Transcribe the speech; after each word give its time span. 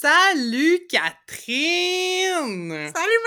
Salut 0.00 0.86
Catherine! 0.88 2.70
Salut 2.94 3.18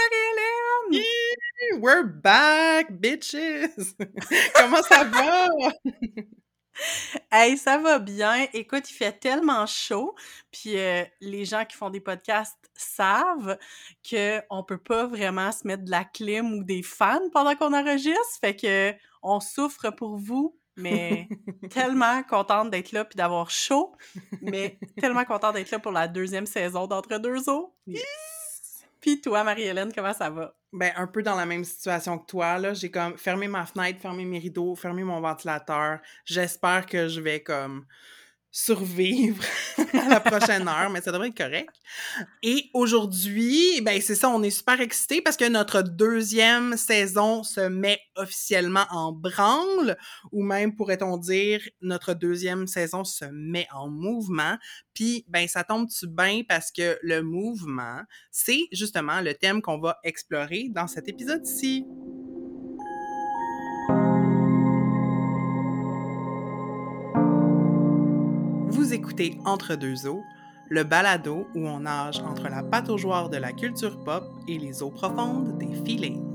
Marie-Hélène! 0.94 1.82
We're 1.82 2.05
back, 2.05 2.94
bitches! 2.94 3.94
Comment 4.55 4.81
ça 4.81 5.03
va? 5.03 5.49
hey, 7.33 7.57
ça 7.57 7.77
va 7.77 7.99
bien. 7.99 8.47
Écoute, 8.54 8.89
il 8.89 8.93
fait 8.93 9.11
tellement 9.20 9.65
chaud, 9.65 10.15
puis 10.49 10.77
euh, 10.77 11.04
les 11.20 11.43
gens 11.43 11.65
qui 11.65 11.75
font 11.75 11.89
des 11.89 11.99
podcasts 11.99 12.71
savent 12.73 13.57
qu'on 14.09 14.63
peut 14.63 14.81
pas 14.81 15.07
vraiment 15.07 15.51
se 15.51 15.67
mettre 15.67 15.83
de 15.83 15.91
la 15.91 16.05
clim 16.05 16.53
ou 16.53 16.63
des 16.63 16.83
fans 16.83 17.29
pendant 17.33 17.53
qu'on 17.57 17.73
enregistre, 17.73 18.39
fait 18.39 18.55
que 18.55 18.93
on 19.21 19.41
souffre 19.41 19.89
pour 19.89 20.15
vous, 20.15 20.57
mais 20.82 21.27
tellement 21.70 22.23
contente 22.23 22.71
d'être 22.71 22.91
là 22.91 23.05
puis 23.05 23.18
d'avoir 23.18 23.50
chaud, 23.50 23.95
mais 24.41 24.77
tellement 25.00 25.25
contente 25.25 25.55
d'être 25.55 25.71
là 25.71 25.79
pour 25.79 25.91
la 25.91 26.07
deuxième 26.07 26.46
saison 26.46 26.88
d'Entre 26.88 27.18
deux 27.20 27.50
eaux. 27.50 27.75
Puis 29.00 29.19
toi, 29.19 29.43
Marie-Hélène, 29.43 29.91
comment 29.93 30.14
ça 30.14 30.29
va? 30.29 30.54
Ben, 30.71 30.93
un 30.96 31.07
peu 31.07 31.24
dans 31.24 31.36
la 31.36 31.46
même 31.46 31.64
situation 31.64 32.20
que 32.20 32.26
toi, 32.28 32.58
là. 32.60 32.74
J'ai 32.74 32.91
comme 32.91 33.18
fermé 33.18 33.48
ma 33.48 33.66
fenêtre, 33.66 34.00
fermé 34.00 34.24
mes 34.26 34.40
rideaux, 34.40 34.76
fermé 34.76 35.04
mon 35.04 35.20
ventilateur. 35.20 36.00
J'espère 36.24 36.86
que 36.86 37.08
je 37.08 37.20
vais 37.20 37.41
comme 37.41 37.86
survivre 38.52 39.44
à 39.94 40.10
la 40.10 40.20
prochaine 40.20 40.68
heure, 40.68 40.90
mais 40.90 41.02
ça 41.02 41.12
devrait 41.12 41.30
être 41.30 41.38
correct. 41.38 41.70
Et 42.44 42.70
aujourd'hui, 42.74 43.82
ben 43.82 44.02
c'est 44.02 44.16
ça, 44.16 44.30
on 44.30 44.44
est 44.44 44.50
super 44.50 44.82
excités 44.82 45.22
parce 45.22 45.38
que 45.38 45.48
notre 45.48 45.82
deuxième 45.82 46.76
saison 46.76 47.44
se 47.44 47.62
met 47.62 48.00
officiellement 48.16 48.86
en 48.91 49.14
branle, 49.14 49.98
ou 50.32 50.44
même 50.44 50.76
pourrait-on 50.76 51.18
dire 51.18 51.62
notre 51.82 52.14
deuxième 52.14 52.68
saison 52.68 53.04
se 53.05 53.26
met 53.26 53.68
en 53.74 53.90
mouvement. 53.90 54.58
Puis 54.94 55.26
ben 55.30 55.48
ça 55.48 55.63
tombe-tu 55.63 56.08
bien 56.08 56.41
parce 56.48 56.72
que 56.72 56.99
le 57.02 57.22
mouvement, 57.22 58.02
c'est 58.32 58.68
justement 58.74 59.22
le 59.22 59.34
thème 59.34 59.62
qu'on 59.62 59.80
va 59.80 59.98
explorer 60.04 60.68
dans 60.70 60.88
cet 60.88 61.07
épisode-ci. 61.07 61.85
Écoutez 68.92 69.38
Entre 69.45 69.75
deux 69.75 70.06
eaux, 70.06 70.22
le 70.67 70.84
balado 70.84 71.47
où 71.56 71.66
on 71.66 71.80
nage 71.80 72.20
entre 72.20 72.50
la 72.50 72.61
pataugeoire 72.61 73.30
de 73.30 73.38
la 73.38 73.53
culture 73.53 74.03
pop 74.03 74.25
et 74.50 74.58
les 74.58 74.84
eaux 74.84 74.89
profondes 74.89 75.58
des 75.58 75.73
feelings. 75.86 76.30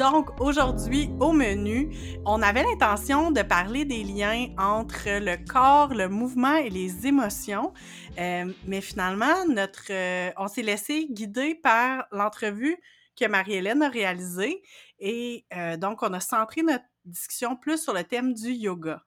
Donc, 0.00 0.40
aujourd'hui, 0.40 1.10
au 1.20 1.30
menu, 1.30 1.94
on 2.24 2.40
avait 2.40 2.62
l'intention 2.62 3.30
de 3.30 3.42
parler 3.42 3.84
des 3.84 4.02
liens 4.02 4.46
entre 4.56 5.20
le 5.20 5.36
corps, 5.46 5.92
le 5.92 6.08
mouvement 6.08 6.54
et 6.54 6.70
les 6.70 7.06
émotions. 7.06 7.74
Euh, 8.18 8.50
mais 8.66 8.80
finalement, 8.80 9.44
notre, 9.46 9.92
euh, 9.92 10.30
on 10.38 10.48
s'est 10.48 10.62
laissé 10.62 11.06
guider 11.10 11.54
par 11.54 12.06
l'entrevue 12.12 12.78
que 13.14 13.26
Marie-Hélène 13.26 13.82
a 13.82 13.90
réalisée. 13.90 14.62
Et 15.00 15.44
euh, 15.54 15.76
donc, 15.76 16.02
on 16.02 16.14
a 16.14 16.20
centré 16.20 16.62
notre 16.62 16.86
discussion 17.04 17.54
plus 17.54 17.82
sur 17.82 17.92
le 17.92 18.02
thème 18.02 18.32
du 18.32 18.52
yoga. 18.52 19.02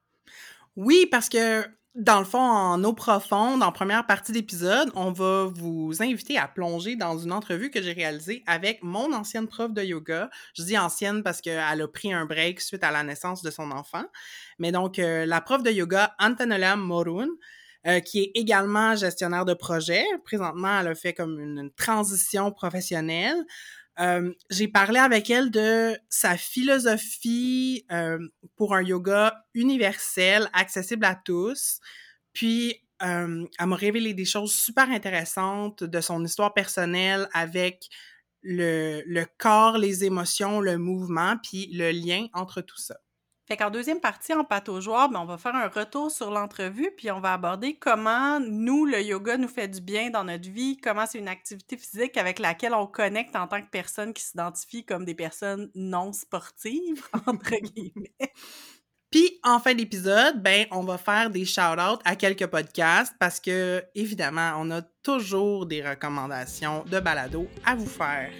Oui, 0.76 1.08
parce 1.10 1.28
que 1.28 1.64
dans 1.94 2.18
le 2.18 2.24
fond, 2.24 2.40
en 2.40 2.82
eau 2.82 2.92
profonde, 2.92 3.62
en 3.62 3.70
première 3.70 4.04
partie 4.04 4.32
d'épisode, 4.32 4.90
on 4.96 5.12
va 5.12 5.44
vous 5.44 5.92
inviter 6.00 6.36
à 6.36 6.48
plonger 6.48 6.96
dans 6.96 7.18
une 7.18 7.30
entrevue 7.30 7.70
que 7.70 7.80
j'ai 7.80 7.92
réalisée 7.92 8.42
avec 8.48 8.82
mon 8.82 9.12
ancienne 9.12 9.46
prof 9.46 9.72
de 9.72 9.82
yoga. 9.82 10.28
Je 10.54 10.64
dis 10.64 10.76
ancienne 10.76 11.22
parce 11.22 11.40
qu'elle 11.40 11.60
a 11.60 11.88
pris 11.88 12.12
un 12.12 12.26
break 12.26 12.60
suite 12.60 12.82
à 12.82 12.90
la 12.90 13.04
naissance 13.04 13.42
de 13.42 13.50
son 13.50 13.70
enfant. 13.70 14.04
Mais 14.58 14.72
donc, 14.72 14.98
euh, 14.98 15.24
la 15.24 15.40
prof 15.40 15.62
de 15.62 15.70
yoga, 15.70 16.16
Antonella 16.18 16.74
Morun, 16.74 17.28
euh, 17.86 18.00
qui 18.00 18.22
est 18.24 18.32
également 18.34 18.96
gestionnaire 18.96 19.44
de 19.44 19.54
projet. 19.54 20.02
Présentement, 20.24 20.80
elle 20.80 20.88
a 20.88 20.94
fait 20.96 21.12
comme 21.12 21.38
une 21.38 21.70
transition 21.76 22.50
professionnelle. 22.50 23.36
Euh, 24.00 24.32
j'ai 24.50 24.68
parlé 24.68 24.98
avec 24.98 25.30
elle 25.30 25.50
de 25.50 25.96
sa 26.08 26.36
philosophie 26.36 27.84
euh, 27.92 28.18
pour 28.56 28.74
un 28.74 28.82
yoga 28.82 29.34
universel, 29.54 30.48
accessible 30.52 31.04
à 31.04 31.14
tous. 31.14 31.78
Puis, 32.32 32.80
euh, 33.02 33.46
elle 33.58 33.66
m'a 33.66 33.76
révélé 33.76 34.14
des 34.14 34.24
choses 34.24 34.52
super 34.52 34.90
intéressantes 34.90 35.84
de 35.84 36.00
son 36.00 36.24
histoire 36.24 36.54
personnelle 36.54 37.28
avec 37.32 37.88
le, 38.42 39.02
le 39.06 39.26
corps, 39.38 39.78
les 39.78 40.04
émotions, 40.04 40.60
le 40.60 40.76
mouvement, 40.78 41.36
puis 41.42 41.70
le 41.72 41.90
lien 41.92 42.26
entre 42.34 42.60
tout 42.62 42.78
ça. 42.78 42.96
Fait 43.46 43.58
qu'en 43.58 43.70
deuxième 43.70 44.00
partie, 44.00 44.32
en 44.32 44.42
pataugeoire, 44.42 45.10
ben, 45.10 45.20
on 45.20 45.26
va 45.26 45.36
faire 45.36 45.54
un 45.54 45.68
retour 45.68 46.10
sur 46.10 46.30
l'entrevue, 46.30 46.90
puis 46.96 47.10
on 47.10 47.20
va 47.20 47.34
aborder 47.34 47.76
comment 47.76 48.40
nous, 48.40 48.86
le 48.86 49.02
yoga 49.02 49.36
nous 49.36 49.48
fait 49.48 49.68
du 49.68 49.82
bien 49.82 50.08
dans 50.08 50.24
notre 50.24 50.48
vie, 50.48 50.78
comment 50.78 51.04
c'est 51.06 51.18
une 51.18 51.28
activité 51.28 51.76
physique 51.76 52.16
avec 52.16 52.38
laquelle 52.38 52.72
on 52.72 52.86
connecte 52.86 53.36
en 53.36 53.46
tant 53.46 53.60
que 53.60 53.68
personne 53.70 54.14
qui 54.14 54.22
s'identifie 54.22 54.84
comme 54.84 55.04
des 55.04 55.14
personnes 55.14 55.70
non 55.74 56.12
sportives, 56.12 57.06
entre 57.26 57.50
guillemets. 57.62 58.32
Puis, 59.10 59.38
en 59.44 59.60
fin 59.60 59.74
d'épisode, 59.74 60.42
ben, 60.42 60.66
on 60.70 60.82
va 60.82 60.98
faire 60.98 61.30
des 61.30 61.44
shout-outs 61.44 62.00
à 62.04 62.16
quelques 62.16 62.46
podcasts 62.46 63.14
parce 63.20 63.38
que, 63.38 63.84
évidemment, 63.94 64.54
on 64.58 64.70
a 64.70 64.82
toujours 65.02 65.66
des 65.66 65.86
recommandations 65.86 66.82
de 66.84 66.98
balado 66.98 67.46
à 67.64 67.76
vous 67.76 67.86
faire. 67.86 68.32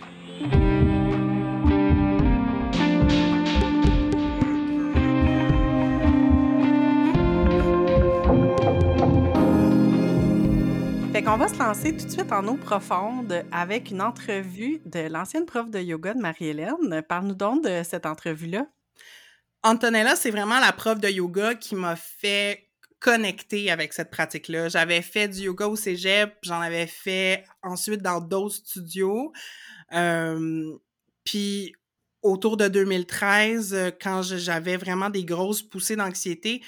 Fait 11.14 11.22
qu'on 11.22 11.36
va 11.36 11.46
se 11.46 11.56
lancer 11.60 11.96
tout 11.96 12.06
de 12.06 12.10
suite 12.10 12.32
en 12.32 12.44
eau 12.48 12.56
profonde 12.56 13.44
avec 13.52 13.92
une 13.92 14.02
entrevue 14.02 14.82
de 14.84 14.98
l'ancienne 14.98 15.46
prof 15.46 15.70
de 15.70 15.78
yoga 15.78 16.12
de 16.12 16.18
Marie-Hélène. 16.18 17.02
Parle-nous 17.08 17.36
donc 17.36 17.62
de 17.62 17.84
cette 17.84 18.04
entrevue-là. 18.04 18.66
Antonella, 19.62 20.16
c'est 20.16 20.32
vraiment 20.32 20.58
la 20.58 20.72
prof 20.72 20.98
de 20.98 21.08
yoga 21.08 21.54
qui 21.54 21.76
m'a 21.76 21.94
fait 21.94 22.68
connecter 22.98 23.70
avec 23.70 23.92
cette 23.92 24.10
pratique-là. 24.10 24.68
J'avais 24.68 25.02
fait 25.02 25.28
du 25.28 25.42
yoga 25.42 25.68
au 25.68 25.76
cégep, 25.76 26.34
j'en 26.42 26.60
avais 26.60 26.88
fait 26.88 27.44
ensuite 27.62 28.02
dans 28.02 28.20
d'autres 28.20 28.56
studios. 28.56 29.32
Euh, 29.92 30.76
puis 31.22 31.76
autour 32.22 32.56
de 32.56 32.66
2013, 32.66 33.92
quand 34.02 34.22
j'avais 34.22 34.76
vraiment 34.76 35.10
des 35.10 35.24
grosses 35.24 35.62
poussées 35.62 35.94
d'anxiété, 35.94 36.60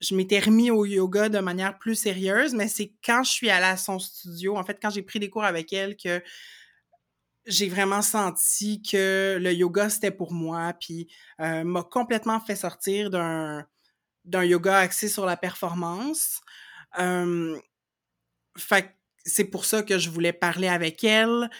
je 0.00 0.14
m'étais 0.14 0.40
remis 0.40 0.70
au 0.70 0.84
yoga 0.84 1.28
de 1.28 1.38
manière 1.38 1.78
plus 1.78 1.94
sérieuse, 1.94 2.54
mais 2.54 2.68
c'est 2.68 2.92
quand 3.04 3.22
je 3.22 3.30
suis 3.30 3.50
allée 3.50 3.66
à 3.66 3.76
son 3.76 3.98
studio, 3.98 4.56
en 4.56 4.64
fait, 4.64 4.78
quand 4.80 4.90
j'ai 4.90 5.02
pris 5.02 5.18
des 5.18 5.30
cours 5.30 5.44
avec 5.44 5.72
elle, 5.72 5.96
que 5.96 6.22
j'ai 7.46 7.68
vraiment 7.68 8.02
senti 8.02 8.82
que 8.82 9.38
le 9.40 9.52
yoga, 9.52 9.88
c'était 9.88 10.10
pour 10.10 10.32
moi, 10.32 10.72
puis 10.80 11.08
euh, 11.40 11.64
m'a 11.64 11.82
complètement 11.82 12.40
fait 12.40 12.56
sortir 12.56 13.08
d'un, 13.10 13.64
d'un 14.24 14.44
yoga 14.44 14.78
axé 14.78 15.08
sur 15.08 15.24
la 15.26 15.36
performance. 15.36 16.40
Euh, 16.98 17.58
fait 18.56 18.92
c'est 19.28 19.44
pour 19.44 19.64
ça 19.64 19.82
que 19.82 19.98
je 19.98 20.08
voulais 20.08 20.32
parler 20.32 20.68
avec 20.68 21.02
elle. 21.02 21.50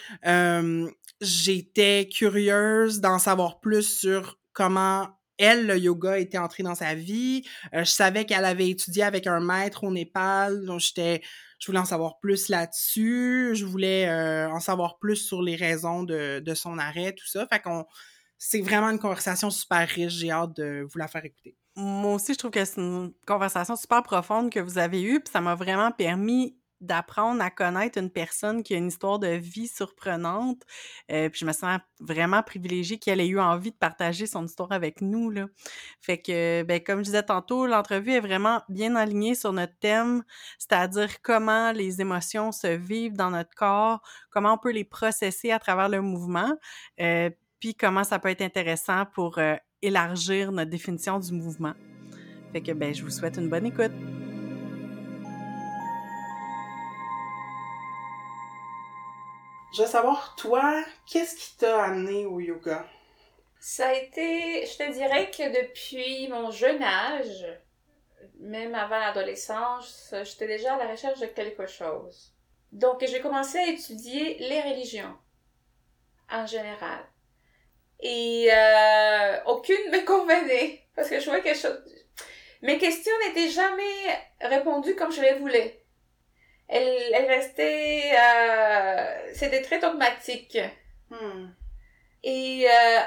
J'étais 1.21 2.09
curieuse 2.13 3.01
d'en 3.01 3.19
savoir 3.19 3.61
plus 3.61 3.83
sur 3.83 4.39
comment 4.53 5.16
elle, 5.39 5.67
le 5.67 5.79
yoga 5.79 6.19
était 6.19 6.39
entré 6.39 6.63
dans 6.63 6.75
sa 6.75 6.95
vie. 6.95 7.43
Euh, 7.75 7.85
je 7.85 7.91
savais 7.91 8.25
qu'elle 8.25 8.45
avait 8.45 8.69
étudié 8.71 9.03
avec 9.03 9.27
un 9.27 9.41
maître 9.41 9.85
au 9.85 9.93
Népal, 9.93 10.65
donc 10.65 10.81
j'étais, 10.81 11.23
je 11.59 11.67
voulais 11.67 11.79
en 11.79 11.85
savoir 11.85 12.19
plus 12.21 12.49
là-dessus. 12.49 13.51
Je 13.55 13.65
voulais 13.65 14.09
euh, 14.09 14.51
en 14.51 14.61
savoir 14.61 14.99
plus 14.99 15.17
sur 15.17 15.43
les 15.43 15.57
raisons 15.57 16.03
de, 16.03 16.41
de 16.41 16.55
son 16.55 16.79
arrêt, 16.79 17.13
tout 17.13 17.27
ça. 17.27 17.47
Fait 17.47 17.61
qu'on, 17.61 17.85
c'est 18.39 18.61
vraiment 18.61 18.91
une 18.91 18.99
conversation 18.99 19.51
super 19.51 19.87
riche. 19.89 20.13
J'ai 20.13 20.31
hâte 20.31 20.57
de 20.57 20.87
vous 20.91 20.99
la 20.99 21.09
faire 21.09 21.25
écouter. 21.25 21.57
Moi 21.77 22.15
aussi, 22.15 22.33
je 22.33 22.39
trouve 22.39 22.51
que 22.51 22.65
c'est 22.65 22.81
une 22.81 23.13
conversation 23.27 23.77
super 23.77 24.03
profonde 24.03 24.51
que 24.51 24.61
vous 24.61 24.79
avez 24.79 25.03
eue, 25.03 25.21
puis 25.21 25.31
ça 25.31 25.43
m'a 25.43 25.55
vraiment 25.55 25.93
permis 25.93 26.57
d'apprendre 26.81 27.43
à 27.43 27.51
connaître 27.51 27.99
une 27.99 28.11
personne 28.11 28.63
qui 28.63 28.75
a 28.75 28.77
une 28.77 28.89
histoire 28.89 29.19
de 29.19 29.29
vie 29.29 29.69
surprenante. 29.69 30.63
Euh, 31.11 31.29
puis 31.29 31.41
je 31.41 31.47
me 31.47 31.53
sens 31.53 31.79
vraiment 32.01 32.43
privilégiée 32.43 32.99
qu'elle 32.99 33.21
ait 33.21 33.29
eu 33.29 33.41
envie 33.41 33.71
de 33.71 33.77
partager 33.77 34.27
son 34.27 34.45
histoire 34.45 34.73
avec 34.73 35.01
nous. 35.01 35.31
Là. 35.31 35.47
Fait 36.01 36.19
que, 36.19 36.63
ben, 36.63 36.81
comme 36.83 36.99
je 36.99 37.05
disais 37.05 37.23
tantôt, 37.23 37.67
l'entrevue 37.67 38.13
est 38.13 38.21
vraiment 38.21 38.63
bien 38.69 38.95
alignée 38.97 39.35
sur 39.35 39.53
notre 39.53 39.77
thème, 39.79 40.23
c'est-à-dire 40.59 41.23
comment 41.23 41.73
les 41.73 42.01
émotions 42.01 42.53
se 42.53 42.67
vivent 42.67 43.17
dans 43.17 43.31
notre 43.31 43.55
corps, 43.55 44.03
comment 44.31 44.55
on 44.55 44.59
peut 44.59 44.73
les 44.73 44.85
processer 44.85 45.51
à 45.51 45.59
travers 45.59 45.89
le 45.89 46.03
mouvement, 46.03 46.53
euh, 47.01 47.31
puis 47.61 47.75
comment 47.75 48.05
ça 48.05 48.19
peut 48.19 48.29
être 48.29 48.43
intéressant 48.43 49.07
pour 49.15 49.39
euh, 49.39 49.57
élargir 49.83 50.53
notre 50.53 50.71
définition 50.71 51.19
du 51.19 51.33
mouvement. 51.33 51.75
Fait 52.53 52.61
que, 52.61 52.73
ben, 52.73 52.95
je 52.95 53.03
vous 53.03 53.11
souhaite 53.11 53.37
une 53.37 53.49
bonne 53.49 53.67
écoute. 53.67 53.93
Je 59.77 59.83
veux 59.83 59.89
savoir, 59.89 60.35
toi, 60.37 60.83
qu'est-ce 61.07 61.37
qui 61.37 61.55
t'a 61.59 61.85
amené 61.85 62.25
au 62.25 62.41
yoga? 62.41 62.87
Ça 63.61 63.89
a 63.89 63.93
été, 63.93 64.65
je 64.65 64.79
te 64.79 64.91
dirais 64.91 65.31
que 65.31 65.65
depuis 65.65 66.29
mon 66.29 66.51
jeune 66.51 66.83
âge, 66.83 67.45
même 68.41 68.75
avant 68.75 68.99
l'adolescence, 68.99 70.15
j'étais 70.23 70.47
déjà 70.47 70.77
à 70.77 70.79
la 70.79 70.91
recherche 70.93 71.21
de 71.21 71.27
quelque 71.27 71.67
chose. 71.67 72.33
Donc, 72.73 73.05
j'ai 73.07 73.21
commencé 73.21 73.59
à 73.59 73.67
étudier 73.67 74.39
les 74.39 74.63
religions 74.63 75.15
en 76.31 76.47
général. 76.47 77.05
Et 78.01 78.49
euh, 78.51 79.45
aucune 79.45 79.91
me 79.91 80.07
convenait 80.07 80.87
parce 80.95 81.11
que 81.11 81.21
je 81.21 81.27
voyais 81.27 81.43
quelque 81.43 81.61
chose. 81.61 81.85
Mes 82.63 82.79
questions 82.79 83.13
n'étaient 83.27 83.51
jamais 83.51 84.25
répondues 84.41 84.97
comme 84.97 85.13
je 85.13 85.21
les 85.21 85.35
voulais. 85.35 85.86
Elles, 86.69 87.13
elles 87.15 87.27
restaient... 87.29 88.13
Euh, 88.19 89.33
C'était 89.35 89.63
très 89.63 89.79
dogmatique. 89.79 90.59
Hmm. 91.11 91.49
Et 92.25 92.67
euh, 92.69 93.01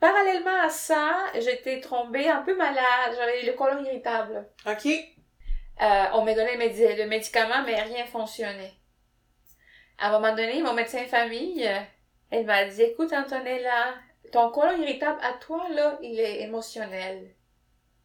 parallèlement 0.00 0.62
à 0.62 0.70
ça, 0.70 1.14
j'étais 1.34 1.80
tombée 1.80 2.28
un 2.28 2.42
peu 2.42 2.56
malade. 2.56 3.14
J'avais 3.16 3.42
le 3.42 3.52
colon 3.52 3.84
irritable. 3.84 4.48
OK. 4.66 4.86
Euh, 4.86 6.04
on 6.14 6.24
m'a 6.24 6.32
donné 6.34 6.56
le 6.56 6.58
médi- 6.58 6.96
le 6.96 7.06
médicament, 7.06 7.62
mais 7.66 7.80
rien 7.82 8.06
fonctionnait. 8.06 8.72
À 9.98 10.08
un 10.08 10.12
moment 10.12 10.34
donné, 10.34 10.62
mon 10.62 10.72
médecin 10.72 11.02
de 11.02 11.08
famille, 11.08 11.68
elle 12.30 12.46
m'a 12.46 12.64
dit, 12.64 12.82
écoute 12.82 13.12
Antonella, 13.12 13.94
ton 14.32 14.50
colon 14.50 14.80
irritable 14.80 15.20
à 15.22 15.34
toi, 15.34 15.66
là, 15.70 15.98
il 16.02 16.18
est 16.18 16.42
émotionnel. 16.42 17.34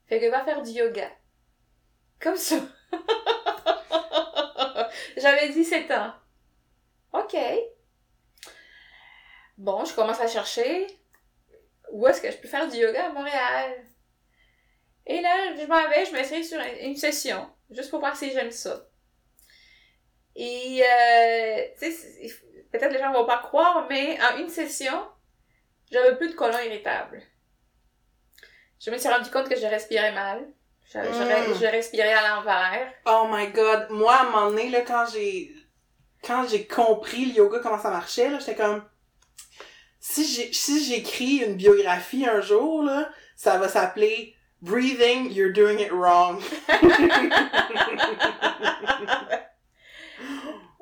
Fait 0.07 0.19
que 0.19 0.29
va 0.29 0.43
faire 0.43 0.61
du 0.61 0.71
yoga. 0.71 1.09
Comme 2.19 2.35
ça. 2.35 2.57
J'avais 5.18 5.50
17 5.50 5.92
ans. 5.92 6.13
OK. 7.13 7.36
Bon, 9.58 9.86
je 9.86 9.94
commence 9.94 10.19
à 10.19 10.28
chercher 10.28 10.88
où 11.92 12.08
est-ce 12.08 12.22
que 12.22 12.31
je 12.31 12.38
peux 12.38 12.48
faire 12.48 12.68
du 12.68 12.78
yoga 12.78 13.08
à 13.08 13.12
Montréal. 13.12 13.86
Et 15.06 15.22
là, 15.22 15.56
je 15.56 15.66
m'en 15.66 15.90
vais, 15.90 16.06
je 16.06 16.12
m'inscris 16.13 16.44
sur 16.44 16.60
une 16.81 16.96
session, 16.96 17.50
juste 17.69 17.90
pour 17.90 18.00
voir 18.00 18.16
si 18.16 18.31
j'aime 18.31 18.52
ça. 18.52 18.88
Et, 20.36 20.81
euh, 20.81 21.66
tu 21.80 21.92
sais, 21.92 22.31
peut-être 22.72 22.94
les 22.94 23.00
gens 23.00 23.12
vont 23.12 23.25
pas 23.25 23.40
croire, 23.40 23.88
mais 23.90 24.18
en 24.22 24.38
une 24.38 24.50
session, 24.50 25.08
j'avais 25.92 26.16
plus 26.16 26.30
de 26.30 26.36
colon 26.36 26.60
irritable. 26.60 27.22
Je 28.80 28.90
me 28.90 28.98
suis 28.98 29.10
rendu 29.10 29.30
compte 29.30 29.50
que 29.50 29.60
je 29.60 29.66
respirais 29.66 30.13
mal. 30.13 30.48
Je, 30.93 30.99
je- 30.99 31.51
Mm. 31.51 31.55
je 31.61 31.65
respirais 31.67 32.13
à 32.13 32.27
l'envers. 32.35 32.91
Oh 33.05 33.27
my 33.31 33.47
god. 33.51 33.88
Moi, 33.91 34.13
à 34.13 34.21
un 34.21 34.29
moment 34.29 34.49
donné, 34.49 34.69
là, 34.69 34.81
quand 34.81 35.05
j'ai, 35.13 35.51
quand 36.23 36.45
j'ai 36.49 36.67
compris 36.67 37.25
le 37.27 37.33
yoga, 37.35 37.59
comment 37.63 37.79
ça 37.79 37.89
marchait, 37.91 38.29
là, 38.29 38.39
j'étais 38.39 38.55
comme, 38.55 38.83
si 39.99 40.25
j'ai, 40.27 40.51
si 40.51 40.83
j'écris 40.83 41.38
une 41.38 41.55
biographie 41.55 42.25
un 42.27 42.41
jour, 42.41 42.83
là, 42.83 43.09
ça 43.38 43.57
va 43.57 43.69
s'appeler 43.69 44.35
Breathing, 44.61 45.31
You're 45.31 45.53
Doing 45.53 45.79
It 45.79 45.91
Wrong. 45.91 46.41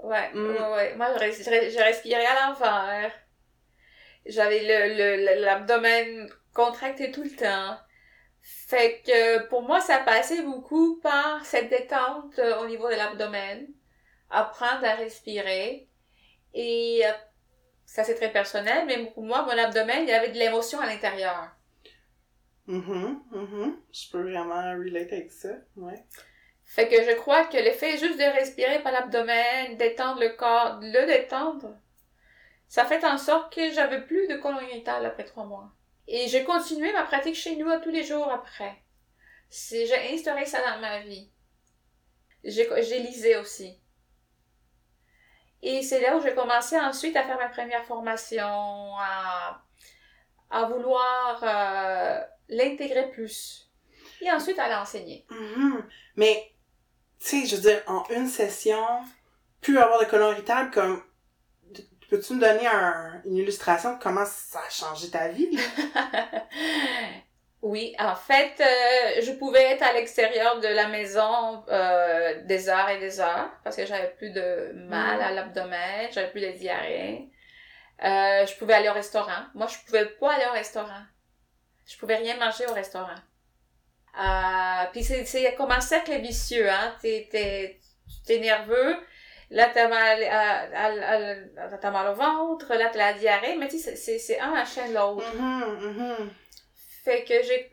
Ouais, 0.02 0.32
Mm. 0.34 0.48
ouais, 0.56 0.70
ouais. 0.76 0.96
Moi, 0.96 1.08
je, 1.20 1.20
je 1.44 1.50
res- 1.50 1.70
je 1.72 1.78
respirais 1.84 2.26
à 2.26 2.48
l'envers. 2.48 3.12
J'avais 4.26 4.62
le- 4.64 5.42
l'abdomen 5.42 6.30
contracté 6.54 7.12
tout 7.12 7.24
le 7.24 7.30
temps. 7.30 7.78
Fait 8.42 9.02
que 9.06 9.48
pour 9.48 9.64
moi, 9.64 9.82
ça 9.82 10.00
passait 10.00 10.42
beaucoup 10.42 11.00
par 11.02 11.46
cette 11.46 11.70
détente 11.70 12.40
euh, 12.40 12.60
au 12.62 12.68
niveau 12.68 12.90
de 12.90 12.96
l'abdomen. 12.96 13.68
Apprendre 14.30 14.86
à 14.86 14.96
respirer. 14.96 15.88
Et 16.54 17.02
euh, 17.06 17.12
ça, 17.86 18.04
c'est 18.04 18.16
très 18.16 18.32
personnel, 18.32 18.86
mais 18.86 19.06
pour 19.12 19.24
moi, 19.24 19.44
mon 19.44 19.58
abdomen, 19.58 20.04
il 20.04 20.10
y 20.10 20.14
avait 20.14 20.30
de 20.30 20.38
l'émotion 20.38 20.80
à 20.80 20.86
l'intérieur. 20.86 21.50
Mhm, 22.68 23.24
mhm. 23.32 23.78
Je 23.92 24.12
peux 24.12 24.22
vraiment 24.22 24.78
relate 24.78 25.12
avec 25.12 25.32
ça, 25.32 25.50
ouais. 25.76 26.04
Fait 26.66 26.88
que 26.88 27.04
je 27.04 27.16
crois 27.16 27.46
que 27.46 27.58
le 27.58 27.72
fait 27.72 27.98
juste 27.98 28.20
de 28.20 28.32
respirer 28.32 28.84
par 28.84 28.92
l'abdomen, 28.92 29.76
d'étendre 29.78 30.22
le 30.22 30.30
corps, 30.30 30.78
de 30.78 30.86
le 30.86 31.08
détendre, 31.08 31.76
ça 32.68 32.86
fait 32.86 33.04
en 33.04 33.18
sorte 33.18 33.52
que 33.52 33.72
j'avais 33.72 34.02
plus 34.02 34.28
de 34.28 34.36
colon 34.36 34.60
après 34.86 35.24
trois 35.24 35.46
mois. 35.46 35.72
Et 36.12 36.28
j'ai 36.28 36.44
continué 36.44 36.92
ma 36.92 37.04
pratique 37.04 37.36
chez 37.36 37.56
nous 37.56 37.70
tous 37.84 37.92
les 37.92 38.04
jours 38.04 38.32
après. 38.32 38.84
J'ai 39.52 40.14
instauré 40.14 40.44
ça 40.44 40.60
dans 40.60 40.82
ma 40.82 41.02
vie. 41.02 41.32
J'ai 42.44 43.00
lisé 43.00 43.38
aussi. 43.38 43.80
Et 45.62 45.84
c'est 45.84 46.02
là 46.02 46.18
où 46.18 46.22
j'ai 46.22 46.34
commencé 46.34 46.80
ensuite 46.80 47.16
à 47.16 47.24
faire 47.24 47.38
ma 47.38 47.50
première 47.50 47.86
formation, 47.86 48.44
à, 48.98 49.62
à 50.50 50.66
vouloir 50.66 51.44
euh, 51.44 52.20
l'intégrer 52.48 53.12
plus. 53.12 53.70
Et 54.22 54.32
ensuite 54.32 54.58
à 54.58 54.68
l'enseigner. 54.68 55.28
Mhm. 55.30 55.88
Mais, 56.16 56.56
tu 57.20 57.42
sais, 57.42 57.46
je 57.46 57.56
veux 57.56 57.62
dire, 57.62 57.84
en 57.86 58.04
une 58.10 58.28
session, 58.28 58.84
plus 59.62 59.78
avoir 59.78 60.00
de 60.00 60.06
colon 60.06 60.32
irritable, 60.32 60.72
comme, 60.72 61.04
peux-tu 62.10 62.34
me 62.34 62.42
donner 62.42 62.68
un- 62.68 63.22
une 63.26 63.38
illustration 63.38 63.96
de 63.96 64.02
comment 64.02 64.26
ça 64.26 64.60
a 64.66 64.70
changé 64.70 65.10
ta 65.10 65.28
vie? 65.30 65.50
Oui, 67.62 67.94
en 68.00 68.16
fait, 68.16 68.54
euh, 68.62 69.22
je 69.22 69.34
pouvais 69.34 69.62
être 69.74 69.84
à 69.84 69.92
l'extérieur 69.92 70.62
de 70.62 70.68
la 70.68 70.88
maison 70.88 71.66
euh, 71.68 72.42
des 72.46 72.70
heures 72.70 72.88
et 72.90 73.00
des 73.00 73.20
heures 73.20 73.50
parce 73.66 73.76
que 73.76 73.86
j'avais 73.86 74.12
plus 74.12 74.30
de 74.32 74.72
mal 74.76 75.22
à 75.22 75.32
l'abdomen, 75.32 76.08
j'avais 76.14 76.32
plus 76.32 76.40
de 76.40 76.52
diarrhée. 76.52 77.30
Euh, 78.04 78.46
je 78.48 78.56
pouvais 78.58 78.76
aller 78.76 78.90
au 78.90 78.94
restaurant. 78.94 79.44
Moi, 79.56 79.68
je 79.68 79.78
pouvais 79.86 80.06
pas 80.06 80.34
aller 80.36 80.46
au 80.48 80.54
restaurant. 80.54 81.04
Je 81.86 81.98
pouvais 81.98 82.16
rien 82.18 82.38
manger 82.38 82.66
au 82.68 82.74
restaurant. 82.74 83.16
Euh, 84.20 84.86
puis 84.92 85.04
c'est 85.04 85.26
c'est 85.26 85.54
comme 85.56 85.72
un 85.72 85.82
cercle 85.82 86.18
vicieux, 86.20 86.70
hein. 86.70 86.96
T'es 87.02 87.28
t'es 87.32 87.80
t'es 88.26 88.40
nerveux. 88.40 88.98
Là, 89.52 89.68
t'as 89.74 89.88
mal, 89.88 90.24
à, 90.26 90.60
à- 90.74 91.64
à- 91.66 91.78
t'as 91.78 91.92
mal 91.92 92.08
au 92.12 92.14
ventre. 92.16 92.74
Là, 92.76 92.90
t'as 92.92 93.00
la 93.00 93.14
diarrhée. 93.14 93.56
Mais 93.58 93.68
tu 93.68 93.80
sais, 93.80 93.96
c'est- 93.96 94.40
un 94.40 94.52
enchaîne 94.62 94.94
l'autre. 94.94 95.26
Mhm, 95.36 95.90
mhm. 95.90 96.30
Fait 97.04 97.24
que 97.24 97.34
j'ai, 97.44 97.72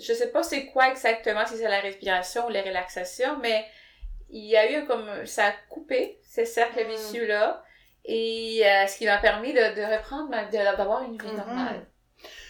je 0.00 0.12
sais 0.12 0.28
pas 0.30 0.42
c'est 0.42 0.66
quoi 0.66 0.88
exactement, 0.88 1.46
si 1.46 1.56
c'est 1.56 1.68
la 1.68 1.80
respiration 1.80 2.46
ou 2.46 2.50
les 2.50 2.60
relaxations, 2.60 3.38
mais 3.40 3.64
il 4.28 4.44
y 4.44 4.56
a 4.56 4.70
eu 4.72 4.84
comme, 4.86 5.24
ça 5.26 5.46
a 5.46 5.52
coupé 5.70 6.18
ces 6.24 6.44
cercles 6.44 6.84
Mm. 6.84 6.90
vicieux-là, 6.90 7.64
et 8.04 8.62
euh, 8.66 8.86
ce 8.86 8.98
qui 8.98 9.06
m'a 9.06 9.18
permis 9.18 9.52
de, 9.54 9.58
de 9.60 9.96
reprendre, 9.96 10.28
d'avoir 10.76 11.02
une 11.04 11.16
vie 11.16 11.28
Mhm. 11.28 11.36
normale. 11.36 11.86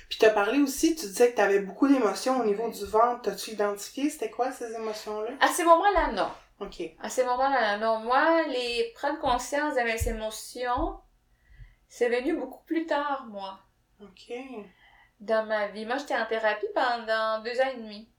Puis 0.09 0.19
t'as 0.19 0.31
parlé 0.31 0.59
aussi, 0.61 0.96
tu 0.96 1.06
disais 1.06 1.31
que 1.31 1.37
t'avais 1.37 1.60
beaucoup 1.60 1.87
d'émotions 1.89 2.41
au 2.41 2.44
niveau 2.44 2.69
du 2.70 2.84
ventre. 2.87 3.22
T'as-tu 3.22 3.51
identifié 3.51 4.10
c'était 4.10 4.31
quoi 4.31 4.51
ces 4.51 4.72
émotions-là? 4.75 5.31
À 5.41 5.48
ces 5.48 5.63
moments-là, 5.65 6.13
non. 6.13 6.31
Ok. 6.61 6.82
À 7.01 7.08
ces 7.11 7.25
moments-là, 7.25 7.79
non. 7.79 7.99
Moi, 8.01 8.43
les 8.49 8.93
prendre 8.94 9.19
conscience 9.20 9.75
de 9.75 9.81
mes 9.81 10.08
émotions, 10.08 11.01
c'est 11.89 12.08
venu 12.08 12.37
beaucoup 12.37 12.63
plus 12.65 12.87
tard, 12.87 13.27
moi, 13.27 13.58
Ok. 14.01 14.32
dans 15.20 15.44
ma 15.46 15.69
vie. 15.69 15.84
Moi, 15.87 15.99
j'étais 15.99 16.17
en 16.17 16.27
thérapie 16.27 16.67
pendant 16.75 17.43
deux 17.43 17.61
ans 17.61 17.70
et 17.73 17.77
demi. 17.77 18.11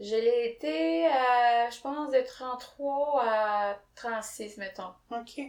Je 0.00 0.16
l'ai 0.16 0.46
été, 0.50 1.06
euh, 1.06 1.70
je 1.70 1.80
pense, 1.80 2.10
de 2.12 2.20
33 2.20 3.24
à 3.24 3.78
36, 3.94 4.56
mettons. 4.56 4.92
Ok. 5.10 5.40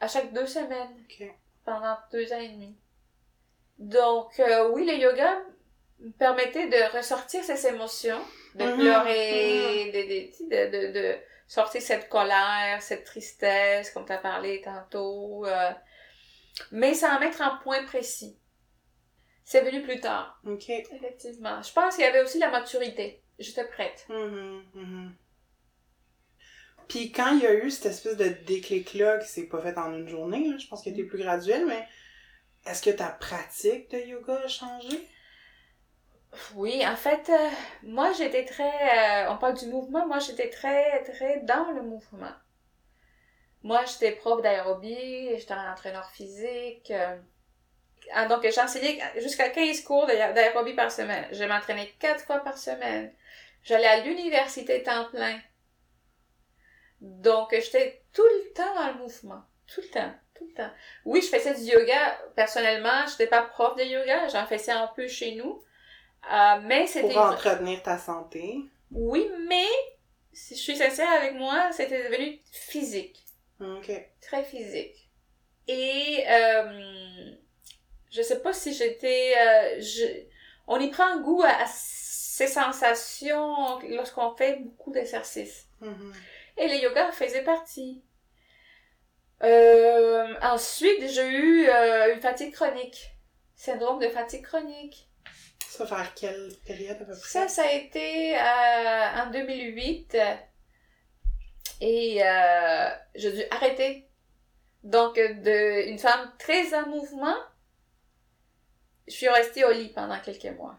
À 0.00 0.08
chaque 0.08 0.32
deux 0.32 0.46
semaines, 0.46 1.04
Ok. 1.04 1.32
pendant 1.64 1.96
deux 2.12 2.32
ans 2.32 2.38
et 2.40 2.48
demi. 2.48 2.78
Donc, 3.78 4.38
euh, 4.40 4.70
oui, 4.70 4.84
le 4.86 4.94
yoga 4.94 5.38
me 6.00 6.10
permettait 6.12 6.68
de 6.68 6.96
ressortir 6.96 7.42
ces 7.42 7.66
émotions, 7.66 8.20
de 8.54 8.66
Mhm, 8.66 8.76
pleurer, 8.76 9.90
de, 9.92 10.70
de, 10.70 10.88
de, 10.88 10.92
de, 10.92 11.18
sortir 11.48 11.82
cette 11.82 12.08
colère, 12.08 12.82
cette 12.82 13.04
tristesse, 13.04 13.90
comme 13.90 14.06
tu 14.06 14.12
as 14.12 14.18
parlé 14.18 14.60
tantôt, 14.62 15.44
euh, 15.46 15.70
mais 16.72 16.94
sans 16.94 17.18
mettre 17.20 17.42
un 17.42 17.56
point 17.62 17.84
précis. 17.84 18.38
C'est 19.44 19.60
venu 19.62 19.82
plus 19.82 20.00
tard, 20.00 20.40
Ok. 20.44 20.70
effectivement. 20.90 21.62
Je 21.62 21.72
pense 21.72 21.96
qu'il 21.96 22.04
y 22.04 22.08
avait 22.08 22.22
aussi 22.22 22.38
la 22.38 22.50
maturité. 22.50 23.22
J'étais 23.38 23.66
prête. 23.68 24.06
Mhm. 24.08 25.14
Puis 26.88 27.12
quand 27.12 27.32
il 27.36 27.42
y 27.42 27.46
a 27.46 27.54
eu 27.54 27.70
cette 27.70 27.86
espèce 27.86 28.16
de 28.16 28.28
déclic-là, 28.28 29.18
qui 29.18 29.28
s'est 29.28 29.46
pas 29.46 29.60
fait 29.62 29.78
en 29.78 29.94
une 29.94 30.08
journée, 30.08 30.48
là, 30.48 30.56
je 30.58 30.66
pense 30.66 30.82
qu'il 30.82 30.92
était 30.92 31.04
plus 31.08 31.18
graduel, 31.18 31.64
mais 31.66 31.86
est-ce 32.66 32.82
que 32.82 32.90
ta 32.90 33.08
pratique 33.08 33.90
de 33.90 33.98
yoga 33.98 34.42
a 34.44 34.48
changé? 34.48 35.08
Oui, 36.54 36.84
en 36.86 36.96
fait, 36.96 37.28
euh, 37.28 37.48
moi 37.84 38.12
j'étais 38.12 38.44
très, 38.44 38.64
euh, 39.26 39.30
on 39.32 39.38
parle 39.38 39.54
du 39.56 39.66
mouvement, 39.66 40.06
moi 40.08 40.18
j'étais 40.18 40.50
très, 40.50 41.02
très 41.04 41.38
dans 41.40 41.70
le 41.70 41.82
mouvement. 41.82 42.32
Moi 43.62 43.84
j'étais 43.86 44.12
prof 44.12 44.42
d'aérobie, 44.42 45.30
j'étais 45.38 45.52
un 45.52 45.72
entraîneur 45.72 46.10
physique. 46.10 46.90
euh, 46.90 47.16
ah, 48.14 48.26
donc 48.28 48.46
j'enseignais 48.50 49.00
jusqu'à 49.20 49.50
15 49.50 49.82
cours 49.82 50.06
d'aé- 50.06 50.32
d'aérobie 50.34 50.74
par 50.74 50.92
semaine. 50.92 51.26
Je 51.32 51.44
m'entraînais 51.44 51.92
quatre 52.00 52.24
fois 52.24 52.40
par 52.40 52.58
semaine. 52.58 53.12
J'allais 53.64 53.86
à 53.86 54.00
l'université 54.00 54.82
temps 54.84 55.06
plein. 55.10 55.40
Donc 57.00 57.48
j'étais 57.52 58.02
tout 58.12 58.22
le 58.22 58.52
temps 58.52 58.74
dans 58.74 58.88
le 58.88 58.94
mouvement. 58.94 59.42
Tout 59.66 59.80
le 59.80 59.88
temps, 59.88 60.12
tout 60.34 60.46
le 60.46 60.52
temps. 60.54 60.70
Oui, 61.04 61.22
je 61.22 61.28
faisais 61.36 61.54
du 61.54 61.62
yoga. 61.70 62.18
Personnellement, 62.36 63.06
je 63.06 63.12
n'étais 63.12 63.26
pas 63.28 63.42
prof 63.42 63.76
de 63.76 63.84
yoga. 63.84 64.28
J'en 64.28 64.46
faisais 64.46 64.72
un 64.72 64.88
peu 64.88 65.06
chez 65.08 65.34
nous. 65.36 65.62
Euh, 66.32 66.60
mais 66.64 66.86
c'était... 66.86 67.14
Pour 67.14 67.22
entretenir 67.22 67.82
ta 67.82 67.98
santé. 67.98 68.58
Oui, 68.90 69.28
mais 69.48 69.68
si 70.32 70.56
je 70.56 70.60
suis 70.60 70.76
sincère 70.76 71.10
avec 71.10 71.34
moi, 71.34 71.70
c'était 71.72 72.02
devenu 72.04 72.40
physique. 72.50 73.24
OK. 73.60 73.90
Très 74.20 74.44
physique. 74.44 75.08
Et 75.68 76.24
euh, 76.28 77.32
je 78.10 78.22
sais 78.22 78.40
pas 78.40 78.52
si 78.52 78.74
j'étais... 78.74 79.34
euh, 79.38 79.80
je... 79.80 80.04
On 80.66 80.78
y 80.78 80.90
prend 80.90 81.20
goût 81.20 81.42
à, 81.42 81.62
à 81.62 81.66
ces 81.66 82.46
sensations 82.46 83.80
lorsqu'on 83.88 84.34
fait 84.36 84.56
beaucoup 84.60 84.92
d'exercices. 84.92 85.66
Mhm. 85.80 86.12
Et 86.56 86.68
le 86.68 86.74
yoga 86.76 87.10
faisait 87.12 87.44
partie. 87.44 88.02
Euh, 89.42 90.34
ensuite, 90.42 91.08
j'ai 91.08 91.26
eu 91.26 91.68
euh, 91.68 92.14
une 92.14 92.20
fatigue 92.20 92.52
chronique. 92.52 93.10
Syndrome 93.56 93.98
de 93.98 94.08
fatigue 94.08 94.42
chronique. 94.42 95.09
Ça 95.70 95.84
va 95.84 95.96
faire 95.96 96.14
quelle 96.14 96.50
période 96.66 97.00
à 97.00 97.04
peu 97.04 97.12
près? 97.12 97.28
Ça, 97.28 97.46
ça 97.48 97.62
a 97.62 97.72
été 97.72 98.36
euh, 98.36 99.22
en 99.22 99.30
2008. 99.30 100.16
Et 101.80 102.22
euh, 102.24 102.90
j'ai 103.14 103.32
dû 103.32 103.42
arrêter. 103.50 104.08
Donc, 104.82 105.14
de 105.16 105.88
une 105.88 105.98
femme 105.98 106.32
très 106.38 106.74
en 106.74 106.88
mouvement, 106.88 107.36
je 109.06 109.12
suis 109.12 109.28
restée 109.28 109.64
au 109.64 109.70
lit 109.72 109.90
pendant 109.90 110.18
quelques 110.20 110.56
mois. 110.56 110.78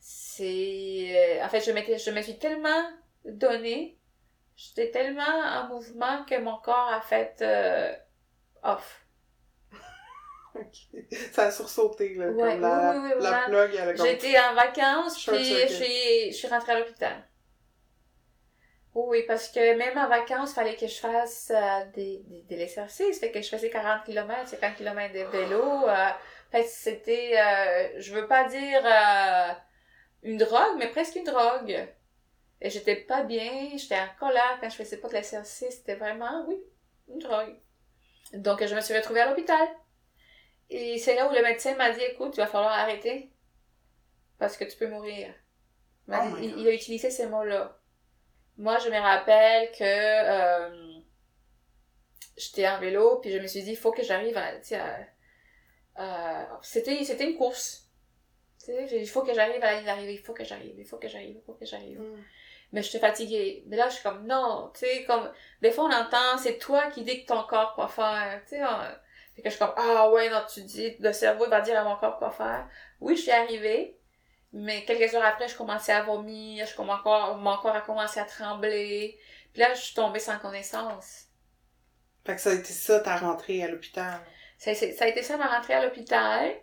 C'est... 0.00 1.38
euh, 1.40 1.44
En 1.44 1.48
fait, 1.48 1.60
je, 1.60 1.70
m'étais, 1.70 1.98
je 1.98 2.10
me 2.10 2.20
suis 2.20 2.38
tellement 2.38 2.90
donnée, 3.24 3.98
j'étais 4.56 4.90
tellement 4.90 5.22
en 5.22 5.68
mouvement 5.68 6.24
que 6.24 6.38
mon 6.40 6.56
corps 6.58 6.92
a 6.92 7.00
fait 7.00 7.36
euh, 7.42 7.94
off. 8.62 9.03
Ça 11.32 11.44
a 11.44 11.50
sursauté, 11.50 12.14
là. 12.14 12.28
Ouais, 12.28 12.52
comme 12.52 12.60
la, 12.60 12.92
oui, 12.92 12.98
oui, 13.02 13.12
oui, 13.16 13.22
la 13.22 13.44
plug, 13.46 13.70
elle 13.74 13.88
a 13.88 13.94
comme... 13.94 14.06
J'étais 14.06 14.38
en 14.38 14.54
vacances, 14.54 15.20
Short 15.20 15.36
puis 15.36 15.46
je 15.46 15.66
suis, 15.66 16.32
je 16.32 16.36
suis 16.36 16.48
rentrée 16.48 16.72
à 16.72 16.78
l'hôpital. 16.78 17.24
Oui, 18.94 19.24
parce 19.26 19.48
que 19.48 19.76
même 19.76 19.98
en 19.98 20.08
vacances, 20.08 20.52
il 20.52 20.54
fallait 20.54 20.76
que 20.76 20.86
je 20.86 20.94
fasse 20.94 21.50
euh, 21.50 21.84
des, 21.94 22.22
des, 22.26 22.42
de 22.42 22.56
l'exercice. 22.56 23.18
Fait 23.18 23.32
que 23.32 23.42
je 23.42 23.48
faisais 23.48 23.68
40 23.68 24.04
km, 24.04 24.48
50 24.48 24.76
km 24.76 25.12
de 25.12 25.24
vélo. 25.36 25.88
Euh, 25.88 26.10
fait 26.52 26.62
que 26.62 26.68
c'était, 26.68 27.36
euh, 27.36 28.00
je 28.00 28.14
veux 28.14 28.28
pas 28.28 28.44
dire 28.48 28.82
euh, 28.84 29.52
une 30.22 30.36
drogue, 30.38 30.76
mais 30.78 30.88
presque 30.90 31.16
une 31.16 31.24
drogue. 31.24 31.88
Et 32.60 32.70
j'étais 32.70 32.94
pas 32.94 33.24
bien, 33.24 33.70
j'étais 33.76 33.98
en 33.98 34.08
colère 34.18 34.58
quand 34.60 34.70
je 34.70 34.76
faisais 34.76 34.98
pas 34.98 35.08
de 35.08 35.14
l'exercice. 35.14 35.78
C'était 35.78 35.96
vraiment, 35.96 36.44
oui, 36.46 36.56
une 37.08 37.18
drogue. 37.18 37.56
Donc, 38.32 38.64
je 38.64 38.74
me 38.76 38.80
suis 38.80 38.94
retrouvée 38.96 39.20
à 39.20 39.28
l'hôpital. 39.28 39.66
Et 40.70 40.98
c'est 40.98 41.14
là 41.14 41.28
où 41.28 41.34
le 41.34 41.42
médecin 41.42 41.74
m'a 41.76 41.90
dit, 41.90 42.02
écoute, 42.02 42.32
il 42.36 42.40
va 42.40 42.46
falloir 42.46 42.72
arrêter. 42.72 43.30
Parce 44.38 44.56
que 44.56 44.64
tu 44.64 44.76
peux 44.76 44.88
mourir. 44.88 45.32
Il 46.08 46.14
Oh 46.14 46.36
dit- 46.36 46.54
il, 46.58 46.68
a 46.68 46.72
utilisé 46.72 47.10
ces 47.10 47.26
mots-là. 47.26 47.78
Moi, 48.58 48.78
je 48.78 48.88
me 48.88 48.98
rappelle 48.98 49.70
que 49.72 49.82
euh, 49.84 50.98
j'étais 52.36 52.68
en 52.68 52.78
vélo, 52.80 53.18
puis 53.20 53.30
je 53.32 53.38
me 53.38 53.46
suis 53.46 53.62
dit, 53.62 53.70
il 53.72 53.76
faut 53.76 53.92
que 53.92 54.02
j'arrive 54.02 54.36
à... 54.36 54.56
tu 54.56 54.68
sais, 54.68 54.76
à- 54.76 55.06
à- 55.96 56.58
c'était, 56.62 57.02
c'était 57.04 57.30
une 57.30 57.36
course. 57.36 57.88
Tu 58.58 58.66
sais, 58.66 58.86
j'ai- 58.88 59.00
il 59.00 59.08
faut 59.08 59.22
que 59.22 59.34
j'arrive 59.34 59.62
à 59.62 59.72
la 59.72 59.76
ligne 59.76 59.84
d'arrivée, 59.86 60.14
il 60.14 60.18
faut 60.22 60.34
que 60.34 60.44
j'arrive, 60.44 60.74
il 60.78 60.84
faut 60.86 60.98
que 60.98 61.08
j'arrive, 61.08 61.36
il 61.36 61.42
faut 61.44 61.54
que 61.54 61.66
j'arrive. 61.66 62.00
Mhm. 62.00 62.22
Mais 62.72 62.82
j'étais 62.82 62.98
fatiguée. 62.98 63.62
Mais 63.68 63.76
là, 63.76 63.88
je 63.88 63.94
suis 63.94 64.02
comme, 64.02 64.26
non, 64.26 64.70
tu 64.74 64.80
sais, 64.80 65.04
comme, 65.04 65.30
des 65.62 65.70
fois, 65.70 65.84
on 65.84 65.92
entend, 65.92 66.38
c'est 66.38 66.58
toi 66.58 66.88
qui 66.90 67.04
dis 67.04 67.22
que 67.24 67.28
ton 67.28 67.42
corps 67.44 67.74
quoi 67.74 67.88
faire, 67.88 68.42
tu 68.48 68.56
sais, 68.56 68.62
fait 69.34 69.42
que 69.42 69.50
je 69.50 69.56
suis 69.56 69.64
comme, 69.64 69.74
ah 69.76 70.08
ouais, 70.10 70.30
non, 70.30 70.42
tu 70.52 70.62
dis, 70.62 70.96
le 71.00 71.12
cerveau 71.12 71.48
va 71.48 71.60
dire 71.60 71.78
à 71.78 71.84
mon 71.84 71.96
corps 71.96 72.18
quoi 72.18 72.30
faire. 72.30 72.68
Oui, 73.00 73.16
je 73.16 73.22
suis 73.22 73.30
arrivée, 73.32 73.98
mais 74.52 74.84
quelques 74.84 75.12
heures 75.14 75.24
après, 75.24 75.48
je 75.48 75.56
commençais 75.56 75.92
à 75.92 76.02
vomir, 76.02 76.66
je 76.66 76.76
commençais 76.76 77.00
encore, 77.00 77.36
mon 77.36 77.56
corps 77.56 77.74
a 77.74 77.80
commencé 77.80 78.20
à 78.20 78.24
trembler. 78.24 79.18
Puis 79.52 79.60
là, 79.60 79.74
je 79.74 79.80
suis 79.80 79.94
tombée 79.94 80.20
sans 80.20 80.38
connaissance. 80.38 81.24
Fait 82.24 82.36
que 82.36 82.40
ça 82.40 82.50
a 82.50 82.54
été 82.54 82.72
ça, 82.72 83.00
ta 83.00 83.16
rentrée 83.16 83.62
à 83.62 83.68
l'hôpital. 83.68 84.20
Ça, 84.56 84.70
a 84.70 85.08
été 85.08 85.22
ça 85.22 85.36
ma 85.36 85.48
rentrée 85.48 85.74
à 85.74 85.84
l'hôpital. 85.84 86.54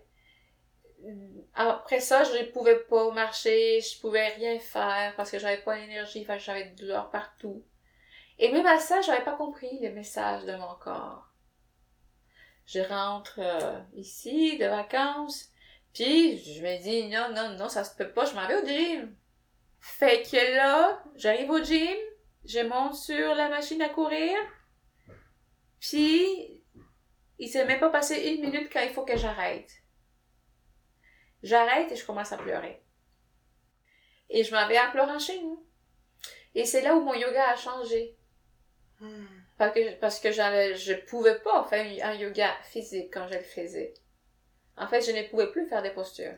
Après 1.53 1.99
ça, 1.99 2.23
je 2.23 2.37
ne 2.37 2.51
pouvais 2.51 2.79
pas 2.79 3.11
marcher, 3.11 3.81
je 3.81 3.99
pouvais 3.99 4.29
rien 4.29 4.57
faire 4.59 5.13
parce 5.17 5.29
que 5.29 5.39
j'avais 5.39 5.61
pas 5.61 5.75
que 5.75 6.39
j'avais 6.39 6.65
de 6.69 6.75
douleur 6.75 7.09
partout. 7.09 7.63
Et 8.39 8.51
même 8.51 8.65
à 8.65 8.79
ça, 8.79 9.01
j'avais 9.01 9.23
pas 9.23 9.35
compris 9.35 9.79
le 9.81 9.91
message 9.91 10.45
de 10.45 10.55
mon 10.55 10.75
corps. 10.75 11.30
Je 12.71 12.79
rentre 12.79 13.39
euh, 13.39 13.79
ici 13.95 14.57
de 14.57 14.65
vacances, 14.65 15.49
puis 15.93 16.37
je 16.37 16.61
me 16.61 16.81
dis 16.81 17.09
non, 17.09 17.33
non, 17.35 17.57
non, 17.57 17.67
ça 17.67 17.83
se 17.83 17.93
peut 17.95 18.13
pas, 18.13 18.23
je 18.23 18.33
m'en 18.33 18.47
vais 18.47 18.61
au 18.61 18.65
gym. 18.65 19.13
Fait 19.81 20.21
que 20.21 20.55
là, 20.55 21.03
j'arrive 21.15 21.49
au 21.49 21.61
gym, 21.61 21.97
je 22.45 22.59
monte 22.59 22.95
sur 22.95 23.35
la 23.35 23.49
machine 23.49 23.81
à 23.81 23.89
courir, 23.89 24.37
puis 25.81 26.63
il 27.39 27.49
s'est 27.49 27.65
même 27.65 27.81
pas 27.81 27.89
passé 27.89 28.15
une 28.29 28.41
minute 28.41 28.71
quand 28.71 28.83
il 28.83 28.93
faut 28.93 29.03
que 29.03 29.17
j'arrête. 29.17 29.69
J'arrête 31.43 31.91
et 31.91 31.95
je 31.97 32.05
commence 32.05 32.31
à 32.31 32.37
pleurer. 32.37 32.81
Et 34.29 34.45
je 34.45 34.55
m'en 34.55 34.65
vais 34.69 34.79
en 34.79 34.91
pleurant 34.91 35.19
chez 35.19 35.41
nous. 35.41 35.65
Et 36.55 36.63
c'est 36.63 36.83
là 36.83 36.95
où 36.95 37.01
mon 37.01 37.15
yoga 37.15 37.49
a 37.49 37.55
changé. 37.57 38.15
Mhm. 39.01 39.40
Parce 39.61 39.73
que, 39.75 39.93
parce 39.99 40.19
que 40.19 40.31
je 40.31 40.93
pouvais 41.05 41.37
pas 41.37 41.63
faire 41.65 41.85
un 42.03 42.15
yoga 42.15 42.51
physique 42.63 43.13
quand 43.13 43.27
je 43.27 43.35
le 43.35 43.43
faisais. 43.43 43.93
En 44.75 44.87
fait, 44.87 45.01
je 45.01 45.11
ne 45.11 45.21
pouvais 45.29 45.51
plus 45.51 45.67
faire 45.67 45.83
des 45.83 45.91
postures. 45.91 46.33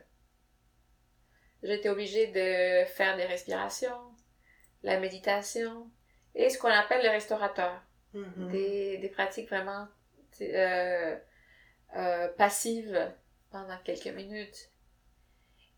J'étais 1.64 1.88
obligée 1.88 2.28
de 2.28 2.84
faire 2.84 3.16
des 3.16 3.24
respirations, 3.24 4.12
la 4.82 5.00
méditation 5.00 5.90
et 6.36 6.50
ce 6.50 6.60
qu'on 6.60 6.68
appelle 6.68 7.02
le 7.02 7.12
restaurateur. 7.12 7.82
Mhm. 8.14 8.52
des, 8.52 8.98
des 8.98 9.10
pratiques 9.10 9.48
vraiment 9.48 9.88
euh, 10.42 11.18
euh, 11.96 12.28
passives 12.38 13.10
pendant 13.52 13.78
quelques 13.86 14.14
minutes. 14.14 14.70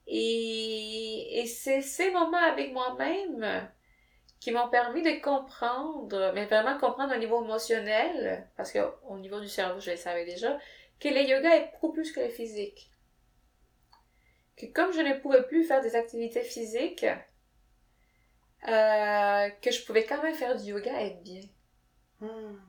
Et, 0.08 1.42
et 1.42 1.46
c'est 1.46 1.84
ces 1.84 2.10
moments 2.10 2.44
avec 2.52 2.74
moi-même 2.74 3.70
qui 4.40 4.52
m'ont 4.52 4.70
permis 4.70 5.02
de 5.02 5.22
comprendre, 5.22 6.32
mais 6.36 6.46
vraiment 6.46 6.78
comprendre 6.78 7.16
au 7.16 7.18
niveau 7.18 7.44
émotionnel, 7.44 8.48
parce 8.58 8.72
qu'au 8.72 9.18
niveau 9.18 9.40
du 9.40 9.50
cerveau, 9.50 9.80
je 9.80 9.92
le 9.92 9.98
savais 9.98 10.26
déjà, 10.26 10.58
que 11.00 11.10
le 11.10 11.22
yoga 11.22 11.56
est 11.56 11.72
beaucoup 11.72 11.92
plus 11.92 12.12
que 12.12 12.20
le 12.20 12.30
physique. 12.30 12.92
Que 14.58 14.68
comme 14.68 14.94
je 14.94 15.02
ne 15.02 15.14
pouvais 15.14 15.44
plus 15.44 15.64
faire 15.64 15.82
des 15.82 15.96
activités 15.96 16.44
physiques, 16.44 17.06
euh, 18.68 19.50
que 19.62 19.72
je 19.72 19.86
pouvais 19.86 20.06
quand 20.06 20.22
même 20.24 20.34
faire 20.34 20.56
du 20.56 20.72
yoga 20.72 21.02
et 21.02 21.08
être 21.08 21.24
bien. 21.24 21.42
Mhm. 22.22 22.62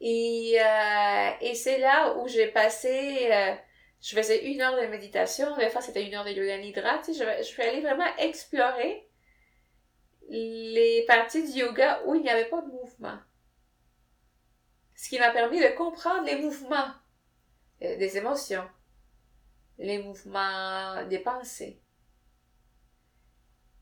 Et, 0.00 0.58
euh, 0.60 1.30
et 1.40 1.54
c'est 1.54 1.78
là 1.78 2.16
où 2.18 2.28
j'ai 2.28 2.48
passé, 2.48 3.30
euh, 3.32 3.54
je 4.00 4.14
faisais 4.14 4.46
une 4.46 4.60
heure 4.60 4.80
de 4.80 4.86
méditation, 4.86 5.56
des 5.56 5.70
fois 5.70 5.80
c'était 5.80 6.06
une 6.06 6.14
heure 6.14 6.24
de 6.24 6.30
yoga 6.30 6.58
nidra, 6.58 6.98
tu 6.98 7.12
sais, 7.12 7.24
je, 7.24 7.42
je 7.42 7.48
suis 7.48 7.62
allée 7.62 7.80
vraiment 7.80 8.06
explorer 8.18 9.07
les 10.28 11.04
parties 11.06 11.50
du 11.50 11.58
yoga 11.58 12.02
où 12.06 12.14
il 12.14 12.22
n'y 12.22 12.30
avait 12.30 12.48
pas 12.48 12.62
de 12.62 12.70
mouvement. 12.70 13.18
Ce 14.94 15.08
qui 15.08 15.18
m'a 15.18 15.30
permis 15.30 15.60
de 15.60 15.76
comprendre 15.76 16.24
les 16.24 16.36
mouvements 16.36 16.92
euh, 17.82 17.96
des 17.96 18.16
émotions, 18.16 18.68
les 19.78 19.98
mouvements 20.02 21.04
des 21.06 21.20
pensées. 21.20 21.80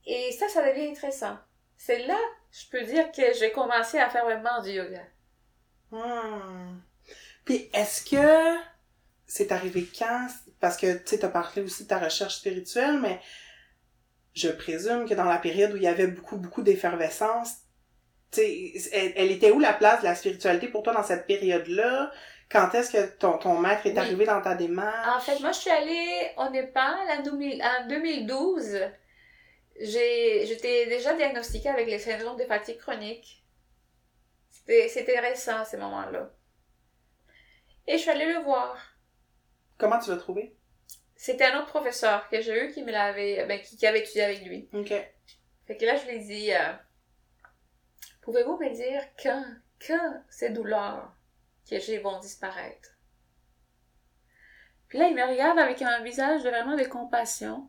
Et 0.05 0.31
ça, 0.33 0.49
ça 0.49 0.69
devient 0.69 0.91
intéressant. 0.91 1.39
C'est 1.77 2.07
là, 2.07 2.19
je 2.53 2.69
peux 2.71 2.85
dire 2.85 3.11
que 3.11 3.33
j'ai 3.35 3.51
commencé 3.51 3.99
à 3.99 4.09
faire 4.09 4.25
vraiment 4.25 4.63
du 4.63 4.71
yoga. 4.71 5.03
Hmm. 5.91 6.81
Puis 7.45 7.71
est-ce 7.73 8.05
que 8.05 8.59
c'est 9.27 9.53
arrivé 9.53 9.89
quand? 9.99 10.29
Parce 10.61 10.77
que 10.77 10.99
tu 10.99 11.07
sais, 11.07 11.19
t'as 11.19 11.29
parlé 11.29 11.63
aussi 11.63 11.85
de 11.85 11.89
ta 11.89 11.99
recherche 11.99 12.37
spirituelle, 12.37 13.01
mais 13.01 13.21
je 14.37 14.49
présume 14.51 15.09
que 15.09 15.15
dans 15.15 15.25
la 15.25 15.39
période 15.39 15.73
où 15.73 15.77
il 15.77 15.83
y 15.85 15.89
avait 15.89 16.07
beaucoup, 16.09 16.37
beaucoup 16.39 16.63
d'effervescence, 16.63 17.55
tu 18.33 18.41
sais, 18.41 18.91
elle, 18.93 19.13
elle 19.17 19.33
était 19.33 19.51
où 19.53 19.61
la 19.61 19.73
place 19.75 20.01
de 20.01 20.05
la 20.07 20.15
spiritualité 20.17 20.69
pour 20.69 20.83
toi 20.85 20.95
dans 20.95 21.05
cette 21.05 21.27
période-là? 21.27 22.13
Quand 22.51 22.75
est-ce 22.75 22.93
que 22.93 23.17
ton, 23.19 23.39
ton 23.39 23.59
maître 23.59 23.87
est 23.87 23.99
Oui. 23.99 23.99
arrivé 23.99 24.27
dans 24.27 24.43
ta 24.43 24.55
démarche? 24.55 25.17
En 25.17 25.21
fait, 25.21 25.41
moi, 25.41 25.53
je 25.53 25.59
suis 25.61 25.71
allée 25.71 26.33
au 26.37 26.51
Népal 26.51 26.95
en 27.19 27.23
2000 27.23 27.63
en 27.63 27.89
2012. 27.89 28.79
J'ai, 29.81 30.47
j'étais 30.47 30.87
déjà 30.87 31.15
diagnostiquée 31.15 31.69
avec 31.71 31.87
les 31.89 31.99
syndromes 31.99 32.37
de 32.39 32.45
fatigue 32.45 32.79
chronique. 32.79 33.45
C'était, 34.51 34.89
c'était 34.89 35.21
récent, 35.21 35.65
ces 35.65 35.77
moments-là. 35.79 36.31
Et 37.89 37.95
je 37.97 38.03
suis 38.03 38.11
allée 38.11 38.33
le 38.33 38.41
voir. 38.41 38.77
Comment 39.79 39.99
tu 40.01 40.11
l'as 40.11 40.17
trouvé? 40.19 40.56
C'était 41.17 41.47
un 41.47 41.59
autre 41.59 41.69
professeur 41.69 42.29
que 42.29 42.41
j'ai 42.41 42.65
eu 42.65 42.73
qui 42.73 42.83
me 42.83 42.93
l'avait, 42.93 43.47
ben, 43.47 43.61
qui, 43.61 43.77
qui 43.77 43.87
avait 43.87 44.01
étudié 44.01 44.23
avec 44.23 44.45
lui. 44.45 44.69
Ok. 44.75 44.93
Fait 45.67 45.77
que 45.77 45.85
là, 45.85 45.97
je 45.97 46.07
lui 46.07 46.17
ai 46.17 46.19
dit, 46.21 46.53
euh, 46.53 46.73
pouvez-vous 48.23 48.59
me 48.59 48.73
dire 48.75 49.03
quand, 49.21 49.45
quand 49.85 50.23
ces 50.29 50.51
douleurs 50.51 51.13
que 51.69 51.81
j'ai 51.81 51.99
vont 51.99 52.21
disparaître? 52.21 52.91
Puis 54.89 54.99
là, 54.99 55.09
il 55.09 55.17
me 55.17 55.27
regarde 55.27 55.59
avec 55.59 55.83
un 55.83 56.03
visage 56.03 56.43
de 56.45 56.51
vraiment 56.51 56.77
de 56.77 56.85
compassion. 56.85 57.69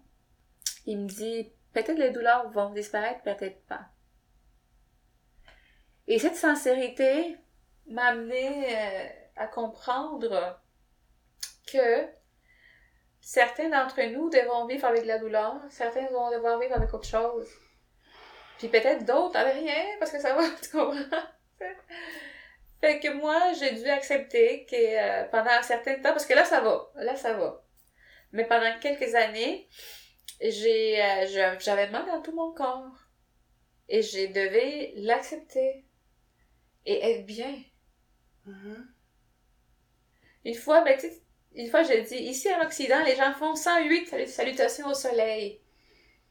Il 0.86 1.00
me 1.00 1.08
dit, 1.08 1.52
peut-être 1.74 1.98
les 1.98 2.12
douleurs 2.12 2.50
vont 2.52 2.70
disparaître, 2.72 3.24
peut-être 3.24 3.66
pas. 3.66 3.88
Et 6.08 6.20
cette 6.20 6.36
sincérité 6.36 7.38
m'a 7.88 8.08
amené 8.08 8.78
euh, 8.78 9.08
à 9.36 9.48
comprendre 9.48 10.62
que 11.72 12.08
certains 13.28 13.68
d'entre 13.68 14.02
nous 14.04 14.30
devront 14.30 14.66
vivre 14.68 14.86
avec 14.86 15.04
la 15.06 15.20
douleur, 15.20 15.60
certains 15.70 16.08
vont 16.08 16.32
devoir 16.32 16.58
vivre 16.60 16.74
avec 16.78 16.94
autre 16.94 17.10
chose. 17.10 17.46
Puis 18.58 18.70
peut-être 18.70 19.04
d'autres 19.04 19.36
avec 19.36 19.56
rien, 19.56 19.84
parce 20.00 20.14
que 20.14 20.20
ça 20.22 20.34
va, 20.34 20.44
tu 20.64 20.70
comprends? 20.70 21.28
fait 22.80 23.02
que 23.02 23.12
moi, 23.16 23.52
j'ai 23.52 23.72
dû 23.74 23.90
accepter 23.90 24.66
que 24.66 24.76
euh, 24.76 25.26
pendant 25.26 25.52
un 25.52 25.62
certain 25.62 25.96
temps, 25.96 26.14
parce 26.14 26.26
que 26.26 26.36
là, 26.36 26.46
ça 26.46 26.62
va, 26.62 26.90
là, 26.96 27.18
ça 27.18 27.34
va. 27.34 27.66
Mais 28.32 28.46
pendant 28.46 28.80
quelques 28.80 29.14
années, 29.14 29.68
j'ai, 30.40 31.04
euh, 31.04 31.58
j'avais 31.60 31.90
mal 31.90 32.06
dans 32.06 32.22
tout 32.22 32.34
mon 32.34 32.54
corps. 32.54 32.96
Et 33.90 34.04
j'ai 34.04 34.30
devais 34.30 34.94
l'accepter. 34.96 35.86
Et 36.86 37.12
être 37.12 37.26
bien. 37.26 37.62
Mhm. 38.46 38.88
Une 40.46 40.56
fois, 40.56 40.82
ben, 40.86 40.98
tu 40.98 41.10
une 41.58 41.70
fois, 41.72 41.82
j'ai 41.82 42.02
dit, 42.04 42.18
ici 42.18 42.54
en 42.54 42.64
Occident, 42.64 43.04
les 43.04 43.16
gens 43.16 43.34
font 43.34 43.56
108 43.56 44.28
salutations 44.28 44.88
au 44.88 44.94
soleil. 44.94 45.60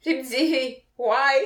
Puis 0.01 0.13
il 0.13 0.19
me 0.19 0.23
dit, 0.23 0.85
why? 0.97 1.45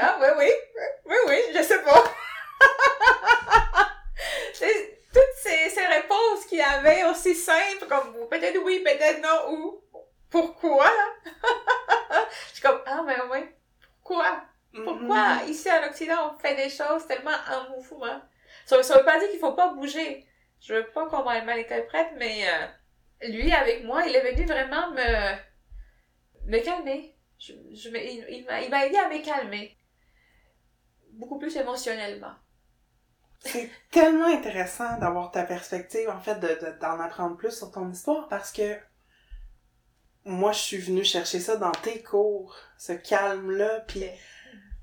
ah, 0.00 0.18
oui, 0.20 0.28
oui, 0.36 0.50
oui, 1.04 1.16
oui, 1.28 1.36
je 1.54 1.62
sais 1.62 1.80
pas. 1.82 2.04
Toutes 4.58 5.36
ces, 5.36 5.70
ces 5.70 5.86
réponses 5.86 6.46
qu'il 6.48 6.60
avait 6.60 7.04
aussi 7.04 7.36
simples 7.36 7.86
comme 7.88 8.28
peut-être 8.28 8.58
oui, 8.64 8.80
peut-être 8.80 9.22
non, 9.22 9.52
ou 9.52 9.80
pourquoi? 10.28 10.90
Je 12.48 12.54
suis 12.54 12.62
comme, 12.62 12.80
ah, 12.84 13.04
ben 13.06 13.22
oui, 13.30 13.38
pourquoi? 14.02 14.42
Pourquoi 14.84 15.38
On 16.02 16.38
fait 16.38 16.54
des 16.56 16.68
choses 16.70 17.06
tellement 17.06 17.30
en 17.50 17.70
mouvement? 17.70 18.20
Ça, 18.64 18.82
ça 18.82 18.98
veut 18.98 19.04
pas 19.04 19.18
dire 19.18 19.30
qu'il 19.30 19.38
faut 19.40 19.52
pas 19.54 19.72
bouger. 19.74 20.26
Je 20.60 20.74
veux 20.74 20.86
pas 20.90 21.06
qu'on 21.08 21.22
m'en 21.24 21.44
malinterprète, 21.44 22.12
mais 22.16 22.46
euh, 22.48 23.28
lui 23.28 23.52
avec 23.52 23.84
moi, 23.84 24.04
il 24.06 24.14
est 24.14 24.32
venu 24.32 24.46
vraiment 24.46 24.90
me 24.92 25.36
me 26.46 26.58
calmer. 26.60 27.16
Je, 27.38 27.52
je 27.74 27.88
il 27.90 28.26
il 28.30 28.70
m'a 28.70 28.86
aidé 28.86 28.96
à 28.96 29.08
me 29.08 29.24
calmer. 29.24 29.76
Beaucoup 31.12 31.38
plus 31.38 31.56
émotionnellement. 31.56 32.34
C'est 33.40 33.70
tellement 33.90 34.26
intéressant 34.26 34.98
d'avoir 34.98 35.30
ta 35.30 35.44
perspective, 35.44 36.08
en 36.08 36.20
fait, 36.20 36.36
de, 36.40 36.48
de- 36.48 36.78
d'en 36.80 36.98
apprendre 37.00 37.36
plus 37.36 37.56
sur 37.56 37.70
ton 37.70 37.90
histoire 37.90 38.28
parce 38.28 38.50
que 38.52 38.78
moi, 40.24 40.52
je 40.52 40.58
suis 40.58 40.78
venue 40.78 41.04
chercher 41.04 41.38
ça 41.40 41.56
dans 41.56 41.70
tes 41.72 42.02
cours, 42.02 42.56
ce 42.78 42.92
calme-là, 42.92 43.80
puis. 43.86 44.04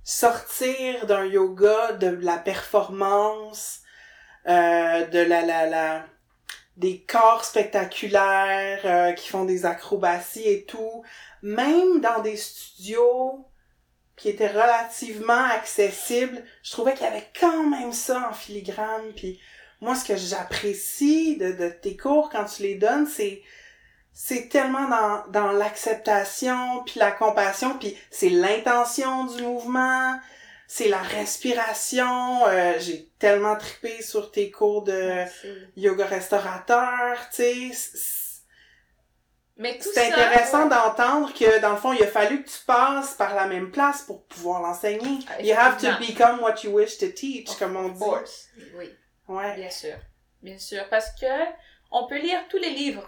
Sortir 0.03 1.05
d'un 1.05 1.25
yoga, 1.25 1.93
de 1.93 2.07
la 2.07 2.37
performance, 2.37 3.81
euh, 4.47 5.05
de 5.07 5.19
la, 5.19 5.41
la, 5.43 5.65
la, 5.65 6.05
des 6.77 7.01
corps 7.01 7.45
spectaculaires 7.45 8.81
euh, 8.85 9.13
qui 9.13 9.29
font 9.29 9.45
des 9.45 9.65
acrobaties 9.65 10.47
et 10.47 10.65
tout, 10.65 11.03
même 11.41 12.01
dans 12.01 12.21
des 12.21 12.35
studios 12.35 13.45
qui 14.15 14.29
étaient 14.29 14.47
relativement 14.47 15.45
accessibles, 15.45 16.43
je 16.61 16.71
trouvais 16.71 16.93
qu'il 16.93 17.05
y 17.05 17.09
avait 17.09 17.29
quand 17.39 17.69
même 17.69 17.93
ça 17.93 18.29
en 18.29 18.33
filigrane. 18.33 19.13
Puis 19.15 19.39
moi, 19.81 19.95
ce 19.95 20.05
que 20.05 20.15
j'apprécie 20.15 21.37
de, 21.37 21.51
de 21.51 21.69
tes 21.69 21.97
cours 21.97 22.29
quand 22.29 22.45
tu 22.45 22.63
les 22.63 22.75
donnes, 22.75 23.07
c'est 23.07 23.41
c'est 24.13 24.47
tellement 24.49 24.87
dans, 24.87 25.27
dans 25.29 25.51
l'acceptation, 25.51 26.83
puis 26.85 26.99
la 26.99 27.11
compassion, 27.11 27.77
puis 27.79 27.97
c'est 28.11 28.29
l'intention 28.29 29.25
du 29.25 29.41
mouvement, 29.43 30.19
c'est 30.67 30.87
la 30.87 31.01
respiration. 31.01 32.45
Euh, 32.47 32.73
J'ai 32.79 33.09
tellement 33.19 33.55
trippé 33.55 34.01
sur 34.01 34.31
tes 34.31 34.51
cours 34.51 34.83
de 34.83 34.93
Merci. 34.93 35.47
yoga 35.75 36.05
restaurateur, 36.05 37.17
tu 37.33 37.73
sais. 37.73 37.99
Mais 39.55 39.77
C'est 39.79 40.11
intéressant 40.11 40.63
ouais. 40.63 40.69
d'entendre 40.69 41.31
que, 41.33 41.59
dans 41.61 41.71
le 41.71 41.77
fond, 41.77 41.93
il 41.93 42.01
a 42.03 42.07
fallu 42.07 42.43
que 42.43 42.49
tu 42.49 42.57
passes 42.65 43.13
par 43.13 43.35
la 43.35 43.45
même 43.45 43.69
place 43.71 44.01
pour 44.01 44.25
pouvoir 44.25 44.61
l'enseigner. 44.63 45.19
Ah, 45.29 45.41
You 45.43 45.55
have 45.55 45.77
to 45.77 45.87
become 45.99 46.39
what 46.41 46.63
you 46.63 46.71
wish 46.71 46.97
to 46.97 47.07
teach, 47.09 47.55
comme 47.59 47.75
on 47.77 47.89
dit. 47.89 47.99
course. 47.99 48.47
Oui. 48.75 48.89
Ouais. 49.27 49.55
Bien 49.55 49.69
sûr, 49.69 49.95
bien 50.41 50.57
sûr, 50.57 50.89
parce 50.89 51.09
que 51.19 51.27
on 51.91 52.07
peut 52.07 52.17
lire 52.17 52.39
tous 52.49 52.57
les 52.57 52.71
livres 52.71 53.07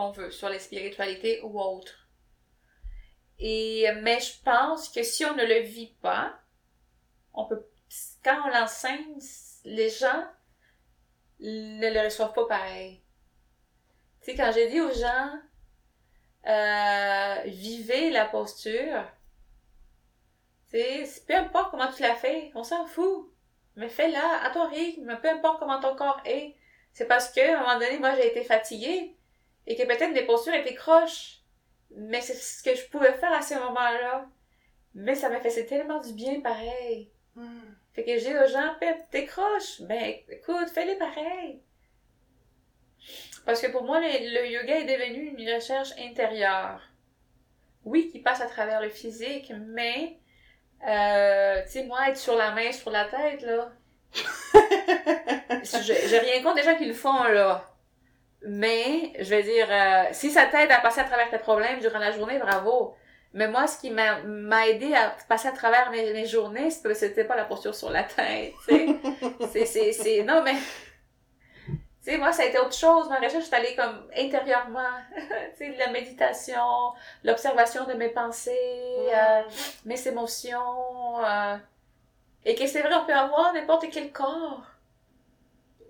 qu'on 0.00 0.12
veut 0.12 0.30
sur 0.30 0.48
les 0.48 0.58
spiritualités 0.58 1.42
ou 1.42 1.60
autres. 1.60 2.08
Et 3.38 3.86
mais 4.00 4.18
je 4.18 4.42
pense 4.42 4.88
que 4.88 5.02
si 5.02 5.26
on 5.26 5.34
ne 5.34 5.44
le 5.44 5.60
vit 5.60 5.94
pas, 6.00 6.38
on 7.34 7.44
peut 7.44 7.66
quand 8.24 8.42
on 8.46 8.48
l'enseigne, 8.48 9.18
les 9.64 9.90
gens 9.90 10.24
ne 11.40 11.92
le 11.92 12.04
reçoivent 12.04 12.32
pas 12.32 12.46
pareil. 12.46 13.02
Tu 14.22 14.30
sais, 14.30 14.36
quand 14.36 14.52
j'ai 14.52 14.68
dit 14.70 14.80
aux 14.80 14.92
gens 14.92 15.32
euh, 16.46 17.42
vivez 17.46 18.10
la 18.10 18.24
posture, 18.24 19.04
tu 20.70 20.78
sais, 20.78 21.22
peu 21.26 21.34
importe 21.34 21.72
comment 21.72 21.92
tu 21.92 22.02
l'as 22.02 22.14
fait, 22.14 22.52
on 22.54 22.64
s'en 22.64 22.86
fout. 22.86 23.30
Mais 23.76 23.88
fais-la 23.88 24.44
à 24.44 24.50
ton 24.50 24.68
rythme, 24.68 25.18
peu 25.20 25.28
importe 25.28 25.58
comment 25.58 25.80
ton 25.80 25.94
corps 25.94 26.20
est. 26.24 26.56
C'est 26.92 27.06
parce 27.06 27.30
que, 27.30 27.40
à 27.40 27.58
un 27.58 27.60
moment 27.60 27.78
donné, 27.78 27.98
moi, 27.98 28.14
j'ai 28.14 28.26
été 28.28 28.44
fatiguée 28.44 29.16
et 29.70 29.76
que 29.76 29.84
peut-être 29.84 30.12
mes 30.12 30.24
postures 30.24 30.52
étaient 30.52 30.74
croches. 30.74 31.42
Mais 31.96 32.20
c'est 32.20 32.34
ce 32.34 32.60
que 32.60 32.74
je 32.74 32.88
pouvais 32.88 33.12
faire 33.12 33.32
à 33.32 33.40
ce 33.40 33.54
moment-là. 33.54 34.26
Mais 34.96 35.14
ça 35.14 35.28
m'a 35.28 35.38
fait 35.38 35.64
tellement 35.64 36.00
du 36.00 36.12
bien 36.12 36.40
pareil. 36.40 37.12
Hmm. 37.36 37.70
Fait 37.92 38.02
que 38.02 38.18
dis 38.18 38.36
aux 38.36 38.52
gens, 38.52 38.74
t'es 39.12 39.26
croche? 39.26 39.82
Ben, 39.82 40.14
écoute, 40.28 40.70
fais-les 40.74 40.96
pareil. 40.96 41.62
Parce 43.46 43.62
que 43.62 43.70
pour 43.70 43.84
moi, 43.84 44.00
le, 44.00 44.06
le 44.08 44.50
yoga 44.50 44.80
est 44.80 44.84
devenu 44.84 45.36
une 45.38 45.54
recherche 45.54 45.92
intérieure. 46.00 46.82
Oui, 47.84 48.08
qui 48.10 48.18
passe 48.18 48.40
à 48.40 48.46
travers 48.46 48.80
le 48.80 48.88
physique, 48.88 49.52
mais, 49.68 50.18
euh, 50.86 51.62
tu 51.62 51.70
sais, 51.70 51.84
moi, 51.84 52.08
être 52.08 52.18
sur 52.18 52.34
la 52.34 52.50
main, 52.50 52.72
sur 52.72 52.90
la 52.90 53.04
tête, 53.04 53.42
là. 53.42 53.70
J'ai 55.62 56.08
j'ai 56.08 56.18
rien 56.18 56.42
contre 56.42 56.56
des 56.56 56.62
gens 56.64 56.76
qui 56.76 56.86
le 56.86 56.94
font, 56.94 57.22
là. 57.22 57.64
Mais, 58.42 59.12
je 59.18 59.30
vais 59.30 59.42
dire, 59.42 59.66
euh, 59.70 60.04
si 60.12 60.30
ça 60.30 60.46
t'aide 60.46 60.70
à 60.70 60.78
passer 60.78 61.00
à 61.00 61.04
travers 61.04 61.30
tes 61.30 61.38
problèmes 61.38 61.78
durant 61.80 61.98
la 61.98 62.10
journée, 62.10 62.38
bravo. 62.38 62.94
Mais 63.32 63.48
moi, 63.48 63.66
ce 63.66 63.78
qui 63.78 63.90
m'a 63.90 64.22
m'a 64.22 64.66
aidé 64.68 64.94
à 64.94 65.14
passer 65.28 65.48
à 65.48 65.52
travers 65.52 65.90
mes, 65.90 66.12
mes 66.12 66.26
journées, 66.26 66.70
c'était 66.70 67.24
pas 67.24 67.36
la 67.36 67.44
posture 67.44 67.74
sur 67.74 67.90
la 67.90 68.02
tête, 68.02 68.54
tu 68.66 68.74
sais. 68.74 68.86
c'est, 69.52 69.66
c'est, 69.66 69.92
c'est, 69.92 70.22
non, 70.24 70.42
mais, 70.42 70.54
tu 70.54 71.76
sais, 72.00 72.18
moi, 72.18 72.32
ça 72.32 72.42
a 72.42 72.46
été 72.46 72.58
autre 72.58 72.74
chose. 72.74 73.08
Ma 73.08 73.16
recherche 73.16 73.44
est 73.50 73.54
allée 73.54 73.76
comme 73.76 74.08
intérieurement, 74.16 74.80
tu 75.16 75.58
sais, 75.58 75.76
la 75.78 75.90
méditation, 75.90 76.92
l'observation 77.22 77.84
de 77.86 77.92
mes 77.92 78.08
pensées, 78.08 79.10
euh, 79.14 79.42
mes 79.84 80.08
émotions, 80.08 81.24
euh, 81.24 81.56
et 82.44 82.54
que 82.54 82.66
c'est 82.66 82.80
vrai, 82.82 82.94
on 82.94 83.04
peut 83.04 83.14
avoir 83.14 83.52
n'importe 83.52 83.86
quel 83.92 84.10
corps. 84.12 84.64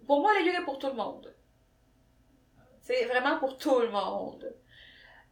Pour 0.07 0.21
moi, 0.21 0.33
le 0.35 0.47
yoga 0.47 0.61
est 0.61 0.65
pour 0.65 0.79
tout 0.79 0.89
le 0.89 0.95
monde. 0.95 1.33
C'est 2.91 3.05
vraiment 3.05 3.39
pour 3.39 3.57
tout 3.57 3.79
le 3.79 3.89
monde. 3.89 4.53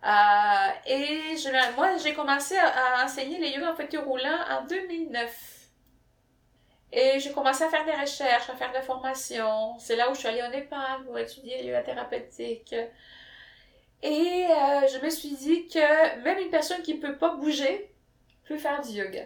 Euh, 0.05 0.69
et 0.87 1.35
moi, 1.75 1.97
j'ai 1.97 2.15
commencé 2.15 2.57
à, 2.57 3.05
enseigner 3.05 3.41
le 3.41 3.49
yoga 3.49 3.73
en 3.73 3.75
fauteuil 3.75 3.99
roulant 3.99 4.39
en 4.49 4.65
2009. 4.65 5.71
Et 6.93 7.19
j'ai 7.19 7.33
commencé 7.33 7.65
à 7.65 7.69
faire 7.69 7.85
des 7.85 8.01
recherches, 8.01 8.49
à 8.49 8.55
faire 8.55 8.73
des 8.73 8.83
formations. 8.83 9.77
C'est 9.81 9.97
là 9.97 10.09
où 10.09 10.15
je 10.15 10.21
suis 10.21 10.29
allée 10.29 10.43
au 10.43 10.51
Népal 10.51 11.05
pour 11.05 11.19
étudier 11.19 11.63
le 11.63 11.71
yoga 11.71 11.83
thérapeutique. 11.83 12.73
Et 14.05 14.47
euh, 14.49 14.87
je 14.87 15.05
me 15.05 15.11
suis 15.11 15.35
dit 15.35 15.67
que 15.67 16.21
même 16.23 16.39
une 16.39 16.51
personne 16.51 16.83
qui 16.83 16.95
peut 16.95 17.19
pas 17.19 17.35
bouger 17.35 17.93
peut 18.45 18.57
faire 18.57 18.81
du 18.83 18.91
yoga. 18.91 19.25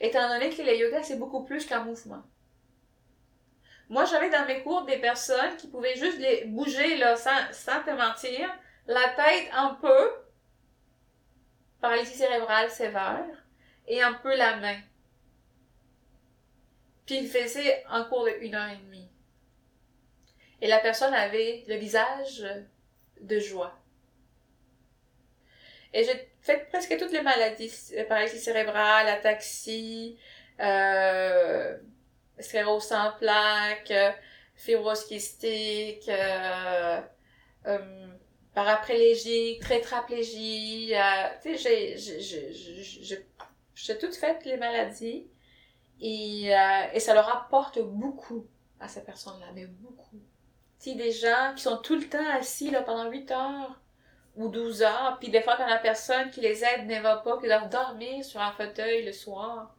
Étant 0.00 0.28
donné 0.30 0.48
que 0.48 0.62
le 0.62 0.74
yoga, 0.78 1.02
c'est 1.02 1.18
beaucoup 1.18 1.44
plus 1.44 1.66
qu'un 1.66 1.84
mouvement. 1.84 2.22
Moi, 3.88 4.04
j'avais 4.04 4.30
dans 4.30 4.44
mes 4.46 4.62
cours 4.62 4.84
des 4.84 4.98
personnes 4.98 5.56
qui 5.56 5.68
pouvaient 5.68 5.96
juste 5.96 6.18
les 6.18 6.44
bouger, 6.44 6.96
là, 6.98 7.16
sans, 7.16 7.52
sans 7.52 7.82
te 7.82 7.90
mentir, 7.90 8.48
la 8.86 9.08
tête 9.10 9.48
un 9.52 9.74
peu, 9.80 10.10
paralysie 11.80 12.14
cérébrale 12.14 12.70
sévère, 12.70 13.24
et 13.86 14.02
un 14.02 14.12
peu 14.14 14.36
la 14.36 14.56
main. 14.56 14.78
Puis 17.06 17.16
il 17.18 17.28
faisait 17.28 17.84
un 17.88 18.04
cours 18.04 18.24
de 18.24 18.32
une 18.42 18.54
heure 18.54 18.68
et 18.68 18.76
demie. 18.76 19.08
Et 20.60 20.68
la 20.68 20.78
personne 20.78 21.14
avait 21.14 21.64
le 21.66 21.76
visage 21.76 22.44
de 23.20 23.38
joie. 23.38 23.74
Et 25.94 26.04
j'ai 26.04 26.30
fait 26.42 26.68
presque 26.68 26.96
toutes 26.98 27.12
les 27.12 27.22
maladies, 27.22 27.72
euh, 27.96 28.04
paralysie 28.04 28.38
cérébrale, 28.38 29.08
ataxie, 29.08 30.18
euh, 30.60 31.78
sclérose 32.40 32.84
sans 32.84 33.12
plaques, 33.12 33.90
euh, 33.90 34.10
fibrose 34.54 35.06
euh, 35.12 37.00
euh, 37.66 38.06
paraplégie, 38.54 39.58
tu 41.42 41.56
sais, 41.56 41.96
j'ai, 41.96 43.24
j'ai, 43.74 43.98
toutes 43.98 44.16
fait 44.16 44.44
les 44.44 44.56
maladies 44.56 45.28
et, 46.00 46.50
et 46.92 47.00
ça 47.00 47.14
leur 47.14 47.28
apporte 47.34 47.78
beaucoup 47.80 48.46
à 48.80 48.88
ces 48.88 49.04
personnes-là, 49.04 49.46
mais 49.54 49.66
beaucoup. 49.66 50.20
Tu 50.80 50.90
sais, 50.90 50.96
des 50.96 51.12
gens 51.12 51.52
qui 51.56 51.62
sont 51.62 51.78
tout 51.78 51.96
le 51.96 52.08
temps 52.08 52.30
assis 52.32 52.70
là 52.70 52.82
pendant 52.82 53.10
8 53.10 53.30
heures 53.30 53.80
ou 54.36 54.48
12 54.48 54.82
heures, 54.82 55.16
puis 55.20 55.30
des 55.30 55.42
fois 55.42 55.56
quand 55.56 55.66
la 55.66 55.78
personne 55.78 56.30
qui 56.30 56.40
les 56.40 56.64
aide 56.64 56.86
ne 56.86 57.00
va 57.00 57.16
pas, 57.16 57.38
qu'ils 57.38 57.48
doivent 57.48 57.68
dormir 57.68 58.24
sur 58.24 58.40
un 58.40 58.52
fauteuil 58.52 59.04
le 59.04 59.12
soir. 59.12 59.74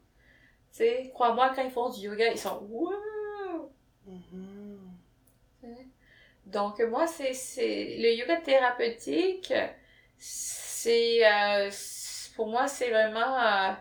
Tu 0.72 0.78
sais, 0.78 1.12
crois-moi, 1.14 1.52
quand 1.56 1.64
ils 1.64 1.72
font 1.72 1.90
du 1.90 2.02
yoga, 2.02 2.28
ils 2.32 2.38
sont 2.40 2.60
wow! 2.70 3.72
Mhm. 4.06 4.80
Donc 6.46 6.80
moi, 6.82 7.06
c'est 7.08 7.34
c'est 7.34 7.98
le 8.00 8.14
yoga 8.14 8.38
thérapeutique, 8.38 9.54
c'est 10.18 11.22
euh, 11.28 11.70
pour 12.36 12.48
moi 12.48 12.68
c'est 12.68 12.90
vraiment 12.90 13.38
euh, 13.40 13.72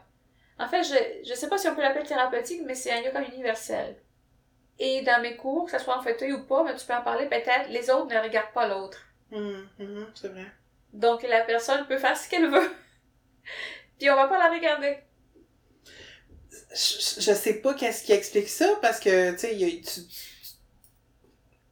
en 0.59 0.69
fait, 0.69 0.83
je 0.83 1.29
je 1.29 1.35
sais 1.35 1.49
pas 1.49 1.59
si 1.59 1.69
on 1.69 1.75
peut 1.75 1.83
l'appeler 1.83 2.05
thérapeutique, 2.05 2.63
mais 2.67 2.75
c'est 2.75 2.93
un 2.93 3.01
yoga 3.01 3.23
universel. 3.23 3.97
Et 4.79 5.03
dans 5.03 5.21
mes 5.23 5.37
cours, 5.37 5.67
que 5.67 5.73
ce 5.73 5.79
soit 5.79 5.97
en 5.99 6.03
fauteuil 6.03 6.33
ou 6.33 6.45
pas, 6.47 6.63
mais 6.65 6.75
tu 6.77 6.87
peux 6.87 6.95
en 6.95 7.03
parler 7.03 7.27
peut-être, 7.29 7.69
les 7.71 7.91
autres 7.91 8.15
ne 8.15 8.21
regardent 8.21 8.53
pas 8.53 8.69
l'autre. 8.69 9.01
Mhm, 9.31 9.69
mhm, 9.79 10.07
C'est 10.15 10.29
vrai. 10.29 10.47
Donc 10.93 11.23
la 11.23 11.43
personne 11.43 11.87
peut 11.87 11.99
faire 11.99 12.17
ce 12.17 12.29
qu'elle 12.29 12.49
veut. 12.51 12.71
Puis 13.99 14.11
on 14.11 14.17
va 14.17 14.29
pas 14.29 14.39
la 14.39 14.51
regarder. 14.51 14.99
Je, 16.73 17.21
je 17.21 17.33
sais 17.33 17.55
pas 17.55 17.75
qu'est-ce 17.75 18.03
qui 18.05 18.13
explique 18.13 18.49
ça 18.49 18.67
parce 18.83 19.01
que, 19.01 19.33
tu 19.33 19.39
sais, 19.39 19.57
tu- 19.57 20.01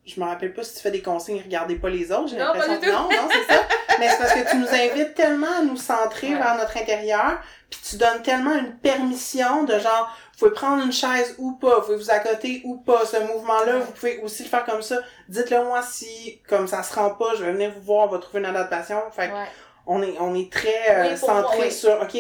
je 0.07 0.21
me 0.21 0.25
rappelle 0.27 0.55
pas 0.55 0.63
si 0.63 0.75
tu 0.75 0.81
fais 0.81 0.93
des 0.93 1.03
consignes, 1.03 1.43
regardez 1.43 1.75
pas 1.77 1.91
les 1.91 2.13
autres. 2.13 2.29
J'ai 2.29 2.37
Non, 2.37 2.45
l'impression 2.53 2.79
que 2.81 2.87
non, 2.87 3.09
non, 3.11 3.29
c'est 3.31 3.53
ça. 3.55 3.61
Mais 3.99 4.09
c'est 4.09 4.19
parce 4.19 4.33
que 4.35 4.51
tu 4.51 4.57
nous 4.59 4.69
invites 4.69 5.15
tellement 5.15 5.59
à 5.59 5.63
nous 5.63 5.77
centrer 5.77 6.29
Ouais. 6.29 6.37
vers 6.37 6.57
notre 6.57 6.77
intérieur, 6.77 7.41
puis 7.69 7.81
tu 7.83 7.97
donnes 7.97 8.23
tellement 8.23 8.55
une 8.55 8.77
permission 8.79 9.65
de 9.65 9.79
genre, 9.81 10.17
vous 10.33 10.39
pouvez 10.39 10.53
prendre 10.53 10.85
une 10.85 10.93
chaise 10.93 11.35
ou 11.39 11.53
pas, 11.55 11.81
vous 11.81 11.87
pouvez 11.87 11.97
vous 11.97 12.11
accoter 12.11 12.63
ou 12.65 12.77
pas, 12.77 13.05
ce 13.05 13.17
mouvement-là, 13.17 13.79
vous 13.81 13.93
pouvez 13.93 14.19
aussi 14.19 14.45
le 14.45 14.49
faire 14.49 14.65
comme 14.65 14.83
ça. 14.83 15.01
Dites-le 15.29 15.65
moi 15.65 15.83
si, 15.83 16.41
comme 16.49 16.69
ça 16.69 16.85
se 16.85 16.95
rend 16.95 17.11
pas, 17.11 17.35
je 17.37 17.43
vais 17.45 17.53
venir 17.53 17.73
vous 17.75 17.83
voir, 17.83 18.07
on 18.07 18.11
va 18.13 18.19
trouver 18.19 18.39
une 18.39 18.47
adaptation. 18.47 19.01
Fait 19.11 19.29
que 19.29 19.35
Ouais. 19.35 19.47
on 19.87 20.03
est, 20.05 20.15
on 20.21 20.35
est 20.37 20.53
très 20.53 20.91
euh, 20.91 21.11
Oui, 21.11 21.19
centré 21.19 21.59
oui. 21.63 21.73
sur, 21.73 22.01
ok, 22.01 22.17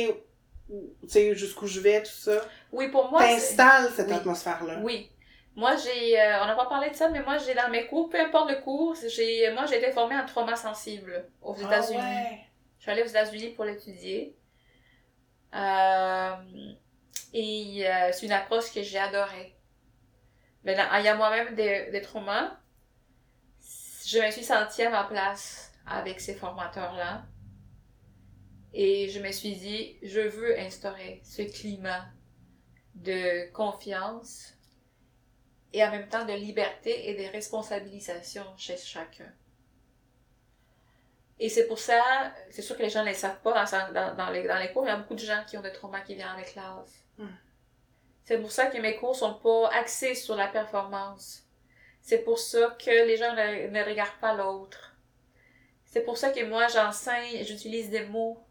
tu 0.68 1.08
sais, 1.08 1.34
jusqu'où 1.34 1.66
je 1.66 1.80
vais, 1.80 2.02
tout 2.02 2.10
ça. 2.10 2.40
Oui, 2.72 2.88
pour 2.88 3.10
moi, 3.10 3.20
T'installes 3.22 3.90
cette 3.94 4.08
Oui. 4.08 4.14
atmosphère-là. 4.14 4.78
Oui. 4.82 5.10
Moi, 5.54 5.74
j'ai, 5.76 6.20
euh, 6.20 6.42
on 6.42 6.46
n'a 6.46 6.54
pas 6.54 6.66
parlé 6.66 6.90
de 6.90 6.94
ça, 6.94 7.08
mais 7.08 7.22
moi, 7.22 7.38
j'ai 7.38 7.54
dans 7.54 7.70
mes 7.70 7.86
cours, 7.86 8.10
peu 8.10 8.20
importe 8.20 8.50
le 8.50 8.56
cours, 8.56 8.94
j'ai, 9.08 9.50
moi, 9.52 9.64
j'ai 9.66 9.78
été 9.78 9.90
formée 9.92 10.16
en 10.16 10.26
trauma 10.26 10.54
sensible 10.56 11.26
aux 11.40 11.54
Ah 11.58 11.62
États-Unis. 11.62 11.98
ouais. 11.98 12.40
Je 12.78 12.82
suis 12.82 12.90
allée 12.90 13.02
aux 13.02 13.06
États-Unis 13.06 13.50
pour 13.54 13.64
l'étudier. 13.64 14.36
Euh, 15.54 16.34
et 17.32 17.88
euh, 17.88 18.10
c'est 18.12 18.26
une 18.26 18.32
approche 18.32 18.72
que 18.72 18.82
j'ai 18.82 18.98
adorée. 18.98 19.54
Mais 20.64 20.78
en 20.78 20.94
ayant 20.94 21.16
moi-même 21.16 21.54
des, 21.54 21.90
des 21.90 22.02
traumas, 22.02 22.58
je 24.06 24.18
me 24.18 24.30
suis 24.30 24.44
sentie 24.44 24.82
à 24.82 24.90
ma 24.90 25.04
place 25.04 25.72
avec 25.86 26.20
ces 26.20 26.34
formateurs-là. 26.34 27.22
Et 28.78 29.08
je 29.08 29.20
me 29.20 29.32
suis 29.32 29.56
dit, 29.56 29.96
je 30.02 30.20
veux 30.20 30.60
instaurer 30.60 31.22
ce 31.24 31.40
climat 31.40 32.04
de 32.94 33.50
confiance 33.52 34.52
et 35.72 35.82
en 35.82 35.90
même 35.90 36.10
temps 36.10 36.26
de 36.26 36.34
liberté 36.34 37.08
et 37.08 37.14
de 37.14 37.32
responsabilisation 37.32 38.44
chez 38.58 38.76
chacun. 38.76 39.32
Et 41.38 41.48
c'est 41.48 41.66
pour 41.66 41.78
ça, 41.78 42.34
c'est 42.50 42.60
sûr 42.60 42.76
que 42.76 42.82
les 42.82 42.90
gens 42.90 43.02
ne 43.02 43.08
le 43.08 43.14
savent 43.14 43.40
pas 43.40 43.64
dans, 43.64 43.92
dans, 43.94 44.14
dans 44.14 44.28
les, 44.28 44.46
dans 44.46 44.58
les 44.58 44.70
cours, 44.72 44.84
il 44.84 44.88
y 44.88 44.90
a 44.90 44.96
beaucoup 44.96 45.14
de 45.14 45.20
gens 45.20 45.42
qui 45.48 45.56
ont 45.56 45.62
des 45.62 45.72
traumas 45.72 46.02
qui 46.02 46.14
viennent 46.14 46.28
avec 46.28 46.54
l'âge. 46.54 46.90
Hmm. 47.16 47.34
C'est 48.24 48.38
pour 48.42 48.52
ça 48.52 48.66
que 48.66 48.76
mes 48.76 48.96
cours 48.96 49.16
sont 49.16 49.36
pas 49.36 49.70
axés 49.70 50.14
sur 50.14 50.36
la 50.36 50.48
performance. 50.48 51.46
C'est 52.02 52.24
pour 52.24 52.38
ça 52.38 52.76
que 52.78 52.90
les 52.90 53.16
gens 53.16 53.32
ne, 53.32 53.68
ne 53.68 53.84
regardent 53.84 54.20
pas 54.20 54.34
l'autre. 54.34 54.94
C'est 55.86 56.02
pour 56.02 56.18
ça 56.18 56.28
que 56.28 56.44
moi 56.44 56.68
j'enseigne, 56.68 57.42
j'utilise 57.42 57.88
des 57.88 58.04
mots 58.04 58.45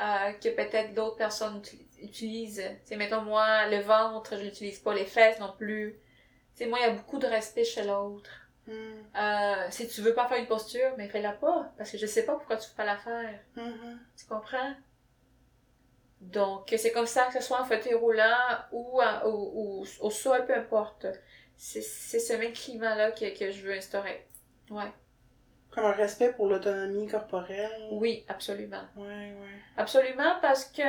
euh, 0.00 0.32
que 0.34 0.48
peut-être 0.50 0.94
d'autres 0.94 1.16
personnes 1.16 1.60
uti- 1.60 1.86
utilisent. 2.02 2.62
C'est 2.84 2.96
mettons 2.96 3.22
moi 3.22 3.66
le 3.68 3.80
ventre, 3.80 4.36
je 4.36 4.42
l'utilise 4.44 4.78
pas, 4.80 4.94
les 4.94 5.04
fesses 5.06 5.38
non 5.40 5.52
plus. 5.58 5.98
C'est 6.54 6.66
moi 6.66 6.78
il 6.80 6.82
y 6.82 6.86
a 6.86 6.90
beaucoup 6.92 7.18
de 7.18 7.26
respect 7.26 7.64
chez 7.64 7.84
l'autre. 7.84 8.30
Mhm. 8.66 9.04
Euh, 9.16 9.66
si 9.70 9.88
tu 9.88 10.02
veux 10.02 10.14
pas 10.14 10.28
faire 10.28 10.38
une 10.38 10.46
posture, 10.46 10.92
mais 10.98 11.08
fais-la 11.08 11.32
pas, 11.32 11.72
parce 11.78 11.90
que 11.90 11.98
je 11.98 12.06
sais 12.06 12.24
pas 12.24 12.34
pourquoi 12.34 12.56
tu 12.56 12.68
veux 12.70 12.76
pas 12.76 12.84
la 12.84 12.98
faire. 12.98 13.40
Mhm. 13.56 13.98
Tu 14.16 14.26
comprends? 14.26 14.74
Donc, 16.20 16.74
c'est 16.76 16.90
comme 16.92 17.06
ça, 17.06 17.26
que 17.26 17.34
ce 17.34 17.40
soit 17.40 17.60
en 17.60 17.64
fauteuil 17.64 17.94
roulant 17.94 18.58
ou, 18.72 19.00
en- 19.00 19.26
ou, 19.28 19.80
ou 19.80 19.86
au 20.00 20.10
sol, 20.10 20.46
peu 20.46 20.54
importe. 20.54 21.06
C'est 21.56 21.82
c'est 21.82 22.20
ce 22.20 22.32
même 22.34 22.52
climat-là 22.52 23.12
que, 23.12 23.36
que 23.38 23.50
je 23.50 23.62
veux 23.62 23.72
instaurer. 23.74 24.26
Ouais. 24.70 24.92
Comme 25.70 25.84
un 25.84 25.92
respect 25.92 26.32
pour 26.32 26.46
l'autonomie 26.48 27.06
corporelle. 27.06 27.88
Oui, 27.92 28.24
absolument. 28.28 28.82
Ouais, 28.96 29.04
ouais. 29.06 29.62
Absolument, 29.76 30.36
parce 30.40 30.64
que 30.64 30.82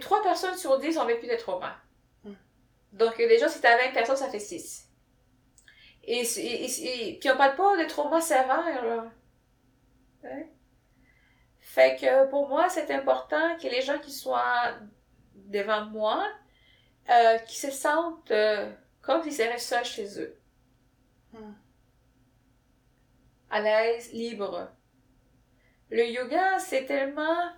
trois 0.00 0.22
personnes 0.22 0.56
sur 0.56 0.78
dix 0.78 0.98
ont 0.98 1.06
vécu 1.06 1.26
des 1.26 1.36
traumas. 1.36 1.76
Donc, 2.92 3.16
déjà, 3.18 3.48
si 3.48 3.60
t'as 3.60 3.76
20 3.76 3.92
personnes, 3.92 4.16
ça 4.16 4.28
fait 4.30 4.38
6. 4.40 4.88
Et, 6.04 6.24
c'est- 6.24 6.42
et, 6.42 6.64
et- 6.64 7.08
et- 7.10 7.18
puis 7.18 7.30
on 7.30 7.36
parle 7.36 7.54
pas 7.54 7.76
de 7.76 7.84
traumas 7.88 8.20
sévères, 8.22 8.84
là. 8.84 9.12
Hein? 10.24 10.42
Fait 11.60 11.96
que 12.00 12.28
pour 12.30 12.48
moi, 12.48 12.68
c'est 12.70 12.90
important 12.90 13.56
que 13.58 13.68
les 13.68 13.82
gens 13.82 13.98
qui 13.98 14.10
soient 14.10 14.72
devant 15.34 15.84
moi, 15.84 16.26
euh, 17.10 17.38
qui 17.40 17.56
se 17.58 17.70
sentent 17.70 18.30
euh, 18.30 18.72
comme 19.02 19.22
s'ils 19.22 19.34
seraient 19.34 19.58
seuls 19.58 19.84
chez 19.84 20.18
eux. 20.20 20.34
À 23.50 23.60
l'aise, 23.60 24.12
libre. 24.12 24.70
Le 25.90 26.06
yoga, 26.06 26.58
c'est 26.58 26.84
tellement... 26.84 27.50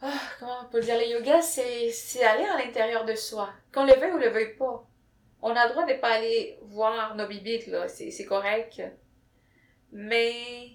Ah, 0.00 0.20
comment 0.38 0.58
on 0.64 0.68
peut 0.68 0.80
dire? 0.80 0.98
Le 0.98 1.06
yoga, 1.06 1.40
c'est, 1.40 1.90
c'est 1.90 2.24
aller 2.24 2.44
à 2.44 2.58
l'intérieur 2.58 3.04
de 3.04 3.14
soi. 3.14 3.50
Qu'on 3.72 3.84
le 3.84 3.94
veuille 3.94 4.12
ou 4.12 4.18
le 4.18 4.28
veuille 4.28 4.56
pas. 4.56 4.86
On 5.40 5.54
a 5.54 5.66
le 5.66 5.72
droit 5.72 5.86
de 5.86 5.94
pas 5.94 6.14
aller 6.14 6.58
voir 6.62 7.14
nos 7.14 7.26
bibites, 7.26 7.68
là. 7.68 7.88
C'est, 7.88 8.10
c'est 8.10 8.24
correct. 8.24 8.82
Mais 9.92 10.70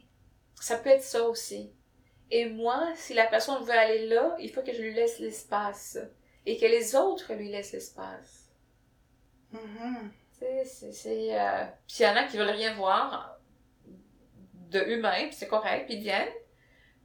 ça 0.55 0.77
peut 0.77 0.89
être 0.89 1.03
ça 1.03 1.23
aussi. 1.23 1.73
Et 2.31 2.45
moi, 2.45 2.87
si 2.95 3.13
la 3.13 3.27
personne 3.27 3.63
veut 3.63 3.73
aller 3.73 4.07
là, 4.07 4.35
il 4.39 4.51
faut 4.51 4.61
que 4.61 4.73
je 4.73 4.81
lui 4.81 4.93
laisse 4.93 5.19
l'espace. 5.19 5.97
Et 6.45 6.57
que 6.57 6.65
les 6.65 6.95
autres 6.95 7.33
lui 7.33 7.49
laissent 7.49 7.73
l'espace. 7.73 8.49
Mhm. 9.51 10.11
Tu 10.33 10.39
sais, 10.39 10.63
c'est... 10.65 10.91
c'est 10.93 11.39
euh... 11.39 11.65
Puis 11.87 11.97
il 11.99 12.03
y 12.03 12.07
en 12.07 12.15
a 12.15 12.23
qui 12.23 12.37
veulent 12.37 12.49
rien 12.49 12.73
voir 12.75 13.38
de 14.69 14.79
humain, 14.87 15.27
puis 15.27 15.35
c'est 15.35 15.47
correct, 15.47 15.85
puis 15.85 15.95
ils 15.95 16.01
viennent. 16.01 16.33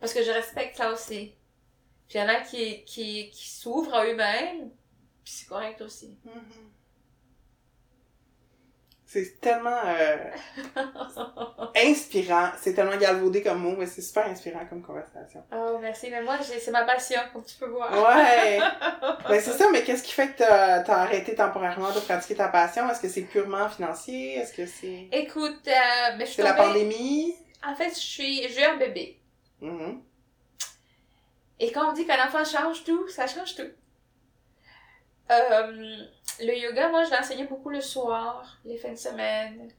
Parce 0.01 0.13
que 0.13 0.23
je 0.23 0.31
respecte 0.31 0.77
ça 0.77 0.93
aussi. 0.93 1.35
Puis 2.09 2.19
il 2.19 2.21
y 2.21 2.25
en 2.25 2.29
a 2.29 2.41
qui, 2.41 2.85
qui, 2.85 3.31
qui 3.31 3.49
s'ouvrent 3.49 3.95
à 3.95 4.05
eux-mêmes, 4.07 4.71
puis 5.25 5.33
c'est 5.33 5.49
correct 5.49 5.81
aussi. 5.81 6.19
Mhm. 6.25 6.71
C'est 9.15 9.41
tellement 9.41 9.81
euh, 9.87 10.17
inspirant. 11.77 12.49
C'est 12.61 12.75
tellement 12.75 12.97
galvaudé 12.97 13.45
comme 13.45 13.61
mot, 13.61 13.77
mais 13.79 13.87
c'est 13.87 14.03
super 14.03 14.27
inspirant 14.27 14.67
comme 14.69 14.83
conversation. 14.83 15.41
Oh, 15.53 15.79
merci. 15.81 16.11
Mais 16.11 16.21
moi, 16.21 16.37
c'est 16.43 16.71
ma 16.73 16.83
passion, 16.83 17.21
comme 17.33 17.45
tu 17.45 17.55
peux 17.57 17.69
voir. 17.69 17.93
Ouais! 17.93 18.59
ben 19.29 19.41
c'est 19.41 19.53
ça, 19.53 19.71
mais 19.71 19.85
qu'est-ce 19.85 20.03
qui 20.03 20.11
fait 20.11 20.33
que 20.33 20.39
t'as 20.39 20.83
as 20.83 21.03
arrêté 21.03 21.37
temporairement 21.37 21.93
de 21.93 22.01
pratiquer 22.01 22.35
ta 22.35 22.49
passion? 22.49 22.91
Est-ce 22.91 23.03
que 23.03 23.09
c'est 23.09 23.23
purement 23.23 23.69
financier? 23.69 24.39
Est-ce 24.39 24.53
que 24.53 24.67
c'est... 24.67 25.07
Écoute, 25.13 25.61
euh, 25.69 26.17
mais 26.19 26.27
je 26.27 26.33
C'est 26.33 26.43
la 26.43 26.55
pandémie? 26.55 27.37
En 27.67 27.75
fait, 27.75 27.91
je 27.91 28.01
suis... 28.01 28.49
J'ai 28.49 28.61
eu 28.63 28.65
un 28.65 28.77
bébé. 28.77 29.21
Mhm. 29.61 30.03
Et 31.61 31.73
quand 31.73 31.91
on 31.91 31.93
dit 31.93 32.07
qu'un 32.07 32.25
enfant 32.27 32.45
change 32.45 32.85
tout, 32.85 33.09
ça 33.09 33.27
change 33.27 33.55
tout. 33.55 33.71
Euh, 35.31 35.97
le 36.41 36.59
yoga, 36.59 36.89
moi, 36.91 37.05
je 37.05 37.11
l'enseignais 37.11 37.47
beaucoup 37.47 37.71
le 37.71 37.81
soir, 37.81 38.59
les 38.65 38.77
fins 38.77 38.93
de 38.93 38.97
semaine. 38.99 39.73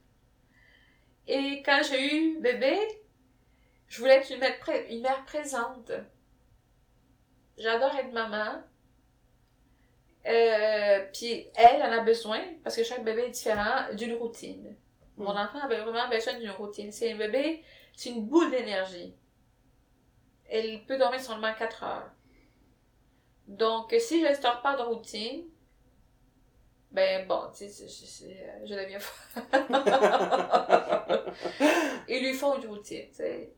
Et 1.28 1.62
quand 1.62 1.80
j'ai 1.88 2.14
eu 2.16 2.38
bébé, 2.40 2.78
je 3.88 3.98
voulais 4.00 4.14
être 4.16 4.30
une 4.30 4.40
mère, 4.40 4.58
pré- 4.58 4.86
une 4.90 5.02
mère 5.02 5.24
présente. 5.24 5.92
J'adore 7.58 7.94
être 7.96 8.12
maman. 8.12 8.62
Euh, 10.26 11.06
puis 11.12 11.46
elle 11.54 11.82
en 11.82 11.92
a 11.92 12.00
besoin, 12.00 12.40
parce 12.64 12.74
que 12.74 12.82
chaque 12.82 13.04
bébé 13.04 13.22
est 13.26 13.30
différent, 13.30 13.92
d'une 13.94 14.14
routine. 14.14 14.74
Mon 15.16 15.32
Mm. 15.32 15.36
enfant 15.38 15.60
avait 15.60 15.80
vraiment 15.80 16.08
besoin 16.08 16.34
d'une 16.38 16.50
routine. 16.50 16.92
C'est 16.92 17.12
un 17.12 17.16
bébé, 17.16 17.62
c'est 17.94 18.10
une 18.10 18.26
boule 18.26 18.50
d'énergie. 18.50 19.14
Elle 20.48 20.84
peut 20.84 20.98
dormir 20.98 21.20
seulement 21.20 21.52
4 21.54 21.82
heures. 21.84 22.10
Donc, 23.48 23.94
si 23.98 24.20
je 24.20 24.26
ne 24.26 24.30
instaure 24.30 24.60
pas 24.62 24.76
de 24.76 24.82
routine, 24.82 25.44
ben 26.90 27.26
bon, 27.26 27.50
tu 27.56 27.68
sais, 27.68 28.26
euh, 28.26 28.66
je 28.66 28.74
deviens 28.74 28.98
folle. 29.00 29.42
Il 32.08 32.20
lui 32.22 32.34
faut 32.34 32.56
une 32.56 32.66
routine, 32.68 33.08
tu 33.08 33.14
sais. 33.16 33.52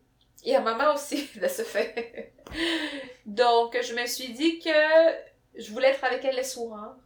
Et 0.45 0.55
à 0.55 0.61
maman 0.61 0.95
aussi, 0.95 1.29
de 1.39 1.49
ce 1.49 1.63
fait. 1.63 2.33
Donc, 3.27 3.77
je 3.83 3.95
me 3.95 4.07
suis 4.07 4.33
dit 4.33 4.59
que 4.61 4.71
je 5.55 5.73
voulais 5.73 5.89
être 5.89 6.05
avec 6.05 6.25
elle 6.25 6.37
les 6.37 6.45
soirs. 6.45 6.97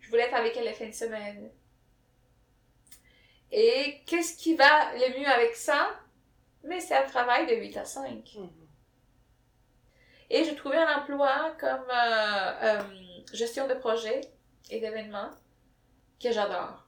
Je 0.00 0.10
voulais 0.10 0.24
être 0.24 0.34
avec 0.34 0.56
elle 0.56 0.64
les 0.64 0.74
fins 0.74 0.88
de 0.88 0.92
semaine. 0.92 1.50
Et 3.50 4.00
qu'est-ce 4.06 4.36
qui 4.36 4.54
va 4.54 4.92
le 4.94 5.18
mieux 5.18 5.26
avec 5.28 5.54
ça? 5.56 5.90
Mais 6.64 6.80
c'est 6.80 6.96
un 6.96 7.06
travail 7.06 7.46
de 7.46 7.54
8 7.54 7.76
à 7.78 7.84
5. 7.84 8.32
Mhm. 8.36 8.50
Et 10.30 10.44
j'ai 10.44 10.54
trouvé 10.54 10.76
un 10.76 10.98
emploi 11.00 11.54
comme 11.58 11.86
euh, 11.90 12.52
euh, 12.62 12.82
gestion 13.32 13.66
de 13.66 13.74
projet 13.74 14.20
et 14.70 14.80
d'événements 14.80 15.30
que 16.22 16.30
j'adore. 16.30 16.86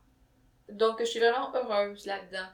Donc, 0.69 0.99
je 1.01 1.05
suis 1.05 1.21
vraiment 1.21 1.55
heureuse 1.55 2.05
là-dedans. 2.07 2.49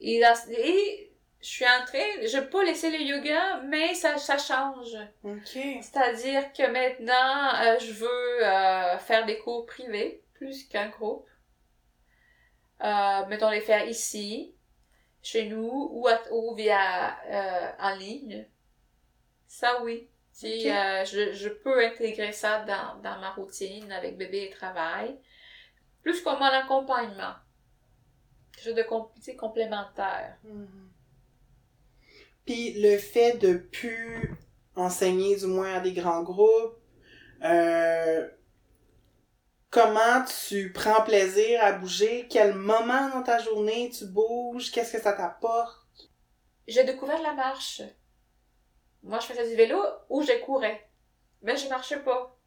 Et, 0.00 0.18
là- 0.18 0.34
et 0.50 1.12
je 1.40 1.46
suis 1.48 1.64
en 1.64 1.84
train, 1.86 1.98
je 2.22 2.40
peux 2.40 2.64
laisser 2.64 2.90
le 2.90 2.98
yoga, 3.04 3.60
mais 3.64 3.94
ça, 3.94 4.18
ça 4.18 4.38
change. 4.38 4.96
OK. 5.22 5.40
C'est-à-dire 5.80 6.52
que 6.52 6.66
maintenant, 6.66 7.54
euh, 7.62 7.78
je 7.78 7.92
veux 7.92 8.44
euh, 8.46 8.98
faire 8.98 9.24
des 9.26 9.38
cours 9.38 9.66
privés 9.66 10.24
plus 10.34 10.64
qu'un 10.68 10.88
groupe. 10.88 11.26
Euh, 12.82 13.26
mettons 13.26 13.50
les 13.50 13.60
faire 13.60 13.86
ici, 13.86 14.54
chez 15.22 15.46
nous, 15.48 15.88
ou, 15.92 16.08
à- 16.08 16.20
ou 16.32 16.54
via 16.54 17.16
euh, 17.26 17.72
en 17.78 17.94
ligne. 17.96 18.46
Ça, 19.46 19.82
oui. 19.82 20.08
Si, 20.32 20.70
euh, 20.70 21.04
je, 21.04 21.32
je 21.32 21.48
peux 21.50 21.84
intégrer 21.84 22.32
ça 22.32 22.64
dans, 22.64 22.96
dans 23.02 23.20
ma 23.20 23.32
routine 23.32 23.92
avec 23.92 24.16
bébé 24.16 24.44
et 24.44 24.50
travail. 24.50 25.18
Plus 26.02 26.20
comme 26.22 26.42
un 26.42 26.50
accompagnement. 26.50 27.34
Quelque 28.52 28.64
chose 28.64 28.74
de 28.74 29.32
complémentaire. 29.36 30.36
Mhm. 30.44 30.90
Puis 32.44 32.80
le 32.80 32.98
fait 32.98 33.38
de 33.38 33.54
plus 33.54 34.34
enseigner 34.74 35.36
du 35.36 35.46
moins 35.46 35.74
à 35.74 35.80
des 35.80 35.92
grands 35.92 36.22
groupes, 36.22 36.76
euh, 37.44 38.28
comment 39.72 40.22
tu 40.24 40.70
prends 40.70 41.02
plaisir 41.02 41.64
à 41.64 41.72
bouger, 41.72 42.28
quel 42.30 42.54
moment 42.54 43.08
dans 43.08 43.22
ta 43.22 43.38
journée 43.38 43.90
tu 43.90 44.06
bouges, 44.06 44.70
qu'est-ce 44.70 44.92
que 44.92 45.02
ça 45.02 45.14
t'apporte? 45.14 46.10
J'ai 46.68 46.84
découvert 46.84 47.20
la 47.22 47.32
marche. 47.32 47.82
Moi, 49.02 49.18
je 49.18 49.26
faisais 49.26 49.48
du 49.48 49.56
vélo 49.56 49.82
ou 50.10 50.22
je 50.22 50.38
courais. 50.44 50.88
Mais 51.40 51.56
je 51.56 51.68
marchais 51.68 51.98
pas. 52.00 52.38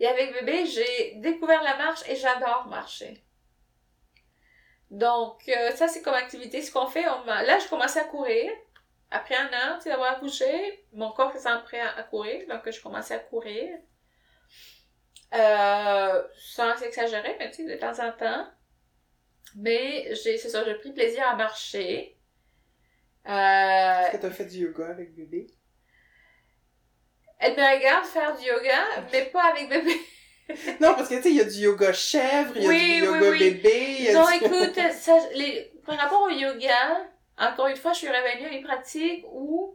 Et 0.00 0.08
avec 0.08 0.32
bébé, 0.32 0.66
j'ai 0.66 1.16
découvert 1.16 1.62
la 1.62 1.76
marche 1.76 2.02
et 2.08 2.16
j'adore 2.16 2.66
marcher. 2.66 3.22
Donc, 4.90 5.48
euh, 5.48 5.70
ça, 5.72 5.86
c'est 5.86 6.02
comme 6.02 6.14
activité. 6.14 6.62
Ce 6.62 6.72
qu'on 6.72 6.86
fait, 6.86 7.06
on 7.08 7.24
là, 7.24 7.58
je 7.58 7.68
commençais 7.68 8.00
à 8.00 8.04
courir. 8.04 8.50
Après 9.10 9.36
un 9.36 9.46
an, 9.48 9.76
tu 9.76 9.82
sais, 9.82 9.90
d'avoir 9.90 10.14
accouché, 10.14 10.86
mon 10.92 11.12
corps 11.12 11.32
se 11.32 11.38
sent 11.38 11.60
prêt 11.64 11.80
à, 11.80 11.94
à 11.96 12.02
courir. 12.02 12.48
Donc, 12.48 12.68
je 12.68 12.82
commençais 12.82 13.14
à 13.14 13.18
courir. 13.18 13.78
Euh, 15.34 16.22
sans 16.38 16.80
exagérer, 16.82 17.36
mais 17.38 17.50
tu 17.50 17.66
sais, 17.66 17.74
de 17.74 17.80
temps 17.80 17.98
en 18.04 18.12
temps. 18.12 18.46
Mais 19.56 20.14
j'ai, 20.14 20.36
c'est 20.38 20.48
ça, 20.48 20.64
j'ai 20.64 20.74
pris 20.74 20.92
plaisir 20.92 21.26
à 21.28 21.34
marcher. 21.36 22.16
Euh, 23.26 23.30
Est-ce 23.30 24.12
que 24.16 24.22
t'as 24.22 24.30
fait 24.30 24.46
du 24.46 24.58
yoga 24.58 24.88
avec 24.88 25.14
bébé? 25.14 25.46
elle 27.40 27.52
me 27.56 27.76
regarde 27.76 28.06
faire 28.06 28.34
du 28.36 28.44
yoga, 28.46 28.84
mais 29.12 29.26
pas 29.26 29.44
avec 29.50 29.68
bébé. 29.68 29.94
Non, 30.78 30.94
parce 30.94 31.08
que 31.08 31.14
tu 31.16 31.22
sais, 31.22 31.30
il 31.30 31.36
y 31.36 31.40
a 31.40 31.44
du 31.44 31.58
yoga 31.60 31.90
chèvre, 31.94 32.52
il 32.54 32.62
y 32.62 32.66
a 32.66 32.68
Oui, 32.68 32.94
du 33.00 33.04
yoga 33.06 33.30
oui. 33.30 33.38
bébé, 33.38 33.96
il 33.98 34.04
y 34.04 34.08
a 34.10 34.12
Non, 34.12 34.26
du... 34.26 34.34
écoute, 34.44 34.78
ça, 34.92 35.18
les, 35.34 35.72
par 35.86 35.96
rapport 35.96 36.20
au 36.22 36.28
yoga, 36.28 37.06
encore 37.38 37.68
une 37.68 37.76
fois, 37.76 37.94
je 37.94 38.00
suis 38.00 38.08
revenue 38.08 38.46
à 38.46 38.52
une 38.52 38.62
pratique 38.62 39.24
où 39.32 39.74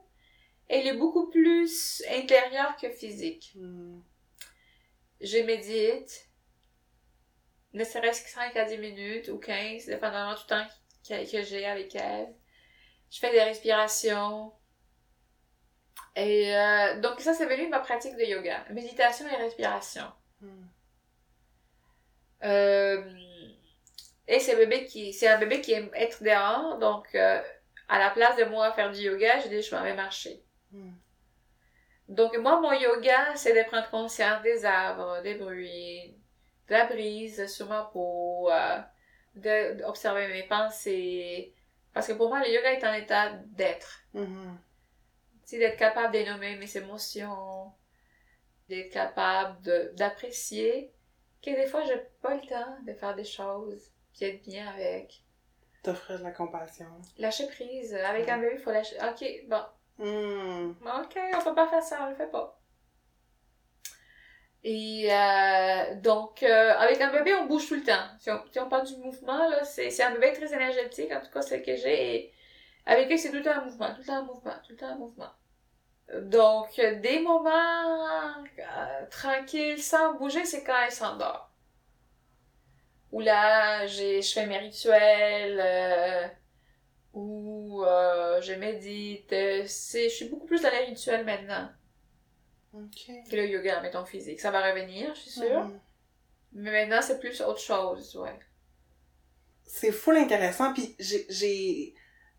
elle 0.67 0.85
est 0.85 0.93
beaucoup 0.93 1.27
plus 1.31 2.03
intérieure 2.11 2.75
que 2.79 2.89
physique. 2.91 3.51
Hmm. 3.55 3.99
Je 5.21 5.37
médite, 5.39 6.29
ne 7.73 7.83
serait-ce 7.83 8.23
que 8.23 8.29
5 8.29 8.55
à 8.55 8.65
10 8.65 8.77
minutes 8.77 9.27
ou 9.29 9.37
15, 9.37 9.85
dépendamment 9.85 10.35
du 10.35 10.45
temps 10.45 10.65
que, 11.07 11.31
que 11.31 11.43
j'ai 11.43 11.65
avec 11.65 11.95
elle. 11.95 12.33
Je 13.11 13.19
fais 13.19 13.31
des 13.31 13.41
respirations. 13.41 14.53
Et 16.15 16.55
euh, 16.55 16.99
donc 17.01 17.19
ça, 17.21 17.33
c'est 17.33 17.45
venu 17.45 17.67
ma 17.69 17.79
pratique 17.79 18.15
de 18.15 18.23
yoga. 18.23 18.65
Méditation 18.71 19.25
et 19.27 19.35
respiration. 19.35 20.05
Hmm. 20.41 20.65
Euh, 22.43 23.03
et 24.27 24.39
c'est 24.39 24.53
un 24.53 24.57
bébé 24.57 24.85
qui, 24.85 25.11
c'est 25.13 25.27
un 25.27 25.37
bébé 25.37 25.61
qui 25.61 25.73
aime 25.73 25.89
être 25.93 26.23
dehors, 26.23 26.77
donc 26.77 27.13
euh, 27.15 27.41
à 27.87 27.99
la 27.99 28.11
place 28.11 28.37
de 28.37 28.45
moi 28.45 28.71
faire 28.73 28.91
du 28.91 29.01
yoga, 29.01 29.39
j'ai 29.39 29.49
dit 29.49 29.61
je 29.61 29.75
m'en 29.75 29.83
vais 29.83 29.95
marcher. 29.95 30.41
Hmm. 30.71 30.93
Donc 32.09 32.35
moi 32.37 32.59
mon 32.59 32.73
yoga, 32.73 33.35
c'est 33.35 33.53
de 33.53 33.67
prendre 33.69 33.89
conscience 33.89 34.41
des 34.41 34.65
arbres, 34.65 35.21
des 35.21 35.35
bruits, 35.35 36.17
de 36.67 36.73
la 36.73 36.85
brise 36.85 37.45
sur 37.47 37.67
ma 37.69 37.83
peau, 37.93 38.49
euh, 38.51 38.79
d'observer 39.35 40.27
mes 40.27 40.43
pensées, 40.47 41.53
parce 41.93 42.07
que 42.07 42.13
pour 42.13 42.29
moi 42.29 42.39
le 42.41 42.49
yoga 42.51 42.73
est 42.73 42.83
un 42.83 42.93
état 42.93 43.29
d'être, 43.45 44.01
Mhm. 44.13 44.57
c'est 45.45 45.59
d'être 45.59 45.77
capable 45.77 46.13
de 46.13 46.23
nommer 46.31 46.55
mes 46.57 46.77
émotions, 46.77 47.71
d'être 48.67 48.91
capable 48.91 49.61
de- 49.61 49.91
d'apprécier 49.95 50.91
que 51.43 51.51
des 51.51 51.67
fois 51.67 51.83
j'ai 51.85 52.01
pas 52.21 52.33
le 52.35 52.41
temps 52.41 52.75
de 52.85 52.93
faire 52.93 53.15
des 53.15 53.23
choses 53.23 53.91
puis 54.13 54.25
être 54.25 54.41
bien 54.43 54.67
avec. 54.67 55.23
T'offrir 55.83 56.19
de 56.19 56.23
la 56.23 56.31
compassion. 56.31 56.87
Lâcher 57.19 57.47
prise. 57.47 57.93
Avec 57.93 58.27
un 58.27 58.37
bébé, 58.39 58.55
il 58.57 58.61
faut 58.61 58.71
lâcher. 58.71 58.97
Ok, 58.97 59.23
bon. 59.47 59.61
Hmm. 59.99 60.71
Ok, 60.81 61.19
on 61.35 61.43
peut 61.43 61.55
pas 61.55 61.67
faire 61.67 61.83
ça, 61.83 61.99
on 62.03 62.09
le 62.09 62.15
fait 62.15 62.31
pas. 62.31 62.57
Et 64.63 65.07
euh, 65.11 65.95
donc, 65.95 66.43
euh, 66.43 66.73
avec 66.77 67.01
un 67.01 67.11
bébé, 67.11 67.33
on 67.35 67.45
bouge 67.47 67.67
tout 67.67 67.75
le 67.75 67.83
temps. 67.83 68.07
Si 68.19 68.59
on, 68.59 68.69
parle 68.69 68.85
du 68.87 68.95
mouvement, 68.97 69.49
c'est 69.63 70.01
un 70.03 70.11
bébé 70.11 70.33
très 70.33 70.53
énergétique, 70.53 71.11
en 71.11 71.21
tout 71.21 71.31
cas 71.31 71.41
celle 71.41 71.63
que 71.63 71.75
j'ai. 71.75 72.33
Avec 72.85 73.11
eux, 73.11 73.17
c'est 73.17 73.29
tout 73.29 73.37
le 73.37 73.43
temps 73.43 73.51
un 73.51 73.65
mouvement, 73.65 73.93
tout 73.93 73.99
le 73.99 74.05
temps 74.05 74.17
un 74.17 74.23
mouvement, 74.23 74.53
tout 74.65 74.71
le 74.71 74.77
temps 74.77 74.87
un 74.87 74.95
mouvement. 74.95 75.31
Donc, 76.21 76.75
des 76.75 77.19
moments 77.19 78.43
euh, 78.57 79.05
tranquilles, 79.11 79.81
sans 79.81 80.13
bouger, 80.15 80.45
c'est 80.45 80.63
quand 80.63 80.77
elle 80.85 80.91
s'endort. 80.91 81.51
Où 83.11 83.21
là, 83.21 83.85
je 83.87 84.21
fais 84.21 84.45
mes 84.45 84.57
rituels, 84.57 86.31
ou 87.19 87.83
euh, 87.85 88.41
je 88.41 88.53
médite. 88.53 89.33
C'est, 89.67 90.09
je 90.09 90.15
suis 90.15 90.29
beaucoup 90.29 90.45
plus 90.45 90.61
dans 90.61 90.71
les 90.71 90.85
rituels 90.85 91.25
maintenant 91.25 91.69
Ok. 92.73 93.11
que 93.29 93.35
le 93.35 93.47
yoga, 93.47 93.81
mettons, 93.81 94.05
physique. 94.05 94.39
Ça 94.39 94.51
va 94.51 94.61
revenir, 94.69 95.13
je 95.15 95.19
suis 95.21 95.31
sûre. 95.31 95.65
Mhm. 95.65 95.79
Mais 96.53 96.71
maintenant, 96.71 97.01
c'est 97.01 97.19
plus 97.19 97.41
autre 97.41 97.59
chose, 97.59 98.15
ouais. 98.17 98.39
c'est 99.65 99.91
full 99.91 100.17
intéressant 100.17 100.73
puis 100.73 100.95
j'ai 100.99 101.25
j'ai 101.29 101.93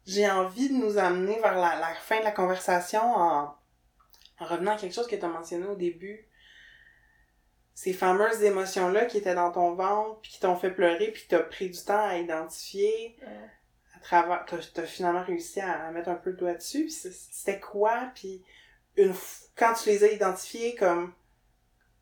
j'ai 0.06 0.28
envie 0.28 0.68
de 0.68 0.74
nous 0.74 0.98
amener 0.98 1.38
vers 1.40 1.54
la, 1.54 1.78
la 1.78 1.94
fin 1.94 2.18
de 2.18 2.24
la 2.24 2.32
conversation 2.32 3.02
en, 3.02 3.54
en 4.40 4.44
revenant 4.44 4.72
à 4.72 4.76
quelque 4.76 4.94
chose 4.94 5.06
que 5.06 5.14
tu 5.16 5.24
as 5.24 5.28
mentionné 5.28 5.66
au 5.66 5.76
début 5.76 6.26
ces 7.74 7.92
fameuses 7.92 8.42
émotions 8.42 8.88
là 8.88 9.04
qui 9.04 9.18
étaient 9.18 9.34
dans 9.34 9.52
ton 9.52 9.74
ventre 9.74 10.20
puis 10.22 10.32
qui 10.32 10.40
t'ont 10.40 10.56
fait 10.56 10.70
pleurer 10.72 11.12
puis 11.12 11.22
que 11.24 11.28
t'as 11.28 11.40
pris 11.42 11.70
du 11.70 11.78
temps 11.82 12.04
à 12.08 12.18
identifier. 12.18 13.16
Travers 14.02 14.44
t'as 14.46 14.58
t'as 14.74 14.82
finalement 14.84 15.22
réussi 15.22 15.60
à, 15.60 15.90
mettre 15.90 16.08
un 16.08 16.14
peu 16.14 16.30
le 16.30 16.36
doigt 16.36 16.54
dessus 16.54 16.88
c'était 16.88 17.60
quoi 17.60 18.10
puis 18.14 18.42
une 18.96 19.14
quand 19.56 19.74
tu 19.74 19.88
les 19.90 20.04
as 20.04 20.12
identifiés 20.12 20.74
comme 20.74 21.14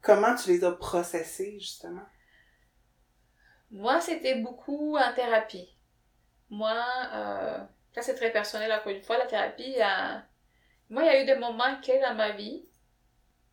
comment 0.03 0.35
tu 0.35 0.51
les 0.51 0.65
as 0.65 0.73
processés 0.73 1.59
justement? 1.59 2.07
Moi, 3.71 4.01
c'était 4.01 4.37
beaucoup 4.37 4.97
en 4.97 5.13
thérapie. 5.13 5.77
Moi, 6.49 6.75
euh, 7.13 7.59
ça 7.95 8.01
c'est 8.03 8.15
très 8.15 8.33
personnel 8.33 8.73
encore 8.73 8.93
une 8.93 9.03
fois, 9.03 9.19
la 9.19 9.27
thérapie, 9.27 9.75
euh, 9.79 10.19
moi 10.89 11.03
il 11.03 11.07
y 11.07 11.09
a 11.11 11.23
eu 11.23 11.27
des 11.27 11.35
moments 11.35 11.79
clés 11.83 12.01
dans 12.01 12.15
ma 12.15 12.31
vie, 12.31 12.65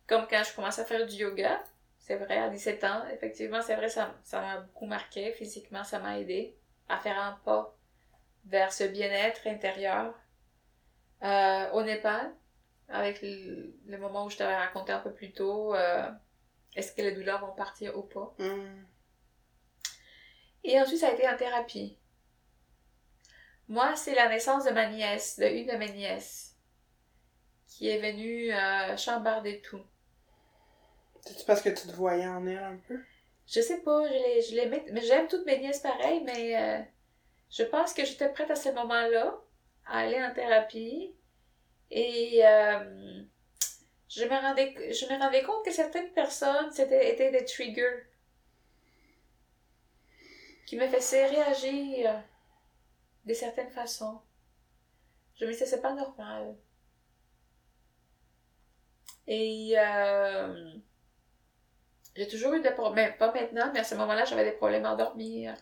comme 0.06 0.26
quand 0.26 0.42
je 0.42 0.54
commençais 0.54 0.80
à 0.80 0.84
faire 0.86 1.06
du 1.06 1.16
yoga, 1.16 1.62
c'est 1.98 2.16
vrai, 2.16 2.38
à 2.38 2.48
17 2.48 2.84
ans, 2.84 3.02
effectivement, 3.12 3.60
c'est 3.60 3.76
vrai, 3.76 3.90
ça 3.90 4.14
m'a 4.32 4.60
beaucoup 4.60 4.86
marqué, 4.86 5.32
physiquement, 5.32 5.84
ça 5.84 5.98
m'a 5.98 6.18
aidé 6.18 6.56
à 6.88 6.98
faire 6.98 7.20
un 7.20 7.32
pas 7.44 7.75
vers 8.46 8.72
ce 8.72 8.84
bien-être 8.84 9.46
intérieur. 9.46 10.14
Euh, 11.22 11.70
au 11.72 11.82
Népal, 11.82 12.34
avec 12.88 13.22
le, 13.22 13.74
le 13.86 13.98
moment 13.98 14.26
où 14.26 14.30
je 14.30 14.36
t'avais 14.36 14.56
raconté 14.56 14.92
un 14.92 15.00
peu 15.00 15.12
plus 15.12 15.32
tôt, 15.32 15.74
euh, 15.74 16.10
est-ce 16.74 16.92
que 16.92 17.00
les 17.00 17.12
douleurs 17.12 17.40
vont 17.40 17.54
partir 17.54 17.96
ou 17.96 18.02
pas? 18.02 18.34
Hmm. 18.38 18.84
Et 20.62 20.78
ensuite, 20.80 21.00
ça 21.00 21.08
a 21.08 21.12
été 21.12 21.26
en 21.26 21.36
thérapie. 21.36 21.96
Moi, 23.68 23.96
c'est 23.96 24.14
la 24.14 24.28
naissance 24.28 24.64
de 24.64 24.70
ma 24.70 24.86
nièce, 24.86 25.38
de 25.38 25.46
une 25.46 25.66
de 25.66 25.76
mes 25.76 25.90
nièces, 25.90 26.56
qui 27.66 27.88
est 27.88 27.98
venue 27.98 28.52
euh, 28.52 28.96
chambarder 28.96 29.60
tout. 29.62 29.82
C'est 31.22 31.46
parce 31.46 31.62
que 31.62 31.70
tu 31.70 31.88
te 31.88 31.92
voyais 31.92 32.28
en 32.28 32.46
elle 32.46 32.58
un 32.58 32.78
peu? 32.86 33.00
Je 33.48 33.60
sais 33.60 33.80
pas, 33.80 34.06
je 34.06 34.12
les, 34.12 34.42
je 34.42 34.54
les 34.54 34.92
mais 34.92 35.00
j'aime 35.00 35.28
toutes 35.28 35.46
mes 35.46 35.58
nièces 35.58 35.80
pareilles, 35.80 36.22
mais 36.24 36.56
euh, 36.56 36.82
je 37.50 37.62
pense 37.62 37.94
que 37.94 38.04
j'étais 38.04 38.28
prête 38.28 38.50
à 38.50 38.56
ce 38.56 38.70
moment-là 38.70 39.38
à 39.86 39.98
aller 40.00 40.22
en 40.22 40.32
thérapie. 40.32 41.14
Et 41.90 42.44
euh, 42.44 43.22
je, 44.08 44.24
me 44.24 44.40
rendais, 44.40 44.92
je 44.92 45.06
me 45.06 45.18
rendais 45.18 45.42
compte 45.42 45.64
que 45.64 45.72
certaines 45.72 46.10
personnes 46.12 46.70
c'était, 46.72 47.12
étaient 47.12 47.30
des 47.30 47.44
triggers 47.44 48.04
qui 50.66 50.76
me 50.76 50.88
faisaient 50.88 51.26
réagir 51.26 52.22
de 53.24 53.34
certaines 53.34 53.70
façons. 53.70 54.20
Je 55.38 55.44
me 55.44 55.52
disais, 55.52 55.66
c'est 55.66 55.82
pas 55.82 55.92
normal. 55.92 56.56
Et 59.28 59.74
euh, 59.76 60.74
j'ai 62.16 62.28
toujours 62.28 62.54
eu 62.54 62.62
des 62.62 62.70
problèmes, 62.70 63.16
pas 63.16 63.32
maintenant, 63.32 63.70
mais 63.72 63.80
à 63.80 63.84
ce 63.84 63.94
moment-là, 63.96 64.24
j'avais 64.24 64.44
des 64.44 64.56
problèmes 64.56 64.86
à 64.86 64.94
dormir. 64.94 65.54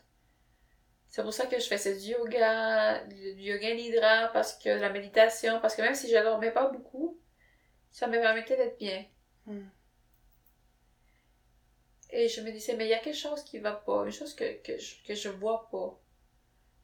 C'est 1.14 1.22
pour 1.22 1.33
ça 1.33 1.46
que 1.46 1.61
je 1.61 1.68
faisais 1.68 1.96
du 1.96 2.09
yoga, 2.09 3.05
du 3.05 3.40
yoga 3.40 3.72
nidra, 3.72 4.31
parce 4.33 4.59
que 4.59 4.68
la 4.68 4.90
méditation, 4.90 5.61
parce 5.61 5.77
que 5.77 5.83
même 5.83 5.94
si 5.94 6.09
je 6.09 6.20
dormais 6.20 6.50
pas 6.50 6.66
beaucoup, 6.66 7.20
ça 7.92 8.09
me 8.09 8.18
permettait 8.18 8.57
d'être 8.57 8.77
bien. 8.79 9.05
Hmm. 9.46 9.68
Et 12.11 12.27
je 12.27 12.40
me 12.40 12.50
disais, 12.50 12.74
mais 12.74 12.87
il 12.87 12.88
y 12.88 12.94
a 12.94 12.98
quelque 12.98 13.16
chose 13.16 13.44
qui 13.44 13.61
va 13.61 13.74
pas, 13.74 14.03
une 14.05 14.11
chose 14.11 14.35
que, 14.35 14.61
que, 14.61 14.77
je, 14.77 15.05
que 15.05 15.14
je 15.14 15.29
vois 15.29 15.68
pas. 15.70 15.96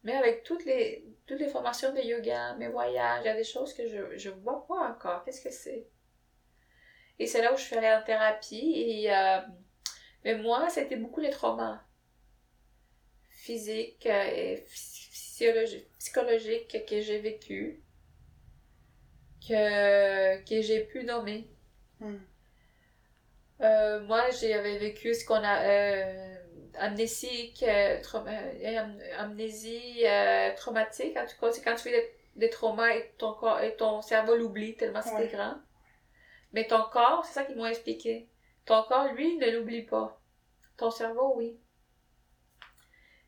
Mais 0.04 0.14
avec 0.14 0.44
toutes 0.44 0.64
les, 0.64 1.04
toutes 1.26 1.40
les 1.40 1.48
formations 1.48 1.92
de 1.92 1.98
yoga, 1.98 2.54
mes 2.54 2.68
voyages, 2.68 3.22
il 3.24 3.26
y 3.26 3.30
a 3.30 3.36
des 3.36 3.42
choses 3.42 3.74
que 3.74 3.88
je, 3.88 4.16
je 4.16 4.30
vois 4.30 4.64
pas 4.68 4.92
encore. 4.92 5.24
Qu'est-ce 5.24 5.42
que 5.42 5.50
c'est? 5.50 5.88
Et 7.18 7.26
c'est 7.26 7.42
là 7.42 7.52
où 7.52 7.56
je 7.56 7.62
suis 7.62 7.74
allée 7.74 7.90
en 7.90 8.04
thérapie. 8.04 8.74
Et, 8.76 9.12
euh, 9.12 9.40
mais 10.22 10.36
moi, 10.36 10.70
c'était 10.70 10.94
beaucoup 10.94 11.18
les 11.18 11.30
traumas 11.30 11.82
physiques 13.40 14.06
euh, 14.06 14.24
et 14.34 14.64
psychologiques 15.98 16.84
que 16.86 17.00
j'ai 17.00 17.18
vécu, 17.18 17.82
que, 19.46 20.44
que 20.44 20.60
j'ai 20.60 20.84
pu 20.84 21.04
nommer. 21.04 21.48
Hmm. 22.00 22.18
Euh, 23.62 24.00
moi, 24.00 24.30
j'avais 24.30 24.78
vécu 24.78 25.14
ce 25.14 25.24
qu'on 25.24 25.42
a 25.42 25.62
euh, 25.62 26.36
amnésique, 26.74 27.64
amnésie 29.18 30.04
traumatique. 30.56 31.16
En 31.16 31.26
tout 31.26 31.40
cas, 31.40 31.52
c'est 31.52 31.62
quand 31.62 31.76
tu 31.76 31.82
fais 31.82 32.14
des, 32.36 32.50
traumas 32.50 32.90
et 32.90 33.12
ton 33.18 33.34
corps 33.34 33.60
et 33.60 33.76
ton 33.76 34.02
cerveau 34.02 34.36
l'oublie 34.36 34.76
tellement 34.76 35.02
c'était 35.02 35.28
grand. 35.28 35.56
Mais 36.52 36.66
ton 36.66 36.82
corps, 36.92 37.24
c'est 37.24 37.34
ça 37.34 37.44
qu'ils 37.44 37.56
m'ont 37.56 37.66
expliqué. 37.66 38.28
Ton 38.66 38.82
corps, 38.82 39.12
lui, 39.12 39.36
ne 39.36 39.50
l'oublie 39.50 39.82
pas. 39.82 40.20
Ton 40.76 40.90
cerveau, 40.90 41.34
oui. 41.36 41.58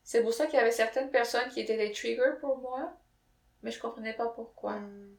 C'est 0.05 0.23
pour 0.23 0.33
ça 0.33 0.47
qu'il 0.47 0.57
y 0.57 0.63
avait 0.63 0.73
certaines 0.73 1.11
personnes 1.11 1.49
qui 1.51 1.61
étaient 1.61 1.77
des 1.77 1.93
triggers 1.93 2.39
pour 2.41 2.59
moi, 2.59 2.97
mais 3.63 3.71
je 3.71 3.81
comprenais 3.81 4.15
pas 4.15 4.29
pourquoi. 4.29 4.75
Hmm. 4.75 5.17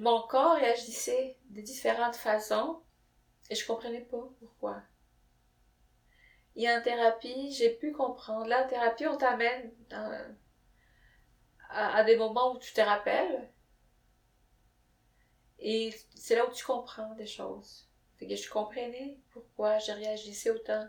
Mon 0.00 0.22
corps 0.26 0.56
réagissait 0.56 1.36
de 1.50 1.60
différentes 1.60 2.16
façons 2.16 2.82
et 3.50 3.54
je 3.54 3.66
comprenais 3.66 4.02
pas 4.02 4.28
pourquoi. 4.38 4.82
Et 6.54 6.70
en 6.70 6.82
thérapie, 6.82 7.52
j'ai 7.52 7.70
pu 7.70 7.92
comprendre. 7.92 8.46
Là, 8.46 8.64
en 8.64 8.68
thérapie, 8.68 9.06
on 9.06 9.16
t'amène 9.16 9.72
à, 9.90 10.26
à, 11.70 12.04
des 12.04 12.16
moments 12.16 12.52
où 12.54 12.58
tu 12.58 12.72
te 12.72 12.80
rappelles 12.80 13.50
et 15.58 15.94
c'est 16.14 16.34
là 16.36 16.46
où 16.46 16.52
tu 16.52 16.64
comprends 16.64 17.14
des 17.14 17.26
choses. 17.26 17.88
Fait 18.16 18.26
que 18.26 18.36
je 18.36 18.50
comprenais 18.50 19.16
pourquoi 19.30 19.78
je 19.78 19.92
réagissais 19.92 20.50
autant 20.50 20.86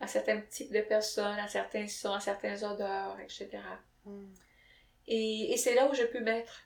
à 0.00 0.06
certains 0.06 0.40
types 0.40 0.72
de 0.72 0.80
personnes, 0.80 1.38
à 1.38 1.46
certains 1.46 1.86
sons, 1.86 2.14
à 2.14 2.20
certaines 2.20 2.64
odeurs, 2.64 3.18
etc. 3.20 3.50
Hmm. 4.04 4.32
Et, 5.06 5.52
et 5.52 5.56
c'est 5.56 5.74
là 5.74 5.88
où 5.90 5.94
je 5.94 6.04
peux 6.04 6.20
mettre 6.20 6.62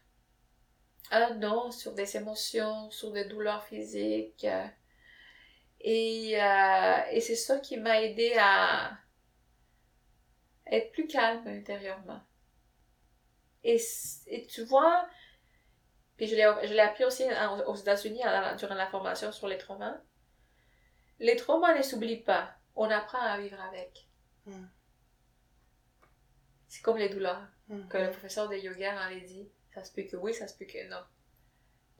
un 1.11 1.35
nom 1.35 1.71
sur 1.71 1.93
des 1.95 2.17
émotions, 2.17 2.91
sur 2.91 3.13
des 3.13 3.25
douleurs 3.25 3.65
physiques. 3.65 4.47
Et, 5.81 6.41
euh, 6.41 6.97
et 7.11 7.21
c'est 7.21 7.37
ça 7.37 7.59
qui 7.59 7.77
m'a 7.77 8.01
aidé 8.01 8.35
à 8.39 8.97
être 10.67 10.93
plus 10.93 11.07
calme 11.07 11.47
intérieurement. 11.47 12.21
Et, 13.65 13.81
et 14.27 14.47
tu 14.47 14.63
vois, 14.65 15.07
puis 16.17 16.27
je 16.27 16.37
l'ai 16.37 16.81
appris 16.81 17.05
aussi 17.05 17.25
aux 17.67 17.75
États-Unis 17.75 18.23
durant 18.59 18.75
la 18.75 18.87
formation 18.87 19.33
sur 19.33 19.49
les 19.49 19.59
traumas. 19.59 19.97
Les 21.19 21.37
traumas 21.37 21.77
ne 21.77 21.83
s'oublient 21.83 22.23
pas. 22.23 22.55
On 22.77 22.91
apprend 22.91 23.21
à 23.21 23.39
vivre 23.39 23.61
avec. 23.61 24.07
Hmm. 24.47 24.67
C'est 26.69 26.83
comme 26.83 26.99
les 26.99 27.09
douleurs. 27.09 27.47
Hmm. 27.69 27.87
Que 27.89 27.99
le 27.99 28.11
professeur 28.11 28.49
de 28.49 28.57
yoga 28.57 28.95
m'avait 28.95 29.21
dit. 29.21 29.49
Ça 29.73 29.85
se 29.85 29.93
peut 29.93 30.03
que 30.03 30.17
oui, 30.17 30.35
ça 30.35 30.47
se 30.49 30.57
peut 30.57 30.67
que 30.67 30.89
non. 30.89 31.03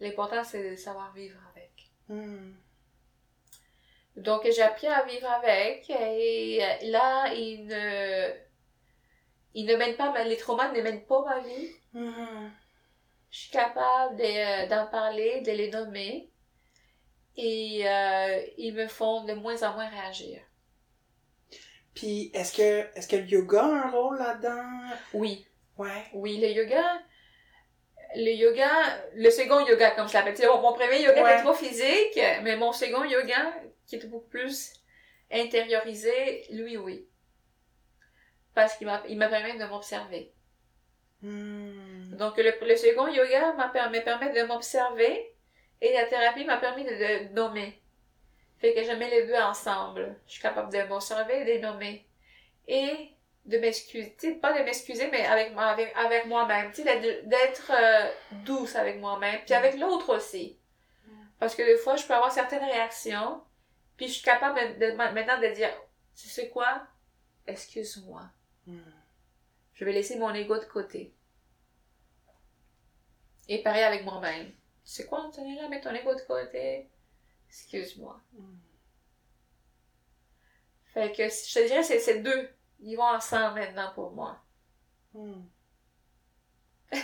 L'important, 0.01 0.45
c'est 0.45 0.71
de 0.71 0.77
savoir 0.77 1.13
vivre 1.13 1.39
avec. 1.53 1.91
Hmm. 2.09 2.53
Donc, 4.17 4.43
j'ai 4.45 4.63
appris 4.63 4.87
à 4.87 5.05
vivre 5.05 5.31
avec. 5.31 5.89
Et 5.91 6.59
là, 6.83 7.33
il 7.35 7.67
ne, 7.67 8.31
il 9.55 9.67
ne 9.67 9.77
mène 9.77 9.97
pas, 9.97 10.23
les 10.25 10.37
traumas 10.37 10.73
ne 10.73 10.83
mènent 10.83 11.07
pas 11.07 11.25
ma 11.25 11.41
vie 11.41 11.71
je 13.35 13.41
suis 13.41 13.51
capable 13.51 14.21
euh, 14.21 14.69
d'en 14.69 14.87
parler, 14.87 15.41
de 15.41 15.51
les 15.51 15.69
nommer. 15.69 16.31
Et 17.37 17.83
euh, 17.85 18.47
ils 18.59 18.73
me 18.73 18.87
font 18.87 19.25
de 19.25 19.33
moins 19.33 19.61
en 19.65 19.73
moins 19.75 19.89
réagir. 19.89 20.41
Puis, 21.95 22.31
est-ce 22.35 22.53
que, 22.57 22.99
est-ce 22.99 23.07
que 23.07 23.17
le 23.17 23.25
yoga 23.25 23.63
a 23.63 23.87
un 23.87 23.91
rôle 23.91 24.19
là-dedans? 24.19 24.97
Oui. 25.13 25.47
Ouais. 25.79 26.05
Oui, 26.13 26.39
le 26.41 26.49
yoga, 26.49 26.83
le 28.17 28.33
yoga, 28.33 28.69
le 29.15 29.31
second 29.31 29.61
yoga, 29.67 29.93
comme 29.93 30.09
je 30.09 30.15
l'appelle. 30.15 30.35
Mon, 30.47 30.61
mon 30.61 30.73
premier 30.73 31.03
yoga 31.03 31.21
était 31.21 31.43
trop 31.43 31.55
physique, 31.55 32.21
mais 32.43 32.57
mon 32.57 32.73
second 32.73 33.05
yoga, 33.05 33.53
qui 33.87 33.97
est 33.97 34.07
beaucoup 34.07 34.29
plus 34.29 34.73
intériorisé, 35.31 36.47
lui, 36.51 36.77
oui. 36.77 37.09
Parce 38.55 38.77
qu'il 38.77 38.87
m'a, 38.87 39.03
il 39.09 39.19
m'a 39.19 39.29
permis 39.29 39.59
de 39.59 39.65
m'observer. 39.65 40.33
Hmm. 41.23 42.17
Donc, 42.17 42.37
le, 42.37 42.53
le, 42.67 42.77
second 42.77 43.09
yoga 43.09 43.53
m'a 43.55 43.69
permis, 43.69 44.01
permet 44.01 44.33
de 44.33 44.47
m'observer 44.47 45.35
et 45.81 45.93
la 45.93 46.05
thérapie 46.07 46.45
m'a 46.45 46.59
permis 46.59 46.85
de, 46.85 47.33
nommer. 47.35 47.81
Fait 48.65 48.73
que 48.73 48.83
je 48.83 48.93
mets 48.93 49.11
les 49.11 49.27
deux 49.27 49.35
ensemble. 49.35 50.17
Je 50.27 50.33
suis 50.33 50.41
capable 50.41 50.73
de 50.73 50.83
m'observer 50.89 51.43
et 51.43 51.59
de 51.59 51.63
nommer. 51.63 52.09
Et 52.67 53.11
de 53.45 53.59
m'excuser, 53.59 54.37
pas 54.41 54.59
de 54.59 54.65
m'excuser, 54.65 55.11
mais 55.11 55.27
avec, 55.27 55.53
avec, 55.55 55.95
avec 55.95 56.25
moi-même, 56.25 56.71
d'être 56.73 57.71
euh, 57.71 58.11
douce 58.47 58.75
avec 58.75 59.01
moi-même, 59.01 59.41
puis 59.45 59.53
avec 59.53 59.79
l'autre 59.79 60.17
aussi. 60.17 60.59
Hmm. 61.07 61.27
Parce 61.39 61.55
que 61.55 61.61
des 61.61 61.77
fois, 61.77 61.97
je 61.97 62.07
peux 62.07 62.15
avoir 62.15 62.33
certaines 62.33 62.65
réactions, 62.65 63.43
puis 63.99 64.09
je 64.09 64.15
suis 64.15 64.23
capable 64.23 64.79
de, 64.79 64.93
maintenant 64.93 65.39
de 65.39 65.49
dire, 65.49 65.69
tu 66.17 66.27
sais 66.27 66.49
quoi, 66.49 66.87
excuse-moi. 67.47 68.23
Hmm. 68.67 68.79
Je 69.75 69.85
vais 69.85 69.93
laisser 69.93 70.19
mon 70.19 70.33
ego 70.33 70.57
de 70.57 70.65
côté. 70.65 71.13
Et 73.47 73.63
pareil 73.63 73.83
avec 73.83 74.07
moi-même. 74.07 74.53
C'est 74.85 75.05
quoi, 75.05 75.21
Antonella, 75.21 75.69
mets 75.69 75.83
ton 75.83 75.95
ego 75.95 76.15
de 76.15 76.23
côté. 76.23 76.89
Excuse-moi. 77.55 78.21
Hmm. 78.33 78.57
Fait 80.93 81.13
que 81.13 81.23
je 81.23 81.55
te 81.55 81.67
dirais, 81.67 81.85
c'est 81.85 82.01
ces 82.01 82.19
deux. 82.21 82.49
Ils 82.81 82.97
vont 82.97 83.05
ensemble 83.05 83.61
maintenant 83.61 83.93
pour 83.95 84.11
moi. 84.11 84.41
Hmm. 85.13 85.43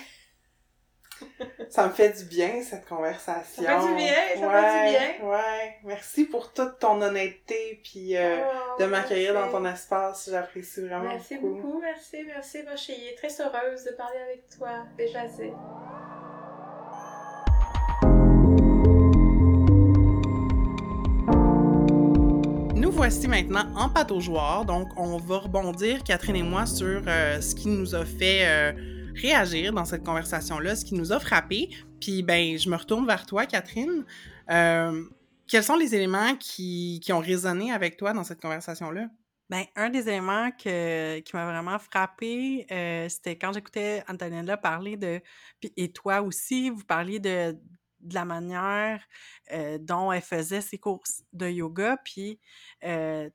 ça 1.69 1.87
me 1.87 1.93
fait 1.93 2.11
du 2.19 2.25
bien, 2.25 2.63
cette 2.65 2.85
conversation. 2.87 3.63
Ça 3.63 3.81
fait 3.81 3.87
du 3.87 3.95
bien, 3.95 4.15
ça 4.35 4.51
fait 4.51 4.89
du 4.89 4.99
bien. 4.99 5.29
Ouais, 5.29 5.79
merci 5.85 6.25
pour 6.25 6.53
toute 6.53 6.81
ton 6.81 7.01
honnêteté, 7.01 7.81
puis 7.85 8.17
euh, 8.17 8.43
oh, 8.45 8.81
de 8.81 8.87
m'accueillir 8.87 9.35
dans 9.35 9.51
ton 9.51 9.65
espace. 9.65 10.29
J'apprécie 10.31 10.81
vraiment 10.81 11.05
merci 11.05 11.37
beaucoup. 11.37 11.55
Merci 11.55 11.63
beaucoup, 11.63 11.81
merci, 11.81 12.25
merci. 12.27 12.63
Moi, 12.65 12.75
je 12.75 12.83
suis 12.83 13.15
très 13.17 13.41
heureuse 13.41 13.85
de 13.85 13.93
parler 13.93 14.19
avec 14.19 14.49
toi, 14.49 14.85
déjà 14.97 15.29
c'est. 15.29 15.53
Voici 23.01 23.29
maintenant 23.29 23.65
en 23.77 23.89
pataugeoire, 23.89 24.67
donc 24.67 24.89
on 24.99 25.17
va 25.17 25.39
rebondir, 25.39 26.05
Catherine 26.05 26.37
et 26.37 26.43
moi, 26.43 26.67
sur 26.67 27.03
euh, 27.07 27.41
ce 27.41 27.55
qui 27.55 27.69
nous 27.69 27.95
a 27.95 28.05
fait... 28.05 28.47
Euh, 28.47 28.73
réagir 29.15 29.73
dans 29.73 29.85
cette 29.85 30.05
conversation-là, 30.05 30.77
ce 30.77 30.85
qui 30.85 30.95
nous 30.95 31.13
a 31.13 31.19
frappé. 31.19 31.71
Puis, 32.01 32.23
ben, 32.23 32.57
je 32.57 32.71
me 32.71 32.77
retourne 32.77 33.07
vers 33.07 33.27
toi, 33.27 33.45
Catherine. 33.45 34.05
Euh, 34.51 35.03
quels 35.49 35.65
sont 35.65 35.77
les 35.77 35.95
éléments 35.95 36.37
qui, 36.37 37.01
qui, 37.03 37.13
ont 37.13 37.19
résonné 37.19 37.73
avec 37.73 37.97
toi 37.97 38.13
dans 38.13 38.23
cette 38.23 38.41
conversation-là? 38.41 39.09
Ben, 39.49 39.65
un 39.77 39.91
des 39.91 40.09
éléments 40.09 40.51
que 40.53 41.19
qui 41.21 41.35
m'a 41.35 41.45
vraiment 41.45 41.79
frappée, 41.79 42.67
heu, 42.71 43.09
c'était 43.09 43.37
quand 43.37 43.53
j'écoutais 43.53 44.05
Antonella 44.09 44.57
parler 44.57 44.97
de 44.97 45.21
et 45.77 45.91
toi 45.91 46.23
aussi, 46.23 46.71
vous 46.71 46.85
parliez 46.85 47.19
de 47.19 47.57
de 48.03 48.15
la 48.15 48.25
manière, 48.25 49.03
dont 49.81 50.13
elle 50.13 50.23
faisait 50.23 50.61
ses 50.61 50.79
cours 50.79 51.03
de 51.33 51.49
yoga, 51.49 51.97
puis, 52.05 52.41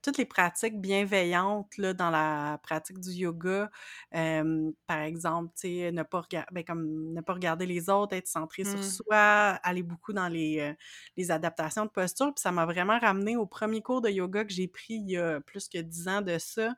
toutes 0.02 0.18
les 0.18 0.24
pratiques 0.24 0.80
bienveillantes, 0.80 1.76
là, 1.78 1.92
dans 1.94 2.10
la 2.10 2.58
pratique 2.62 3.00
du 3.00 3.10
yoga. 3.10 3.70
Par 4.12 5.00
exemple, 5.00 5.52
ne 5.64 6.02
pas 6.02 6.20
regarder 6.20 6.48
ben, 6.52 6.64
comme 6.64 7.12
ne 7.12 7.20
pas 7.20 7.34
regarder 7.34 7.66
les 7.66 7.90
autres, 7.90 8.14
être 8.16 8.28
centré 8.28 8.64
sur 8.64 8.76
Mmh. 8.76 8.82
soi, 8.82 9.16
aller 9.62 9.82
beaucoup 9.82 10.12
dans 10.12 10.28
les, 10.28 10.74
les 11.16 11.30
adaptations 11.30 11.84
de 11.84 11.90
posture. 11.90 12.34
Puis 12.34 12.42
ça 12.42 12.52
m'a 12.52 12.66
vraiment 12.66 12.98
ramené 12.98 13.36
au 13.36 13.46
premier 13.46 13.82
cours 13.82 14.00
de 14.00 14.08
yoga 14.10 14.44
que 14.44 14.52
j'ai 14.52 14.68
pris 14.68 14.94
il 14.94 15.10
y 15.10 15.16
a 15.16 15.40
plus 15.40 15.68
que 15.68 15.78
10 15.78 16.08
ans 16.08 16.22
de 16.22 16.38
ça. 16.38 16.74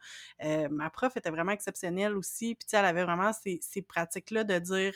Ma 0.71 0.91
prof 0.91 1.17
était 1.17 1.31
vraiment 1.31 1.53
exceptionnelle 1.53 2.17
aussi, 2.17 2.55
puis 2.55 2.69
elle 2.73 2.85
avait 2.85 3.05
vraiment 3.05 3.33
ces 3.33 3.59
ces 3.63 3.83
pratiques-là 3.83 4.45
de 4.45 4.59
dire, 4.59 4.95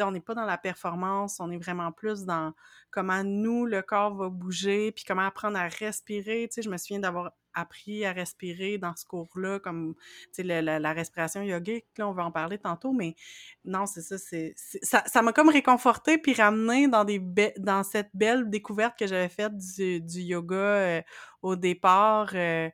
on 0.00 0.10
n'est 0.12 0.20
pas 0.20 0.34
dans 0.34 0.44
la 0.46 0.58
performance, 0.58 1.38
on 1.40 1.50
est 1.50 1.58
vraiment 1.58 1.92
plus 1.92 2.24
dans 2.24 2.52
comment 2.90 3.22
nous, 3.24 3.66
le 3.66 3.82
corps 3.82 4.14
va 4.14 4.28
bouger, 4.28 4.92
puis 4.92 5.04
comment 5.06 5.26
apprendre 5.26 5.58
à 5.58 5.68
respirer. 5.68 6.48
Tu 6.48 6.54
sais, 6.54 6.62
je 6.62 6.70
me 6.70 6.76
souviens 6.76 7.00
d'avoir 7.00 7.32
appris 7.54 8.04
à 8.06 8.12
respirer 8.12 8.78
dans 8.78 8.94
ce 8.96 9.04
cours-là, 9.04 9.58
comme, 9.60 9.94
le- 10.38 10.60
la, 10.62 10.78
la 10.78 10.92
respiration 10.94 11.42
yogique, 11.42 11.84
là, 11.98 12.08
on 12.08 12.12
va 12.12 12.24
en 12.24 12.32
parler 12.32 12.58
tantôt, 12.58 12.92
mais 12.92 13.14
non, 13.64 13.84
c'est 13.86 14.00
ça, 14.00 14.16
c'est, 14.18 14.54
ça 14.82 15.22
m'a 15.22 15.32
comme 15.32 15.50
réconforté 15.50 16.16
puis 16.18 16.32
ramené 16.34 16.88
dans 16.88 17.04
des 17.04 17.18
be- 17.18 17.52
dans 17.58 17.82
cette 17.82 18.10
belle 18.14 18.48
découverte 18.50 18.98
que 18.98 19.06
j'avais 19.06 19.28
faite 19.28 19.56
du, 19.56 20.00
du 20.00 20.20
yoga 20.20 20.56
euh, 20.56 21.02
au 21.42 21.56
départ. 21.56 22.30
euh, 22.34 22.70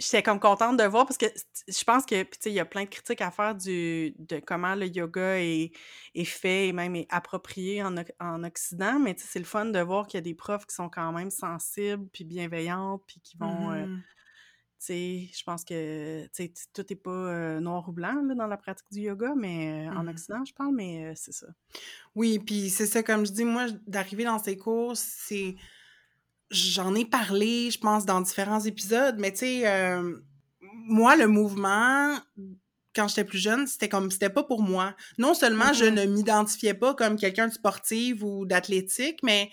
J'étais 0.00 0.22
comme 0.22 0.40
contente 0.40 0.78
de 0.78 0.84
voir 0.84 1.06
parce 1.06 1.18
que 1.18 1.26
je 1.68 1.84
pense 1.84 2.06
que, 2.06 2.26
il 2.46 2.52
y 2.52 2.58
a 2.58 2.64
plein 2.64 2.84
de 2.84 2.88
critiques 2.88 3.20
à 3.20 3.30
faire 3.30 3.54
du, 3.54 4.14
de 4.18 4.40
comment 4.40 4.74
le 4.74 4.86
yoga 4.86 5.38
est, 5.38 5.72
est 6.14 6.24
fait 6.24 6.68
et 6.68 6.72
même 6.72 6.96
est 6.96 7.06
approprié 7.10 7.82
en, 7.82 7.94
en 8.18 8.42
Occident, 8.42 8.98
mais 8.98 9.14
c'est 9.18 9.38
le 9.38 9.44
fun 9.44 9.66
de 9.66 9.78
voir 9.78 10.06
qu'il 10.06 10.18
y 10.18 10.22
a 10.22 10.22
des 10.22 10.34
profs 10.34 10.66
qui 10.66 10.74
sont 10.74 10.88
quand 10.88 11.12
même 11.12 11.30
sensibles 11.30 12.08
puis 12.12 12.24
bienveillantes 12.24 13.02
puis 13.06 13.20
qui 13.20 13.36
vont, 13.36 13.72
tu 14.80 14.86
sais, 14.86 15.28
je 15.30 15.44
pense 15.44 15.62
que, 15.62 16.26
tout 16.72 16.86
n'est 16.88 16.96
pas 16.96 17.10
euh, 17.10 17.60
noir 17.60 17.86
ou 17.86 17.92
blanc 17.92 18.22
là, 18.26 18.34
dans 18.34 18.46
la 18.46 18.56
pratique 18.56 18.86
du 18.90 19.00
yoga, 19.00 19.34
mais 19.36 19.86
euh, 19.86 19.92
en 19.92 20.04
Mhm. 20.04 20.08
Occident, 20.08 20.44
je 20.46 20.54
parle, 20.54 20.74
mais 20.74 21.04
euh, 21.04 21.12
c'est 21.14 21.32
ça. 21.34 21.48
Oui, 22.14 22.38
puis 22.38 22.70
c'est 22.70 22.86
ça, 22.86 23.02
comme 23.02 23.26
je 23.26 23.32
dis, 23.32 23.44
moi, 23.44 23.66
d'arriver 23.86 24.24
dans 24.24 24.38
ces 24.38 24.56
cours, 24.56 24.96
c'est... 24.96 25.54
J'en 26.50 26.94
ai 26.96 27.04
parlé, 27.04 27.70
je 27.70 27.78
pense, 27.78 28.06
dans 28.06 28.20
différents 28.20 28.60
épisodes, 28.60 29.16
mais 29.18 29.30
tu 29.32 29.38
sais, 29.38 29.68
euh, 29.68 30.18
moi, 30.60 31.14
le 31.16 31.28
mouvement, 31.28 32.16
quand 32.94 33.06
j'étais 33.06 33.24
plus 33.24 33.38
jeune, 33.38 33.66
c'était 33.68 33.88
comme, 33.88 34.10
c'était 34.10 34.30
pas 34.30 34.42
pour 34.42 34.60
moi. 34.62 34.96
Non 35.18 35.34
seulement 35.34 35.72
je 35.72 35.84
Mhm. 35.84 35.94
ne 35.94 36.04
m'identifiais 36.06 36.74
pas 36.74 36.94
comme 36.94 37.16
quelqu'un 37.16 37.46
de 37.48 37.52
sportif 37.52 38.22
ou 38.22 38.46
d'athlétique, 38.46 39.20
mais 39.22 39.50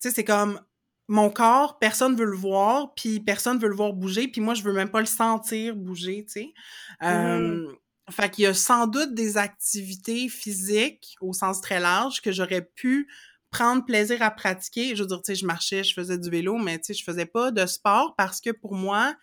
tu 0.00 0.08
sais, 0.08 0.10
c'est 0.14 0.24
comme, 0.24 0.60
mon 1.08 1.30
corps, 1.30 1.78
personne 1.78 2.16
veut 2.16 2.24
le 2.26 2.36
voir, 2.36 2.94
puis 2.94 3.20
personne 3.20 3.58
veut 3.58 3.68
le 3.68 3.74
voir 3.76 3.92
bouger, 3.92 4.28
puis 4.28 4.40
moi, 4.40 4.54
je 4.54 4.62
veux 4.62 4.72
même 4.72 4.90
pas 4.90 5.00
le 5.00 5.06
sentir 5.06 5.76
bouger, 5.76 6.24
tu 6.26 6.32
sais. 6.32 6.54
Mhm. 7.08 7.60
Euh, 7.62 7.72
fait 8.10 8.30
qu'il 8.30 8.44
y 8.44 8.46
a 8.46 8.54
sans 8.54 8.86
doute 8.86 9.14
des 9.14 9.36
activités 9.38 10.28
physiques, 10.28 11.16
au 11.20 11.32
sens 11.34 11.60
très 11.60 11.80
large, 11.80 12.22
que 12.22 12.32
j'aurais 12.32 12.62
pu 12.62 13.08
prendre 13.54 13.84
plaisir 13.84 14.20
à 14.22 14.30
pratiquer. 14.32 14.96
Je 14.96 15.02
veux 15.02 15.06
dire, 15.08 15.22
tu 15.22 15.26
sais, 15.32 15.34
je 15.36 15.46
marchais, 15.46 15.84
je 15.84 15.94
faisais 15.94 16.18
du 16.18 16.28
vélo, 16.28 16.58
mais 16.58 16.78
tu 16.78 16.86
sais, 16.86 16.94
je 16.94 17.04
faisais 17.04 17.26
pas 17.26 17.50
de 17.52 17.64
sport 17.66 18.14
parce 18.16 18.40
que 18.40 18.50
pour 18.50 18.74
moi, 18.74 19.14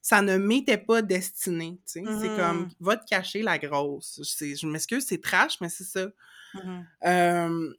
ça 0.00 0.22
ne 0.22 0.36
m'était 0.36 0.78
pas 0.78 1.02
destiné, 1.02 1.78
tu 1.84 1.92
sais. 1.92 2.04
C'est 2.20 2.34
comme, 2.36 2.60
Mhm. 2.60 2.70
va 2.80 2.96
te 2.96 3.04
cacher 3.08 3.42
la 3.42 3.58
grosse. 3.58 4.20
C'est- 4.22 4.54
Je 4.56 4.66
m'excuse, 4.66 5.04
c'est 5.06 5.20
trash, 5.20 5.60
mais 5.60 5.68
c'est 5.68 5.84
ça. 5.84 6.06
Euh, 7.04 7.74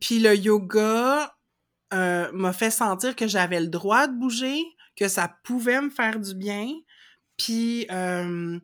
puis 0.00 0.18
le 0.20 0.34
yoga 0.36 1.34
euh, 1.94 2.30
m'a 2.32 2.52
fait 2.52 2.70
sentir 2.70 3.16
que 3.16 3.26
j'avais 3.26 3.60
le 3.60 3.68
droit 3.68 4.06
de 4.08 4.12
bouger, 4.18 4.62
que 4.94 5.08
ça 5.08 5.34
pouvait 5.42 5.80
me 5.80 5.88
faire 5.88 6.18
du 6.20 6.34
bien. 6.34 6.68
Puis, 7.38 7.86
euh, 7.90 8.58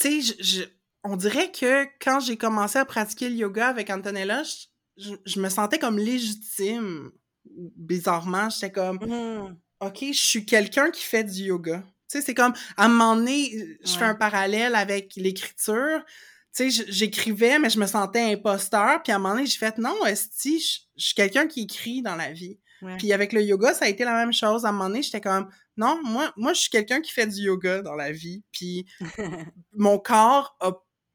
tu 0.00 0.22
sais, 0.22 0.72
on 1.02 1.16
dirait 1.16 1.50
que 1.50 1.84
quand 2.00 2.20
j'ai 2.20 2.36
commencé 2.36 2.78
à 2.78 2.84
pratiquer 2.84 3.28
le 3.28 3.34
yoga 3.34 3.66
avec 3.66 3.90
Antonella, 3.90 4.42
je, 4.98 5.40
me 5.40 5.48
sentais 5.48 5.78
comme 5.78 5.98
légitime. 5.98 7.10
Bizarrement, 7.76 8.50
j'étais 8.50 8.72
comme, 8.72 8.98
Mhm. 9.00 9.56
OK, 9.80 9.98
je 10.00 10.20
suis 10.20 10.44
quelqu'un 10.44 10.90
qui 10.90 11.02
fait 11.02 11.24
du 11.24 11.44
yoga. 11.44 11.82
Tu 12.10 12.18
sais, 12.18 12.22
c'est 12.22 12.34
comme, 12.34 12.52
à 12.76 12.86
un 12.86 12.88
moment 12.88 13.16
donné, 13.16 13.78
je 13.84 13.96
fais 13.96 14.04
un 14.04 14.14
parallèle 14.14 14.74
avec 14.74 15.14
l'écriture. 15.16 16.04
Tu 16.54 16.70
sais, 16.70 16.84
j'écrivais, 16.88 17.58
mais 17.58 17.70
je 17.70 17.78
me 17.78 17.86
sentais 17.86 18.32
imposteur. 18.32 19.02
Puis 19.02 19.12
à 19.12 19.16
un 19.16 19.18
moment 19.18 19.34
donné, 19.34 19.46
j'ai 19.46 19.58
fait, 19.58 19.78
non, 19.78 20.04
esti, 20.06 20.58
je 20.58 20.78
je 20.96 21.04
suis 21.06 21.14
quelqu'un 21.14 21.46
qui 21.46 21.62
écrit 21.62 22.02
dans 22.02 22.16
la 22.16 22.32
vie. 22.32 22.58
Ouais. 22.82 22.96
Puis 22.96 23.12
avec 23.12 23.32
le 23.32 23.42
yoga, 23.42 23.72
ça 23.74 23.84
a 23.84 23.88
été 23.88 24.04
la 24.04 24.14
même 24.14 24.32
chose. 24.32 24.64
À 24.64 24.70
un 24.70 24.72
moment 24.72 24.88
donné, 24.88 25.02
j'étais 25.02 25.20
comme, 25.20 25.48
non, 25.76 26.00
moi, 26.02 26.32
moi, 26.36 26.52
je 26.52 26.60
suis 26.60 26.70
quelqu'un 26.70 27.00
qui 27.00 27.12
fait 27.12 27.26
du 27.26 27.42
yoga 27.42 27.82
dans 27.82 27.94
la 27.94 28.10
vie. 28.10 28.42
Puis 28.52 28.86
mon 29.72 29.98
corps 29.98 30.56
a 30.60 30.72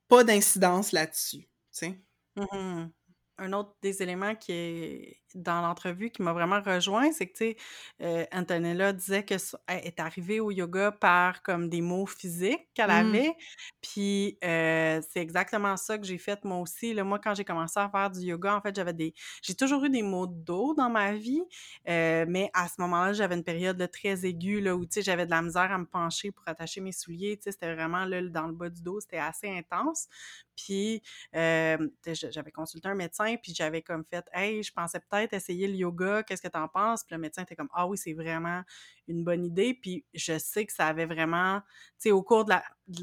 pas 0.07 0.23
d'incidence 0.23 0.91
là-dessus. 0.93 1.41
Tu 1.41 1.47
sais. 1.71 2.01
Mhm. 2.37 2.91
Un 3.37 3.53
autre 3.53 3.75
des 3.81 4.01
éléments 4.03 4.35
qui 4.35 4.51
est 4.51 5.22
dans 5.35 5.61
l'entrevue 5.61 6.09
qui 6.11 6.21
m'a 6.21 6.33
vraiment 6.33 6.61
rejoint, 6.61 7.11
c'est 7.11 7.27
que, 7.27 7.33
tu 7.33 7.37
sais, 7.37 7.57
euh, 8.01 8.25
Antonella 8.31 8.93
disait 8.93 9.23
que 9.25 9.35
s- 9.35 9.55
elle 9.67 9.85
est 9.85 9.99
arrivée 9.99 10.39
au 10.39 10.51
yoga 10.51 10.91
par 10.91 11.41
comme 11.43 11.69
des 11.69 11.81
mots 11.81 12.05
physiques 12.05 12.67
qu'elle 12.73 12.89
Mm. 12.89 12.91
avait. 12.91 13.33
Puis 13.81 14.37
euh, 14.43 15.01
c'est 15.09 15.19
exactement 15.21 15.77
ça 15.77 15.97
que 15.97 16.05
j'ai 16.05 16.17
fait 16.17 16.43
moi 16.45 16.57
aussi. 16.59 16.93
Là, 16.93 17.03
moi, 17.03 17.19
quand 17.19 17.33
j'ai 17.35 17.45
commencé 17.45 17.79
à 17.79 17.89
faire 17.89 18.09
du 18.11 18.19
yoga, 18.21 18.55
en 18.55 18.61
fait, 18.61 18.75
j'avais 18.75 18.93
des. 18.93 19.13
J'ai 19.41 19.55
toujours 19.55 19.83
eu 19.85 19.89
des 19.89 20.01
maux 20.03 20.27
de 20.27 20.33
dos 20.35 20.73
dans 20.73 20.89
ma 20.89 21.13
vie, 21.13 21.41
euh, 21.89 22.25
mais 22.27 22.49
à 22.53 22.67
ce 22.67 22.75
moment-là, 22.81 23.13
j'avais 23.13 23.35
une 23.35 23.43
période 23.43 23.77
là, 23.79 23.87
très 23.87 24.25
aiguë 24.25 24.61
là, 24.61 24.75
où 24.75 24.85
tu 24.85 24.93
sais, 24.95 25.01
j'avais 25.01 25.25
de 25.25 25.31
la 25.31 25.41
misère 25.41 25.71
à 25.71 25.77
me 25.77 25.85
pencher 25.85 26.31
pour 26.31 26.47
attacher 26.47 26.81
mes 26.81 26.91
souliers. 26.91 27.37
Tu 27.37 27.43
sais, 27.43 27.51
c'était 27.51 27.73
vraiment 27.73 28.05
là, 28.05 28.21
dans 28.23 28.47
le 28.47 28.53
bas 28.53 28.69
du 28.69 28.81
dos, 28.81 28.99
c'était 28.99 29.17
assez 29.17 29.49
intense. 29.49 30.07
Puis 30.55 31.01
j'avais 31.33 32.51
consulté 32.51 32.87
un 32.87 32.95
médecin, 32.95 33.35
puis 33.41 33.53
j'avais 33.55 33.81
comme 33.81 34.03
fait 34.05 34.25
Hey, 34.33 34.63
je 34.63 34.71
pensais 34.71 34.99
peut-être 34.99 35.22
essayer 35.31 35.67
le 35.67 35.75
yoga, 35.75 36.23
qu'est-ce 36.23 36.41
que 36.41 36.47
t'en 36.47 36.67
penses? 36.67 37.03
Puis 37.03 37.15
le 37.15 37.21
médecin 37.21 37.43
était 37.43 37.55
comme 37.55 37.69
Ah 37.73 37.87
oui, 37.87 37.97
c'est 37.97 38.13
vraiment 38.13 38.63
une 39.07 39.23
bonne 39.23 39.45
idée. 39.45 39.73
Puis 39.73 40.05
je 40.13 40.37
sais 40.37 40.65
que 40.65 40.73
ça 40.73 40.87
avait 40.87 41.05
vraiment, 41.05 41.61
tu 41.61 42.09
sais, 42.09 42.11
au 42.11 42.23
cours 42.23 42.45
de 42.45 42.53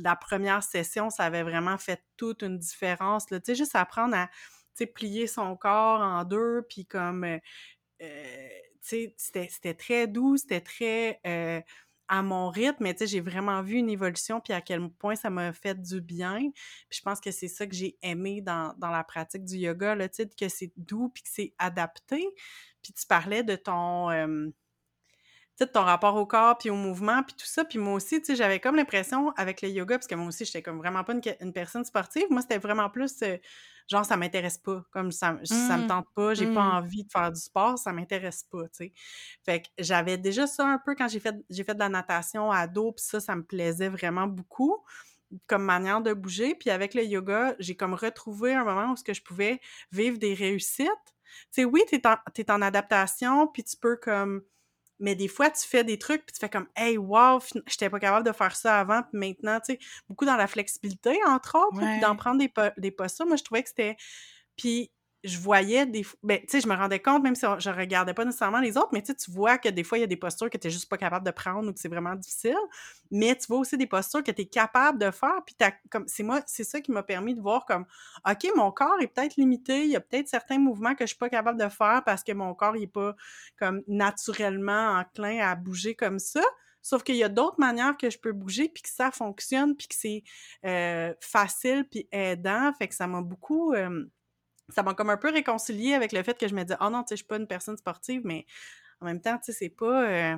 la, 0.03 0.17
première 0.17 0.63
session, 0.63 1.11
ça 1.11 1.25
avait 1.25 1.43
vraiment 1.43 1.79
fait 1.79 2.03
toute 2.17 2.43
une 2.43 2.59
différence. 2.59 3.27
Tu 3.27 3.37
sais, 3.45 3.55
juste 3.55 3.75
apprendre 3.75 4.15
à 4.17 4.27
tu 4.77 4.85
sais, 4.85 4.87
plier 4.87 5.27
son 5.27 5.57
corps 5.57 6.01
en 6.01 6.25
deux, 6.25 6.63
puis 6.69 6.87
comme, 6.87 7.25
euh, 7.25 7.39
euh, 8.03 8.49
tu 8.83 8.89
sais, 8.89 9.15
c'était 9.19 9.49
c'était 9.51 9.75
très 9.75 10.07
doux, 10.07 10.37
c'était 10.37 10.61
très 10.61 11.21
euh, 11.27 11.61
à 12.11 12.23
mon 12.23 12.51
rythme, 12.51 12.83
mais 12.83 12.93
tu 12.93 12.99
sais, 12.99 13.07
j'ai 13.07 13.21
vraiment 13.21 13.63
vu 13.63 13.77
une 13.77 13.89
évolution, 13.89 14.41
puis 14.41 14.53
à 14.53 14.61
quel 14.61 14.91
point 14.91 15.15
ça 15.15 15.31
m'a 15.31 15.53
fait 15.53 15.81
du 15.81 16.01
bien. 16.01 16.39
Puis 16.89 16.99
je 16.99 17.03
pense 17.03 17.21
que 17.21 17.31
c'est 17.31 17.49
ça 17.49 17.67
que 17.69 17.75
j'ai 17.75 17.97
aimé 18.03 18.43
dans, 18.43 18.75
dans 18.79 18.91
la 18.91 19.05
pratique 19.05 19.45
du 19.45 19.57
yoga, 19.57 19.95
là, 19.95 20.09
tu 20.09 20.25
sais, 20.25 20.29
que 20.29 20.49
c'est 20.49 20.73
doux, 20.77 21.09
puis 21.09 21.23
que 21.23 21.29
c'est 21.33 21.55
adapté. 21.59 22.29
Puis 22.83 22.93
tu 22.93 23.07
parlais 23.07 23.45
de 23.45 23.55
ton... 23.55 24.11
de 25.67 25.71
ton 25.73 25.83
rapport 25.83 26.17
au 26.17 26.27
corps, 26.27 26.57
puis 26.59 26.71
au 26.71 26.75
mouvement, 26.75 27.23
puis 27.23 27.35
tout 27.37 27.47
ça. 27.47 27.65
Puis 27.65 27.79
moi 27.79 27.95
aussi, 27.95 28.21
tu 28.21 28.27
sais, 28.27 28.37
j'avais 28.37 28.61
comme 28.61 28.77
l'impression 28.77 29.31
avec 29.37 29.63
le 29.63 29.69
yoga, 29.69 29.99
parce 29.99 30.07
que 30.07 30.15
moi 30.15 30.29
aussi, 30.29 30.45
j'étais 30.45 30.63
comme 30.63 30.79
vraiment 30.79 31.05
pas 31.05 31.13
une, 31.41 31.53
personne 31.53 31.85
sportive. 31.85 32.25
Moi, 32.31 32.43
c'était 32.43 32.59
vraiment 32.59 32.89
plus, 32.91 33.15
euh, 33.23 33.37
genre, 33.91 34.05
ça 34.05 34.17
m'intéresse 34.17 34.59
pas. 34.59 34.83
Comme 34.91 35.13
ça, 35.13 35.39
ça 35.45 35.77
me 35.77 35.85
Mm. 35.85 35.87
tente 35.89 36.07
pas, 36.15 36.35
j'ai 36.35 36.47
pas 36.47 36.63
Mm. 36.63 36.77
envie 36.77 37.05
de 37.05 37.11
faire 37.11 37.31
du 37.33 37.41
sport, 37.41 37.79
ça 37.79 37.93
m'intéresse 37.93 38.45
pas, 38.51 38.63
tu 38.65 38.69
sais. 38.87 38.93
Fait 39.45 39.63
que 39.63 39.69
j'avais 39.79 40.17
déjà 40.19 40.47
ça 40.47 40.67
un 40.67 40.79
peu 40.79 40.95
quand 40.95 41.09
j'ai 41.09 41.21
fait, 41.21 41.35
j'ai 41.51 41.65
fait 41.65 41.75
de 41.75 41.81
la 41.81 41.89
natation 41.89 42.51
à 42.51 42.67
dos, 42.67 42.93
puis 42.93 43.05
ça, 43.05 43.21
ça 43.21 43.37
me 43.37 43.43
plaisait 43.45 43.89
vraiment 43.89 44.27
beaucoup 44.27 44.79
comme 45.47 45.63
manière 45.65 46.01
de 46.01 46.13
bouger. 46.13 46.55
Puis 46.55 46.71
avec 46.71 46.95
le 46.95 47.05
yoga, 47.05 47.55
j'ai 47.61 47.77
comme 47.77 47.95
retrouvé 47.95 48.55
un 48.55 48.65
moment 48.65 48.93
où 48.93 48.97
ce 48.97 49.05
que 49.05 49.15
je 49.15 49.23
pouvais 49.23 49.61
vivre 49.93 50.19
des 50.19 50.35
réussites. 50.35 50.89
Tu 51.53 51.63
sais, 51.63 51.65
oui, 51.65 51.83
t'es 51.89 52.05
en, 52.07 52.17
t'es 52.35 52.51
en 52.51 52.61
adaptation, 52.63 53.47
puis 53.47 53.63
tu 53.65 53.77
peux 53.77 53.97
comme... 53.97 54.43
Mais 55.01 55.15
des 55.15 55.29
fois, 55.29 55.51
tu 55.51 55.67
fais 55.67 55.83
des 55.83 55.99
trucs, 55.99 56.25
puis 56.27 56.35
tu 56.35 56.39
fais 56.39 56.49
comme 56.49 56.69
«Hey, 56.77 56.97
wow, 56.99 57.41
j'étais 57.67 57.91
pas 57.91 57.99
capable 57.99 58.27
de 58.27 58.33
faire 58.33 58.55
ça 58.55 58.79
avant, 58.79 59.03
puis 59.03 59.19
maintenant, 59.19 59.59
tu 59.61 59.73
sais, 59.73 59.79
beaucoup 60.09 60.27
dans 60.27 60.37
la 60.37 60.47
flexibilité, 60.47 61.19
entre 61.27 61.57
autres, 61.59 61.77
puis 61.79 62.01
d'en 62.01 62.15
prendre 62.17 62.39
des, 62.39 62.49
po- 62.49 62.73
des 62.77 62.91
postures. 62.91 63.27
Moi, 63.27 63.37
je 63.37 63.43
trouvais 63.45 63.63
que 63.63 63.71
c'était... 63.71 63.97
Puis 64.57 64.91
je 65.25 65.39
voyais 65.39 65.87
des 65.87 66.03
fois... 66.03 66.19
Ben, 66.23 66.39
tu 66.41 66.47
sais, 66.49 66.61
je 66.61 66.69
me 66.69 66.75
rendais 66.75 67.01
compte, 67.01 67.23
même 67.23 67.35
si 67.35 67.45
on- 67.47 67.59
je 67.59 67.71
regardais 67.71 68.15
pas 68.15 68.25
nécessairement 68.25 68.61
les 68.61 68.77
autres, 68.77 68.89
mais 68.93 69.03
tu 69.03 69.15
tu 69.15 69.31
vois 69.31 69.59
que 69.59 69.69
des 69.69 69.85
fois, 69.85 69.99
il 69.99 70.03
y 70.03 70.05
a 70.05 70.07
des 70.07 70.17
postures 70.17 70.49
que 70.51 70.57
t'es 70.59 70.71
juste 70.71 70.89
pas 70.89 70.97
capable 70.97 71.27
de 71.27 71.31
prendre 71.31 71.69
ou 71.69 71.73
que 71.73 71.79
c'est 71.81 71.89
vraiment 71.89 72.15
difficile. 72.15 72.57
Mais 73.11 73.37
tu 73.37 73.47
vois 73.49 73.59
aussi 73.59 73.77
des 73.77 73.87
postures 73.87 74.23
que 74.23 74.31
tu 74.31 74.43
es 74.43 74.47
capable 74.47 74.99
de 74.99 75.11
faire. 75.11 75.43
Puis 75.47 75.57
comme 75.91 76.07
c'est 76.07 76.23
moi, 76.23 76.41
c'est 76.47 76.65
ça 76.65 76.81
qui 76.81 76.93
m'a 76.93 77.03
permis 77.03 77.35
de 77.35 77.41
voir 77.41 77.65
comme 77.67 77.85
OK, 78.29 78.47
mon 78.57 78.71
corps 78.73 79.01
est 79.01 79.09
peut-être 79.09 79.37
limité, 79.37 79.85
il 79.85 79.91
y 79.91 79.97
a 79.97 80.01
peut-être 80.01 80.29
certains 80.29 80.59
mouvements 80.59 80.95
que 80.95 81.05
je 81.05 81.09
suis 81.09 81.19
pas 81.19 81.29
capable 81.29 81.61
de 81.61 81.69
faire 81.69 82.03
parce 82.05 82.23
que 82.25 82.33
mon 82.33 82.55
corps 82.55 82.77
il 82.77 82.85
est 82.85 82.87
pas 82.87 83.15
comme 83.59 83.83
naturellement 83.89 84.93
enclin 84.99 85.39
à 85.47 85.55
bouger 85.55 85.95
comme 85.95 86.19
ça. 86.19 86.43
Sauf 86.83 87.03
qu'il 87.03 87.17
y 87.17 87.25
a 87.25 87.29
d'autres 87.29 87.61
manières 87.61 87.97
que 87.99 88.09
je 88.09 88.19
peux 88.19 88.33
bouger, 88.33 88.69
puis 88.71 88.83
que 88.83 88.89
ça 88.89 89.11
fonctionne, 89.11 89.77
puis 89.77 89.87
que 89.87 89.95
c'est 89.95 90.23
euh, 90.65 91.13
facile, 91.21 91.87
puis 91.91 92.09
aidant. 92.11 92.73
Fait 92.79 92.89
que 92.89 92.95
ça 92.95 93.07
m'a 93.07 93.21
beaucoup... 93.21 93.75
euh, 93.75 94.07
ça 94.71 94.83
m'a 94.83 94.95
comme 94.95 95.11
un 95.11 95.17
peu 95.17 95.31
réconcilié 95.31 95.95
avec 95.95 96.13
le 96.13 96.23
fait 96.23 96.39
que 96.39 96.49
je 96.49 96.55
me 96.55 96.65
dis 96.65 96.75
«Oh 96.81 96.91
non, 96.91 97.03
tu 97.03 97.09
sais, 97.11 97.15
je 97.17 97.19
suis 97.19 97.27
pas 97.27 97.37
une 97.39 97.47
personne 97.47 97.77
sportive, 97.77 98.23
mais 98.25 98.47
en 99.01 99.07
même 99.07 99.21
temps, 99.21 99.39
tu 99.39 99.53
sais, 99.53 99.53
c'est 99.53 99.69
pas... 99.71 100.09
euh, 100.09 100.37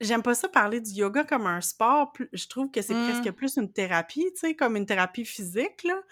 J'aime 0.00 0.22
pas 0.22 0.34
ça 0.34 0.48
parler 0.48 0.80
du 0.80 0.90
yoga 0.92 1.24
comme 1.24 1.46
un 1.46 1.62
sport. 1.62 2.12
Je 2.34 2.46
trouve 2.48 2.70
que 2.70 2.82
c'est 2.82 2.94
Mm. 2.94 2.96
presque 2.96 3.30
plus 3.32 3.56
une 3.56 3.72
thérapie, 3.72 4.26
tu 4.34 4.40
sais, 4.40 4.54
comme 4.54 4.76
une 4.76 4.84
thérapie 4.86 5.24
physique, 5.24 5.84
là. 5.84 6.02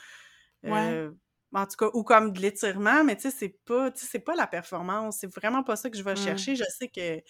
Ouais. 0.62 0.73
Euh, 0.73 1.12
en 1.53 1.66
tout 1.66 1.77
cas, 1.79 1.91
ou 1.95 2.03
comme 2.05 2.33
de 2.33 2.41
l'étirement, 2.41 3.05
mais 3.05 3.16
tu 3.16 3.23
sais, 3.23 3.31
c'est 3.31 3.59
pas, 3.66 3.91
tu 3.91 4.01
sais, 4.01 4.07
c'est 4.11 4.19
pas 4.21 4.35
la 4.37 4.47
performance. 4.47 5.19
C'est 5.21 5.35
vraiment 5.35 5.62
pas 5.64 5.77
ça 5.77 5.91
que 5.91 5.99
je 5.99 6.03
vais 6.03 6.16
Mm. 6.16 6.16
chercher. 6.16 6.57
Je 6.57 6.64
sais 6.64 6.89
que 6.89 7.23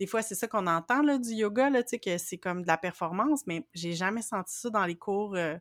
des 0.00 0.06
fois, 0.06 0.22
c'est 0.22 0.34
ça 0.36 0.48
qu'on 0.48 0.66
entend, 0.68 1.02
là, 1.02 1.18
du 1.18 1.30
yoga, 1.34 1.70
là, 1.70 1.82
tu 1.82 1.90
sais, 1.90 1.98
que 2.00 2.18
c'est 2.18 2.38
comme 2.38 2.62
de 2.62 2.68
la 2.68 2.78
performance, 2.78 3.46
mais 3.46 3.66
j'ai 3.74 3.94
jamais 3.94 4.22
senti 4.22 4.54
ça 4.56 4.70
dans 4.70 4.86
les 4.86 4.96
cours, 4.98 5.36
euh, 5.36 5.56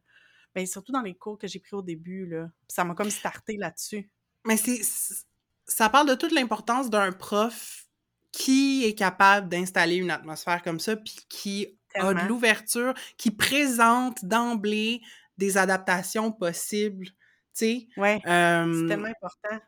ben, 0.58 0.66
surtout 0.66 0.92
dans 0.92 1.04
les 1.04 1.14
cours 1.14 1.38
que 1.38 1.46
j'ai 1.48 1.60
pris 1.60 1.76
au 1.76 1.84
début, 1.84 2.26
là. 2.26 2.50
Ça 2.68 2.84
m'a 2.84 2.96
comme 2.96 3.12
starté 3.12 3.58
là-dessus. 3.58 4.10
Mais 4.44 4.58
c'est 4.58 4.82
ça 5.68 5.88
parle 5.88 6.10
de 6.10 6.16
toute 6.16 6.32
l'importance 6.32 6.90
d'un 6.90 7.12
prof 7.12 7.86
qui 8.32 8.84
est 8.84 8.96
capable 8.96 9.50
d'installer 9.50 9.98
une 9.98 10.10
atmosphère 10.10 10.64
comme 10.64 10.80
ça, 10.80 10.96
puis 10.96 11.16
qui 11.30 11.78
a 11.94 12.12
de 12.12 12.28
l'ouverture, 12.28 12.96
qui 13.18 13.30
présente 13.30 14.26
d'emblée 14.26 15.02
des 15.38 15.60
adaptations 15.60 16.32
possibles, 16.32 17.06
tu 17.06 17.14
sais? 17.54 17.88
Ouais. 17.98 18.20
C'est 18.24 18.88
tellement 18.88 19.10
important. 19.10 19.60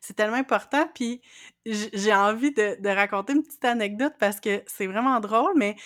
C'est 0.00 0.14
tellement 0.14 0.36
important, 0.38 0.88
puis 0.94 1.20
j'ai 1.66 2.14
envie 2.14 2.52
de, 2.52 2.80
de 2.80 2.88
raconter 2.88 3.34
une 3.34 3.42
petite 3.42 3.66
anecdote 3.66 4.14
parce 4.18 4.40
que 4.40 4.62
c'est 4.66 4.86
vraiment 4.86 5.20
drôle, 5.20 5.52
mais 5.56 5.76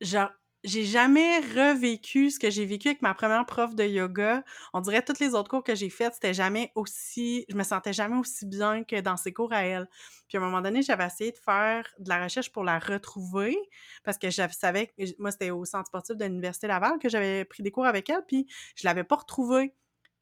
genre, 0.00 0.30
j'ai 0.64 0.84
jamais 0.84 1.38
revécu 1.40 2.30
ce 2.30 2.38
que 2.38 2.50
j'ai 2.50 2.64
vécu 2.66 2.88
avec 2.88 3.02
ma 3.02 3.14
première 3.14 3.44
prof 3.46 3.74
de 3.74 3.84
yoga. 3.84 4.44
On 4.72 4.80
dirait 4.80 5.02
toutes 5.02 5.18
les 5.18 5.34
autres 5.34 5.50
cours 5.50 5.64
que 5.64 5.74
j'ai 5.74 5.90
faites, 5.90 6.14
c'était 6.14 6.34
jamais 6.34 6.70
aussi, 6.74 7.44
je 7.48 7.56
me 7.56 7.62
sentais 7.64 7.92
jamais 7.92 8.16
aussi 8.16 8.46
bien 8.46 8.84
que 8.84 9.00
dans 9.00 9.16
ces 9.16 9.32
cours 9.32 9.52
à 9.52 9.62
elle. 9.64 9.88
Puis 10.28 10.38
à 10.38 10.40
un 10.40 10.44
moment 10.44 10.60
donné, 10.60 10.82
j'avais 10.82 11.06
essayé 11.06 11.32
de 11.32 11.38
faire 11.38 11.86
de 11.98 12.08
la 12.08 12.22
recherche 12.22 12.52
pour 12.52 12.64
la 12.64 12.78
retrouver 12.78 13.56
parce 14.04 14.18
que 14.18 14.30
je 14.30 14.42
savais 14.52 14.86
que 14.88 14.92
moi 15.18 15.30
c'était 15.30 15.50
au 15.50 15.64
centre 15.64 15.88
sportif 15.88 16.16
de 16.16 16.24
l'université 16.24 16.66
Laval 16.68 16.98
que 16.98 17.08
j'avais 17.08 17.44
pris 17.44 17.62
des 17.62 17.70
cours 17.70 17.86
avec 17.86 18.08
elle, 18.10 18.24
puis 18.26 18.46
je 18.76 18.86
l'avais 18.86 19.04
pas 19.04 19.16
retrouvée. 19.16 19.74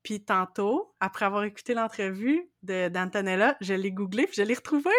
Puis 0.03 0.25
tantôt, 0.25 0.95
après 1.01 1.27
avoir 1.27 1.45
écouté 1.45 1.75
l'entrevue 1.75 2.51
d'Antonella, 2.63 3.57
je 3.61 3.75
l'ai 3.75 3.93
googlé 3.93 4.27
puis 4.27 4.37
je 4.37 4.43
l'ai 4.43 4.55
retrouvée. 4.55 4.91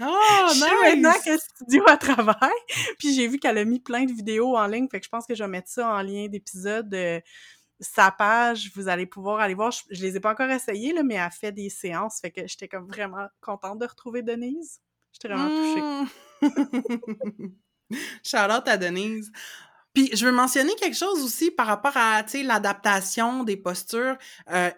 Oh, 0.00 0.04
je 0.52 0.58
sais 0.58 0.70
maintenant 0.82 1.12
nice! 1.12 1.22
quel 1.24 1.38
studio 1.38 1.84
elle 1.88 1.98
travaille. 1.98 2.50
Puis 2.98 3.14
j'ai 3.14 3.28
vu 3.28 3.38
qu'elle 3.38 3.58
a 3.58 3.64
mis 3.64 3.80
plein 3.80 4.04
de 4.04 4.12
vidéos 4.12 4.56
en 4.56 4.66
ligne, 4.66 4.88
fait 4.90 4.98
que 5.00 5.04
je 5.04 5.10
pense 5.10 5.26
que 5.26 5.34
je 5.34 5.44
vais 5.44 5.48
mettre 5.48 5.68
ça 5.68 5.88
en 5.88 6.02
lien 6.02 6.26
d'épisode 6.28 6.88
de 6.88 7.22
sa 7.80 8.10
page. 8.10 8.70
Vous 8.74 8.88
allez 8.88 9.06
pouvoir 9.06 9.40
aller 9.40 9.54
voir. 9.54 9.70
Je, 9.70 9.82
je 9.90 10.02
les 10.02 10.16
ai 10.16 10.20
pas 10.20 10.32
encore 10.32 10.50
essayées, 10.50 10.92
là, 10.92 11.02
mais 11.04 11.14
elle 11.14 11.30
fait 11.30 11.52
des 11.52 11.70
séances, 11.70 12.18
fait 12.20 12.32
que 12.32 12.46
j'étais 12.46 12.68
comme 12.68 12.86
vraiment 12.86 13.26
contente 13.40 13.78
de 13.78 13.86
retrouver 13.86 14.22
Denise. 14.22 14.80
J'étais 15.12 15.28
vraiment 15.28 15.48
touchée. 15.48 16.10
Mm. 17.90 17.96
Shout 18.24 18.50
out 18.50 18.66
à 18.66 18.78
Denise. 18.78 19.30
Puis 19.94 20.10
je 20.12 20.26
veux 20.26 20.32
mentionner 20.32 20.74
quelque 20.76 20.96
chose 20.96 21.22
aussi 21.22 21.50
par 21.50 21.66
rapport 21.66 21.96
à 21.96 22.24
l'adaptation 22.42 23.44
des 23.44 23.56
postures. 23.56 24.16
Euh, 24.50 24.70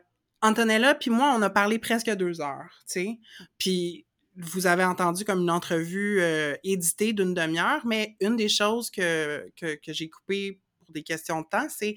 Antonella 0.42 0.94
puis 0.94 1.10
moi, 1.10 1.34
on 1.36 1.42
a 1.42 1.50
parlé 1.50 1.78
presque 1.78 2.10
deux 2.10 2.40
heures, 2.40 2.82
tu 2.86 3.00
sais. 3.00 3.18
Puis 3.58 4.06
vous 4.36 4.66
avez 4.66 4.84
entendu 4.84 5.24
comme 5.24 5.40
une 5.40 5.50
entrevue 5.50 6.20
euh, 6.20 6.54
éditée 6.62 7.12
d'une 7.12 7.32
demi-heure, 7.32 7.86
mais 7.86 8.16
une 8.20 8.36
des 8.36 8.50
choses 8.50 8.90
que, 8.90 9.50
que, 9.56 9.78
j'ai 9.86 10.10
coupées 10.10 10.60
pour 10.78 10.92
des 10.92 11.02
questions 11.02 11.40
de 11.40 11.46
temps, 11.46 11.66
c'est 11.70 11.94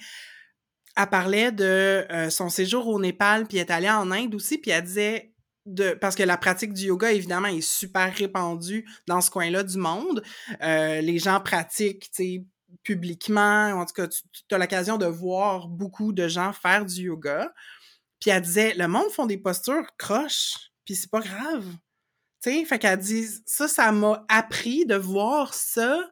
elle 0.95 1.09
parlait 1.09 1.51
de 1.51 2.05
euh, 2.11 2.30
son 2.30 2.49
séjour 2.49 2.88
au 2.88 2.99
Népal, 2.99 3.45
puis 3.45 3.57
elle 3.57 3.67
est 3.67 3.72
allée 3.72 3.89
en 3.89 4.11
Inde 4.11 4.36
aussi, 4.36 4.57
puis 4.57 4.72
elle 4.72 4.84
disait 4.84 5.34
de 5.65 5.91
parce 5.91 6.15
que 6.15 6.24
la 6.24 6.38
pratique 6.38 6.74
du 6.74 6.86
yoga 6.86 7.11
évidemment 7.11 7.47
est 7.47 7.61
super 7.61 8.13
répandue 8.13 8.86
dans 9.07 9.22
ce 9.22 9.30
coin-là 9.30 9.63
du 9.63 9.78
monde. 9.78 10.24
Euh, 10.61 11.01
les 11.01 11.20
gens 11.20 11.39
pratiquent, 11.41 12.09
tu 12.11 12.45
publiquement. 12.84 13.72
En 13.72 13.86
tout 13.86 13.93
cas, 13.93 14.07
tu, 14.07 14.22
tu 14.47 14.55
as 14.55 14.57
l'occasion 14.57 14.97
de 14.97 15.05
voir 15.05 15.67
beaucoup 15.67 16.13
de 16.13 16.28
gens 16.28 16.53
faire 16.53 16.86
du 16.86 17.01
yoga. 17.03 17.53
Puis 18.20 18.32
elle 18.32 18.41
disait, 18.41 18.74
le 18.76 18.88
monde 18.88 19.09
font 19.11 19.26
des 19.26 19.38
postures 19.38 19.88
croches, 19.97 20.53
puis 20.86 20.95
c'est 20.95 21.09
pas 21.09 21.22
grave. 21.22 21.65
Tu 22.41 22.51
sais, 22.51 22.65
fait 22.65 22.80
qu'elle 22.80 22.99
dit, 22.99 23.28
ça, 23.45 23.67
ça 23.67 23.91
m'a 23.91 24.26
appris 24.30 24.86
de 24.86 24.95
voir 24.95 25.53
ça. 25.53 26.09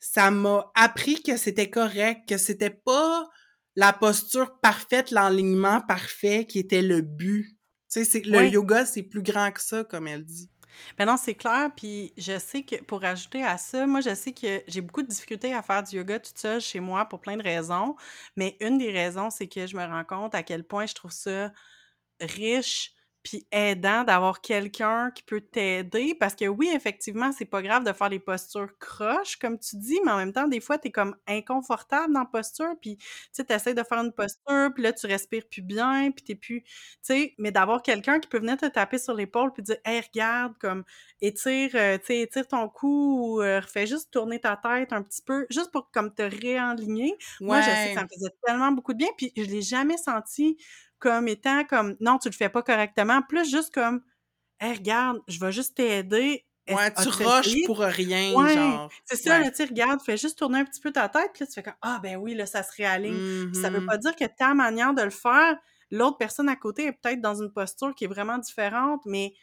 Ça 0.00 0.30
m'a 0.30 0.70
appris 0.74 1.22
que 1.22 1.36
c'était 1.36 1.70
correct, 1.70 2.28
que 2.28 2.36
c'était 2.38 2.70
pas 2.70 3.28
la 3.76 3.92
posture 3.92 4.58
parfaite, 4.60 5.10
l'enlignement 5.10 5.80
parfait 5.80 6.44
qui 6.46 6.58
était 6.58 6.82
le 6.82 7.00
but. 7.02 7.56
Tu 7.90 8.00
sais, 8.00 8.04
c'est- 8.04 8.26
le 8.26 8.38
Oui. 8.38 8.50
yoga, 8.50 8.84
c'est 8.84 9.02
plus 9.02 9.22
grand 9.22 9.50
que 9.52 9.60
ça, 9.62 9.84
comme 9.84 10.06
elle 10.08 10.24
dit. 10.24 10.50
Ben 10.98 11.06
non, 11.06 11.16
c'est 11.16 11.34
clair, 11.34 11.70
puis 11.76 12.12
je 12.16 12.38
sais 12.38 12.62
que 12.62 12.76
pour 12.82 13.04
ajouter 13.04 13.44
à 13.44 13.58
ça, 13.58 13.86
moi 13.86 14.00
je 14.00 14.14
sais 14.14 14.32
que 14.32 14.62
j'ai 14.66 14.80
beaucoup 14.80 15.02
de 15.02 15.08
difficultés 15.08 15.54
à 15.54 15.62
faire 15.62 15.82
du 15.82 15.96
yoga 15.96 16.18
toute 16.20 16.38
seule 16.38 16.60
chez 16.60 16.80
moi 16.80 17.04
pour 17.06 17.20
plein 17.20 17.36
de 17.36 17.42
raisons, 17.42 17.96
mais 18.36 18.56
une 18.60 18.78
des 18.78 18.90
raisons, 18.90 19.30
c'est 19.30 19.48
que 19.48 19.66
je 19.66 19.76
me 19.76 19.84
rends 19.84 20.04
compte 20.04 20.34
à 20.34 20.42
quel 20.42 20.64
point 20.64 20.86
je 20.86 20.94
trouve 20.94 21.10
ça 21.12 21.52
riche 22.20 22.94
puis 23.22 23.46
aidant 23.52 24.04
d'avoir 24.04 24.40
quelqu'un 24.40 25.10
qui 25.12 25.22
peut 25.22 25.40
t'aider 25.40 26.14
parce 26.18 26.34
que 26.34 26.46
oui, 26.46 26.70
effectivement, 26.74 27.32
c'est 27.32 27.44
pas 27.44 27.62
grave 27.62 27.84
de 27.84 27.92
faire 27.92 28.08
les 28.08 28.18
postures 28.18 28.76
croches 28.78 29.36
comme 29.36 29.58
tu 29.58 29.76
dis, 29.76 30.00
mais 30.04 30.10
en 30.12 30.16
même 30.18 30.32
temps, 30.32 30.48
des 30.48 30.60
fois, 30.60 30.78
t'es 30.78 30.90
comme 30.90 31.16
inconfortable 31.28 32.12
dans 32.12 32.20
la 32.20 32.26
posture, 32.26 32.74
puis 32.80 32.96
tu 32.96 33.06
sais, 33.32 33.44
t'essaies 33.44 33.74
de 33.74 33.82
faire 33.82 33.98
une 34.02 34.12
posture, 34.12 34.70
puis 34.74 34.82
là, 34.82 34.92
tu 34.92 35.06
respires 35.06 35.44
plus 35.50 35.62
bien, 35.62 36.10
puis 36.10 36.24
t'es 36.24 36.34
plus... 36.34 36.62
Tu 36.62 36.70
sais, 37.02 37.34
mais 37.38 37.50
d'avoir 37.52 37.82
quelqu'un 37.82 38.18
qui 38.20 38.28
peut 38.28 38.38
venir 38.38 38.56
te 38.56 38.66
taper 38.66 38.98
sur 38.98 39.14
l'épaule 39.14 39.52
puis 39.52 39.62
dire 39.62 39.76
«Hey, 39.84 40.00
regarde, 40.00 40.54
comme, 40.58 40.84
étire, 41.20 41.70
euh, 41.74 41.98
tu 41.98 42.06
sais, 42.06 42.20
étire 42.20 42.46
ton 42.48 42.68
cou, 42.68 43.36
ou 43.38 43.42
euh, 43.42 43.60
fais 43.62 43.86
juste 43.86 44.10
tourner 44.10 44.40
ta 44.40 44.56
tête 44.56 44.92
un 44.92 45.02
petit 45.02 45.22
peu, 45.22 45.46
juste 45.50 45.70
pour 45.72 45.90
comme 45.90 46.12
te 46.14 46.22
réaligner. 46.22 47.16
Moi, 47.46 47.60
je 47.60 47.70
sais 47.70 47.88
que 47.88 47.94
ça 47.94 48.02
me 48.02 48.08
faisait 48.08 48.30
tellement 48.46 48.72
beaucoup 48.72 48.92
de 48.92 48.98
bien, 48.98 49.08
puis 49.16 49.32
je 49.36 49.42
l'ai 49.42 49.62
jamais 49.62 49.96
senti 49.96 50.56
comme 51.02 51.28
étant 51.28 51.64
comme 51.66 51.96
non, 52.00 52.18
tu 52.18 52.30
le 52.30 52.34
fais 52.34 52.50
pas 52.50 52.62
correctement, 52.62 53.22
plus 53.22 53.50
juste 53.50 53.74
comme 53.74 54.02
Hey, 54.60 54.74
regarde, 54.76 55.20
je 55.28 55.40
vais 55.40 55.52
juste 55.52 55.76
t'aider. 55.76 56.46
Ouais, 56.68 56.92
tu 56.92 57.08
essayé? 57.24 57.62
pour 57.64 57.78
rien, 57.80 58.34
Ouais, 58.36 58.48
genre. 58.48 58.90
C'est 59.06 59.16
ça, 59.16 59.38
Ouais. 59.38 59.44
là, 59.44 59.50
tu 59.52 59.66
fais 60.06 60.16
juste 60.16 60.38
tourner 60.38 60.60
un 60.60 60.64
petit 60.64 60.80
peu 60.80 60.92
ta 60.92 61.08
tête, 61.08 61.30
puis 61.34 61.44
là, 61.44 61.46
tu 61.48 61.54
fais 61.54 61.62
comme 61.62 61.74
Ah, 61.82 62.00
ben 62.02 62.16
oui, 62.16 62.34
là, 62.34 62.46
ça 62.46 62.62
se 62.62 62.72
réaligne. 62.76 63.22
Ça 63.52 63.70
veut 63.70 63.80
Mhm. 63.80 63.86
pas 63.86 63.98
dire 63.98 64.16
que 64.16 64.24
ta 64.26 64.54
manière 64.54 64.94
de 64.94 65.02
le 65.02 65.10
faire, 65.10 65.56
l'autre 65.90 66.18
personne 66.18 66.48
à 66.48 66.56
côté 66.56 66.86
est 66.86 66.92
peut-être 66.92 67.20
dans 67.20 67.34
une 67.42 67.52
posture 67.52 67.94
qui 67.94 68.04
est 68.04 68.08
vraiment 68.08 68.38
différente, 68.38 69.02
mais 69.06 69.34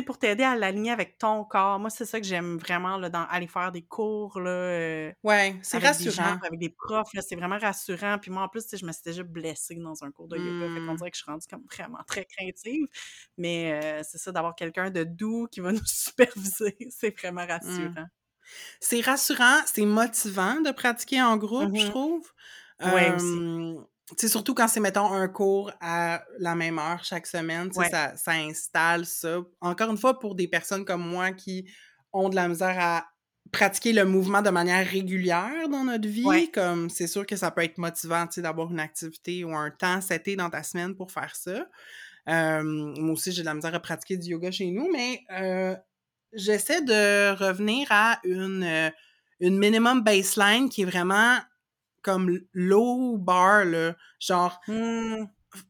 sais, 0.00 0.02
pour 0.02 0.18
t'aider 0.18 0.44
à 0.44 0.56
l'aligner 0.56 0.90
avec 0.92 1.18
ton 1.18 1.44
corps. 1.44 1.78
Moi, 1.80 1.90
c'est 1.90 2.06
ça 2.06 2.20
que 2.20 2.26
j'aime 2.26 2.58
vraiment, 2.58 2.96
là, 2.98 3.10
dans 3.10 3.24
aller 3.26 3.46
faire 3.48 3.72
des 3.72 3.82
cours, 3.82 4.40
là. 4.40 4.50
euh, 4.50 5.12
Ouais, 5.24 5.58
c'est 5.62 5.78
avec 5.78 5.96
des 5.96 6.10
rassurant. 6.10 6.36
gens, 6.36 6.38
avec 6.46 6.58
des 6.60 6.70
profs, 6.70 7.12
là, 7.14 7.22
c'est 7.22 7.36
vraiment 7.36 7.58
rassurant. 7.58 8.18
Puis 8.20 8.30
moi, 8.30 8.42
en 8.44 8.48
plus, 8.48 8.66
je 8.76 8.84
me 8.86 8.92
suis 8.92 9.02
déjà 9.04 9.22
blessée 9.22 9.76
dans 9.76 10.04
un 10.04 10.10
cours 10.12 10.28
de 10.28 10.38
yoga. 10.38 10.68
Fait 10.70 10.80
qu'on 10.82 10.94
Mm. 10.94 10.96
dirait 10.96 11.10
que 11.10 11.16
je 11.16 11.22
suis 11.22 11.30
rendue 11.30 11.46
comme 11.48 11.64
vraiment 11.72 12.00
très 12.06 12.24
craintive. 12.26 12.86
Mais 13.38 13.72
euh, 14.00 14.02
c'est 14.04 14.18
ça, 14.18 14.32
d'avoir 14.32 14.54
quelqu'un 14.56 14.90
de 14.90 15.04
doux 15.04 15.46
qui 15.50 15.60
va 15.60 15.72
nous 15.72 15.84
superviser, 15.86 16.76
c'est 16.90 17.16
vraiment 17.18 17.46
rassurant. 17.46 18.06
C'est 18.80 19.00
rassurant, 19.00 19.60
c'est 19.66 19.86
motivant 19.86 20.60
de 20.60 20.70
pratiquer 20.70 21.22
en 21.22 21.36
groupe, 21.36 21.76
je 21.78 21.84
Mhm. 21.84 21.90
trouve. 21.90 22.32
Ouais, 22.84 23.12
aussi. 23.12 23.46
Euh, 23.46 23.80
sais, 24.16 24.28
surtout 24.28 24.54
quand 24.54 24.68
c'est, 24.68 24.80
mettons, 24.80 25.12
un 25.12 25.28
cours 25.28 25.72
à 25.80 26.22
la 26.38 26.54
même 26.54 26.78
heure 26.78 27.02
chaque 27.04 27.26
semaine, 27.26 27.70
Ouais. 27.74 27.88
ça, 27.88 28.14
ça 28.16 28.32
installe 28.32 29.06
ça. 29.06 29.38
Encore 29.60 29.90
une 29.90 29.98
fois, 29.98 30.18
pour 30.18 30.34
des 30.34 30.48
personnes 30.48 30.84
comme 30.84 31.06
moi 31.06 31.32
qui 31.32 31.66
ont 32.12 32.28
de 32.28 32.34
la 32.36 32.48
misère 32.48 32.76
à 32.78 33.06
pratiquer 33.52 33.92
le 33.92 34.04
mouvement 34.04 34.40
de 34.42 34.50
manière 34.50 34.86
régulière 34.86 35.68
dans 35.68 35.84
notre 35.84 36.08
vie, 36.08 36.24
Ouais. 36.24 36.48
comme 36.52 36.88
c'est 36.90 37.06
sûr 37.06 37.26
que 37.26 37.36
ça 37.36 37.50
peut 37.50 37.62
être 37.62 37.78
motivant, 37.78 38.26
d'avoir 38.38 38.70
une 38.70 38.80
activité 38.80 39.44
ou 39.44 39.54
un 39.54 39.70
temps 39.70 40.00
seté 40.00 40.36
dans 40.36 40.48
ta 40.50 40.62
semaine 40.62 40.94
pour 40.94 41.10
faire 41.12 41.34
ça. 41.36 41.66
Euh, 42.28 42.62
moi 42.62 43.12
aussi, 43.12 43.32
j'ai 43.32 43.42
de 43.42 43.46
la 43.46 43.54
misère 43.54 43.74
à 43.74 43.80
pratiquer 43.80 44.16
du 44.16 44.30
yoga 44.30 44.50
chez 44.50 44.70
nous, 44.70 44.88
mais 44.92 45.22
euh, 45.32 45.74
j'essaie 46.32 46.82
de 46.82 47.34
revenir 47.36 47.88
à 47.90 48.20
une, 48.24 48.92
une 49.40 49.58
minimum 49.58 50.02
baseline 50.02 50.68
qui 50.68 50.82
est 50.82 50.86
vraiment 50.86 51.38
comme 52.02 52.38
low 52.52 53.16
bar, 53.18 53.64
là. 53.64 53.94
Genre, 54.20 54.60
Hmm, 54.66 55.24
tu 55.54 55.60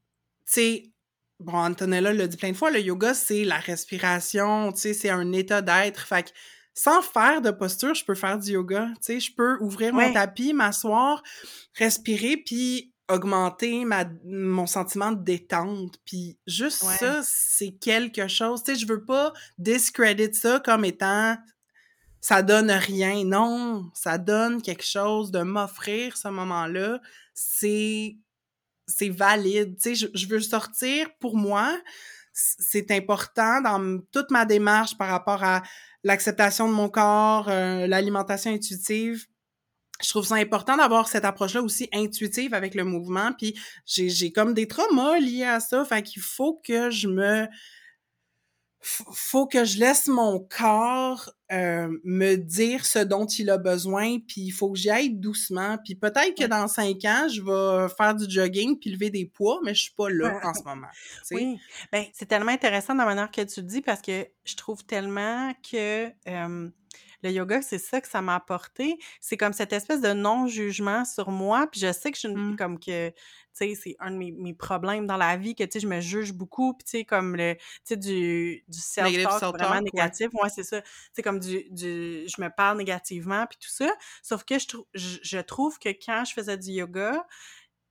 sais, 0.46 0.92
bon, 1.40 1.54
Antonella 1.54 2.12
l'a 2.12 2.26
dit 2.26 2.36
plein 2.36 2.52
de 2.52 2.56
fois, 2.56 2.70
le 2.70 2.80
yoga, 2.80 3.14
c'est 3.14 3.44
la 3.44 3.58
respiration, 3.58 4.72
tu 4.72 4.80
sais, 4.80 4.94
c'est 4.94 5.10
un 5.10 5.32
état 5.32 5.62
d'être. 5.62 6.06
Fait 6.06 6.24
que 6.24 6.30
sans 6.74 7.02
faire 7.02 7.42
de 7.42 7.50
posture, 7.50 7.94
je 7.94 8.04
peux 8.04 8.14
faire 8.14 8.38
du 8.38 8.52
yoga. 8.52 8.88
Tu 8.96 9.02
sais, 9.02 9.20
je 9.20 9.34
peux 9.34 9.58
ouvrir 9.60 9.92
mon 9.92 10.12
tapis, 10.12 10.52
m'asseoir, 10.54 11.22
respirer, 11.76 12.36
puis 12.38 12.92
augmenter 13.10 13.84
ma, 13.84 14.06
mon 14.24 14.66
sentiment 14.66 15.12
de 15.12 15.22
détente. 15.22 15.96
Puis 16.06 16.38
juste 16.46 16.82
Ouais. 16.82 16.96
ça, 16.96 17.20
c'est 17.24 17.72
quelque 17.72 18.26
chose. 18.28 18.62
Tu 18.62 18.72
sais, 18.74 18.80
je 18.80 18.86
veux 18.86 19.04
pas 19.04 19.32
discredit 19.58 20.32
ça 20.32 20.60
comme 20.64 20.84
étant 20.86 21.36
ça 22.22 22.42
donne 22.42 22.70
rien. 22.70 23.24
Non, 23.24 23.90
ça 23.94 24.16
donne 24.16 24.62
quelque 24.62 24.86
chose 24.86 25.30
de 25.32 25.42
m'offrir 25.42 26.16
ce 26.16 26.28
moment-là. 26.28 27.00
C'est 27.34 28.16
c'est 28.86 29.10
valide. 29.10 29.76
Tu 29.76 29.90
sais, 29.90 29.94
je, 29.94 30.06
je 30.14 30.26
veux 30.26 30.40
sortir 30.40 31.08
pour 31.20 31.36
moi. 31.36 31.78
C'est 32.32 32.90
important 32.92 33.60
dans 33.60 33.98
toute 34.12 34.30
ma 34.30 34.46
démarche 34.46 34.96
par 34.96 35.08
rapport 35.08 35.44
à 35.44 35.62
l'acceptation 36.04 36.68
de 36.68 36.72
mon 36.72 36.88
corps, 36.88 37.48
euh, 37.48 37.86
l'alimentation 37.86 38.52
intuitive. 38.52 39.26
Je 40.02 40.08
trouve 40.08 40.26
ça 40.26 40.36
important 40.36 40.76
d'avoir 40.76 41.08
cette 41.08 41.24
approche-là 41.24 41.62
aussi 41.62 41.88
intuitive 41.92 42.54
avec 42.54 42.74
le 42.74 42.84
mouvement. 42.84 43.32
Puis 43.36 43.58
j'ai 43.84 44.32
comme 44.32 44.54
des 44.54 44.66
traumas 44.66 45.18
liés 45.18 45.44
à 45.44 45.60
ça. 45.60 45.84
Fait 45.84 46.02
qu'il 46.02 46.22
faut 46.22 46.60
que 46.64 46.90
je 46.90 47.08
me 47.08 47.46
faut 48.82 49.46
que 49.46 49.64
je 49.64 49.78
laisse 49.78 50.08
mon 50.08 50.40
corps 50.40 51.30
euh, 51.52 51.88
me 52.04 52.36
dire 52.36 52.84
ce 52.84 52.98
dont 52.98 53.26
il 53.26 53.48
a 53.50 53.58
besoin, 53.58 54.18
puis 54.18 54.40
il 54.40 54.50
faut 54.50 54.72
que 54.72 54.78
j'y 54.78 54.90
aille 54.90 55.10
doucement. 55.10 55.78
Puis 55.84 55.94
peut-être 55.94 56.36
que 56.36 56.46
dans 56.46 56.66
cinq 56.66 57.04
ans, 57.04 57.28
je 57.28 57.40
vais 57.42 57.88
faire 57.94 58.14
du 58.14 58.28
jogging 58.28 58.78
puis 58.78 58.90
lever 58.90 59.10
des 59.10 59.26
poids, 59.26 59.60
mais 59.64 59.74
je 59.74 59.82
suis 59.82 59.94
pas 59.94 60.10
là 60.10 60.40
en 60.42 60.54
ce 60.54 60.62
moment. 60.64 60.88
Oui, 61.30 61.58
ben 61.92 62.04
c'est 62.12 62.26
tellement 62.26 62.52
intéressant 62.52 62.94
la 62.94 63.04
manière 63.04 63.30
que 63.30 63.42
tu 63.42 63.60
le 63.60 63.66
dis 63.66 63.82
parce 63.82 64.02
que 64.02 64.26
je 64.44 64.56
trouve 64.56 64.84
tellement 64.84 65.52
que 65.70 66.10
le 67.22 67.30
yoga, 67.30 67.62
c'est 67.62 67.78
ça 67.78 68.00
que 68.00 68.08
ça 68.08 68.20
m'a 68.20 68.34
apporté. 68.34 68.98
C'est 69.20 69.36
comme 69.36 69.52
cette 69.52 69.72
espèce 69.72 70.00
de 70.00 70.12
non-jugement 70.12 71.04
sur 71.04 71.30
moi. 71.30 71.68
Puis 71.70 71.80
je 71.80 71.92
sais 71.92 72.10
que 72.10 72.16
je 72.16 72.28
suis 72.28 72.34
mmh. 72.34 72.56
comme 72.56 72.78
que, 72.78 73.12
tu 73.56 73.74
sais, 73.74 73.74
c'est 73.74 73.96
un 74.00 74.10
de 74.10 74.16
mes, 74.16 74.54
problèmes 74.54 75.06
dans 75.06 75.16
la 75.16 75.36
vie, 75.36 75.54
que, 75.54 75.64
tu 75.64 75.72
sais, 75.72 75.80
je 75.80 75.86
me 75.86 76.00
juge 76.00 76.32
beaucoup. 76.32 76.74
Puis, 76.74 76.84
tu 76.84 76.90
sais, 76.98 77.04
comme 77.04 77.36
le, 77.36 77.54
tu 77.54 77.62
sais, 77.84 77.96
du, 77.96 78.64
du 78.68 78.78
self-talk 78.78 79.58
vraiment 79.58 79.80
négatif. 79.80 80.28
Moi, 80.32 80.48
c'est 80.48 80.62
ça. 80.62 80.82
C'est 81.12 81.22
comme 81.22 81.38
du, 81.38 81.64
du, 81.70 82.24
je 82.28 82.40
me 82.40 82.48
parle 82.48 82.78
négativement, 82.78 83.46
puis 83.46 83.58
tout 83.60 83.70
ça. 83.70 83.90
Sauf 84.22 84.44
que 84.44 84.58
je, 84.58 85.18
je 85.22 85.38
trouve 85.38 85.78
que 85.78 85.88
quand 85.88 86.24
je 86.24 86.32
faisais 86.32 86.56
du 86.56 86.70
yoga, 86.70 87.26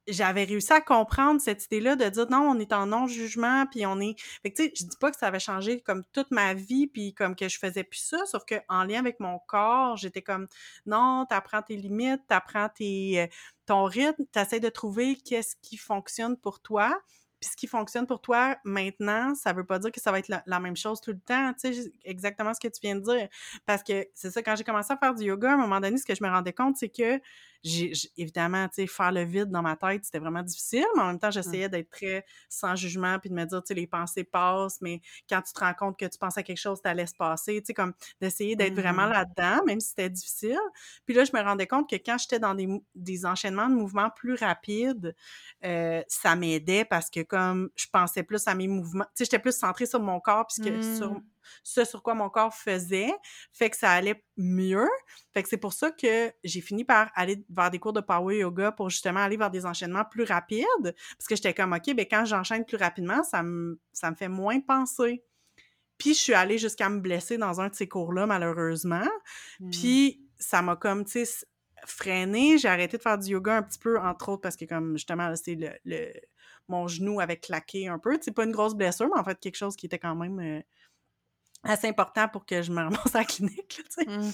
j'avais 0.07 0.43
réussi 0.43 0.73
à 0.73 0.81
comprendre 0.81 1.39
cette 1.39 1.65
idée-là 1.65 1.95
de 1.95 2.09
dire 2.09 2.29
non, 2.29 2.49
on 2.49 2.59
est 2.59 2.73
en 2.73 2.87
non-jugement, 2.87 3.65
puis 3.67 3.85
on 3.85 3.99
est. 3.99 4.19
Fait 4.41 4.51
que, 4.51 4.57
tu 4.57 4.63
sais, 4.63 4.73
je 4.75 4.83
dis 4.85 4.97
pas 4.99 5.11
que 5.11 5.17
ça 5.17 5.27
avait 5.27 5.39
changé 5.39 5.81
comme 5.81 6.03
toute 6.11 6.31
ma 6.31 6.53
vie, 6.53 6.87
puis 6.87 7.13
comme 7.13 7.35
que 7.35 7.47
je 7.47 7.59
faisais 7.59 7.83
plus 7.83 7.99
ça, 7.99 8.25
sauf 8.25 8.43
que 8.45 8.55
en 8.69 8.83
lien 8.83 8.99
avec 8.99 9.19
mon 9.19 9.39
corps, 9.47 9.97
j'étais 9.97 10.21
comme 10.21 10.47
non, 10.85 11.25
t'apprends 11.29 11.61
tes 11.61 11.75
limites, 11.75 12.21
t'apprends 12.27 12.69
tes, 12.69 13.21
euh, 13.21 13.27
ton 13.65 13.85
rythme, 13.85 14.25
t'essaies 14.31 14.59
de 14.59 14.69
trouver 14.69 15.15
qu'est-ce 15.15 15.55
qui 15.61 15.77
fonctionne 15.77 16.37
pour 16.37 16.61
toi. 16.61 16.93
Puis 17.39 17.49
ce 17.51 17.57
qui 17.57 17.67
fonctionne 17.67 18.05
pour 18.05 18.21
toi 18.21 18.55
maintenant, 18.63 19.33
ça 19.33 19.51
veut 19.51 19.65
pas 19.65 19.79
dire 19.79 19.91
que 19.91 19.99
ça 19.99 20.11
va 20.11 20.19
être 20.19 20.31
la, 20.45 20.59
même 20.59 20.75
chose 20.75 21.01
tout 21.01 21.11
le 21.11 21.19
temps, 21.19 21.53
tu 21.53 21.73
sais, 21.73 21.91
exactement 22.05 22.53
ce 22.53 22.59
que 22.59 22.67
tu 22.67 22.79
viens 22.81 22.95
de 22.95 23.01
dire. 23.01 23.27
Parce 23.65 23.81
que 23.81 24.07
c'est 24.13 24.29
ça, 24.29 24.43
quand 24.43 24.55
j'ai 24.55 24.63
commencé 24.63 24.93
à 24.93 24.97
faire 24.97 25.15
du 25.15 25.23
yoga, 25.25 25.51
à 25.51 25.53
un 25.55 25.57
moment 25.57 25.79
donné, 25.79 25.97
ce 25.97 26.05
que 26.05 26.13
je 26.13 26.23
me 26.23 26.29
rendais 26.29 26.53
compte, 26.53 26.77
c'est 26.77 26.89
que 26.89 27.19
j'ai 27.63 27.91
évidemment, 28.17 28.67
tu 28.67 28.75
sais, 28.75 28.87
faire 28.87 29.11
le 29.11 29.23
vide 29.23 29.49
dans 29.49 29.61
ma 29.61 29.75
tête, 29.75 30.03
c'était 30.05 30.19
vraiment 30.19 30.41
difficile, 30.41 30.85
mais 30.95 31.01
en 31.01 31.07
même 31.07 31.19
temps, 31.19 31.29
mmh. 31.29 31.33
j'essayais 31.33 31.69
d'être 31.69 31.89
très 31.89 32.25
sans 32.49 32.75
jugement, 32.75 33.19
puis 33.19 33.29
de 33.29 33.35
me 33.35 33.45
dire, 33.45 33.61
tu 33.61 33.67
sais, 33.67 33.73
les 33.73 33.87
pensées 33.87 34.23
passent, 34.23 34.79
mais 34.81 35.01
quand 35.29 35.41
tu 35.41 35.53
te 35.53 35.59
rends 35.59 35.73
compte 35.73 35.99
que 35.99 36.05
tu 36.05 36.17
penses 36.17 36.37
à 36.37 36.43
quelque 36.43 36.57
chose, 36.57 36.79
ça 36.83 36.93
laisse 36.93 37.13
passer, 37.13 37.61
tu 37.61 37.67
sais, 37.67 37.73
comme 37.73 37.93
d'essayer 38.19 38.55
d'être 38.55 38.73
vraiment 38.73 39.07
mmh. 39.07 39.13
là-dedans, 39.13 39.65
même 39.65 39.79
si 39.79 39.89
c'était 39.89 40.09
difficile. 40.09 40.59
Puis 41.05 41.15
là, 41.15 41.23
je 41.23 41.31
me 41.33 41.41
rendais 41.41 41.67
compte 41.67 41.89
que 41.89 41.95
quand 41.95 42.17
j'étais 42.17 42.39
dans 42.39 42.55
des, 42.55 42.67
des, 42.95 43.25
enchaînements 43.25 43.69
de 43.69 43.75
mouvements 43.75 44.09
plus 44.09 44.35
rapides, 44.35 45.15
euh, 45.63 46.01
ça 46.07 46.35
m'aidait 46.35 46.85
parce 46.85 47.09
que 47.09 47.21
comme 47.21 47.69
je 47.75 47.85
pensais 47.91 48.23
plus 48.23 48.47
à 48.47 48.55
mes 48.55 48.67
mouvements, 48.67 49.05
tu 49.05 49.09
sais, 49.15 49.25
j'étais 49.25 49.39
plus 49.39 49.55
centrée 49.55 49.85
sur 49.85 50.01
mon 50.01 50.19
corps, 50.19 50.47
puisque 50.47 50.83
sur 50.97 51.11
mmh 51.11 51.23
ce 51.63 51.85
sur 51.85 52.03
quoi 52.03 52.13
mon 52.13 52.29
corps 52.29 52.53
faisait, 52.53 53.11
fait 53.53 53.69
que 53.69 53.77
ça 53.77 53.91
allait 53.91 54.23
mieux. 54.37 54.89
Fait 55.33 55.43
que 55.43 55.49
c'est 55.49 55.57
pour 55.57 55.73
ça 55.73 55.91
que 55.91 56.31
j'ai 56.43 56.61
fini 56.61 56.83
par 56.83 57.11
aller 57.15 57.43
vers 57.49 57.71
des 57.71 57.79
cours 57.79 57.93
de 57.93 58.01
power 58.01 58.37
yoga 58.37 58.71
pour 58.71 58.89
justement 58.89 59.21
aller 59.21 59.37
vers 59.37 59.51
des 59.51 59.65
enchaînements 59.65 60.05
plus 60.05 60.23
rapides, 60.23 60.65
parce 61.17 61.27
que 61.27 61.35
j'étais 61.35 61.53
comme, 61.53 61.73
OK, 61.73 61.93
ben 61.95 62.05
quand 62.09 62.25
j'enchaîne 62.25 62.65
plus 62.65 62.77
rapidement, 62.77 63.23
ça 63.23 63.43
me, 63.43 63.79
ça 63.93 64.11
me 64.11 64.15
fait 64.15 64.29
moins 64.29 64.59
penser. 64.59 65.23
Puis 65.97 66.15
je 66.15 66.19
suis 66.19 66.33
allée 66.33 66.57
jusqu'à 66.57 66.89
me 66.89 66.99
blesser 66.99 67.37
dans 67.37 67.61
un 67.61 67.69
de 67.69 67.75
ces 67.75 67.87
cours-là, 67.87 68.25
malheureusement. 68.25 69.07
Mmh. 69.59 69.69
Puis 69.69 70.25
ça 70.39 70.63
m'a 70.63 70.75
comme, 70.75 71.05
tu 71.05 71.25
sais, 71.25 71.45
freiné. 71.85 72.57
J'ai 72.57 72.67
arrêté 72.67 72.97
de 72.97 73.01
faire 73.01 73.17
du 73.17 73.29
yoga 73.29 73.57
un 73.57 73.63
petit 73.63 73.79
peu, 73.79 73.99
entre 73.99 74.29
autres, 74.29 74.41
parce 74.41 74.55
que 74.55 74.65
comme 74.65 74.97
justement, 74.97 75.33
c'est 75.35 75.57
le, 75.85 76.11
mon 76.67 76.87
genou 76.87 77.19
avait 77.19 77.37
claqué 77.37 77.87
un 77.87 77.99
peu. 77.99 78.17
C'est 78.21 78.33
pas 78.33 78.45
une 78.45 78.51
grosse 78.51 78.75
blessure, 78.75 79.09
mais 79.13 79.19
en 79.19 79.23
fait, 79.23 79.39
quelque 79.39 79.57
chose 79.57 79.75
qui 79.75 79.85
était 79.85 79.99
quand 79.99 80.15
même 80.15 80.39
euh, 80.39 80.61
assez 81.63 81.87
important 81.87 82.27
pour 82.27 82.45
que 82.45 82.61
je 82.61 82.71
me 82.71 82.81
ramasse 82.81 82.99
à 83.15 83.19
la 83.19 83.25
clinique. 83.25 83.81
Mmh. 83.97 84.29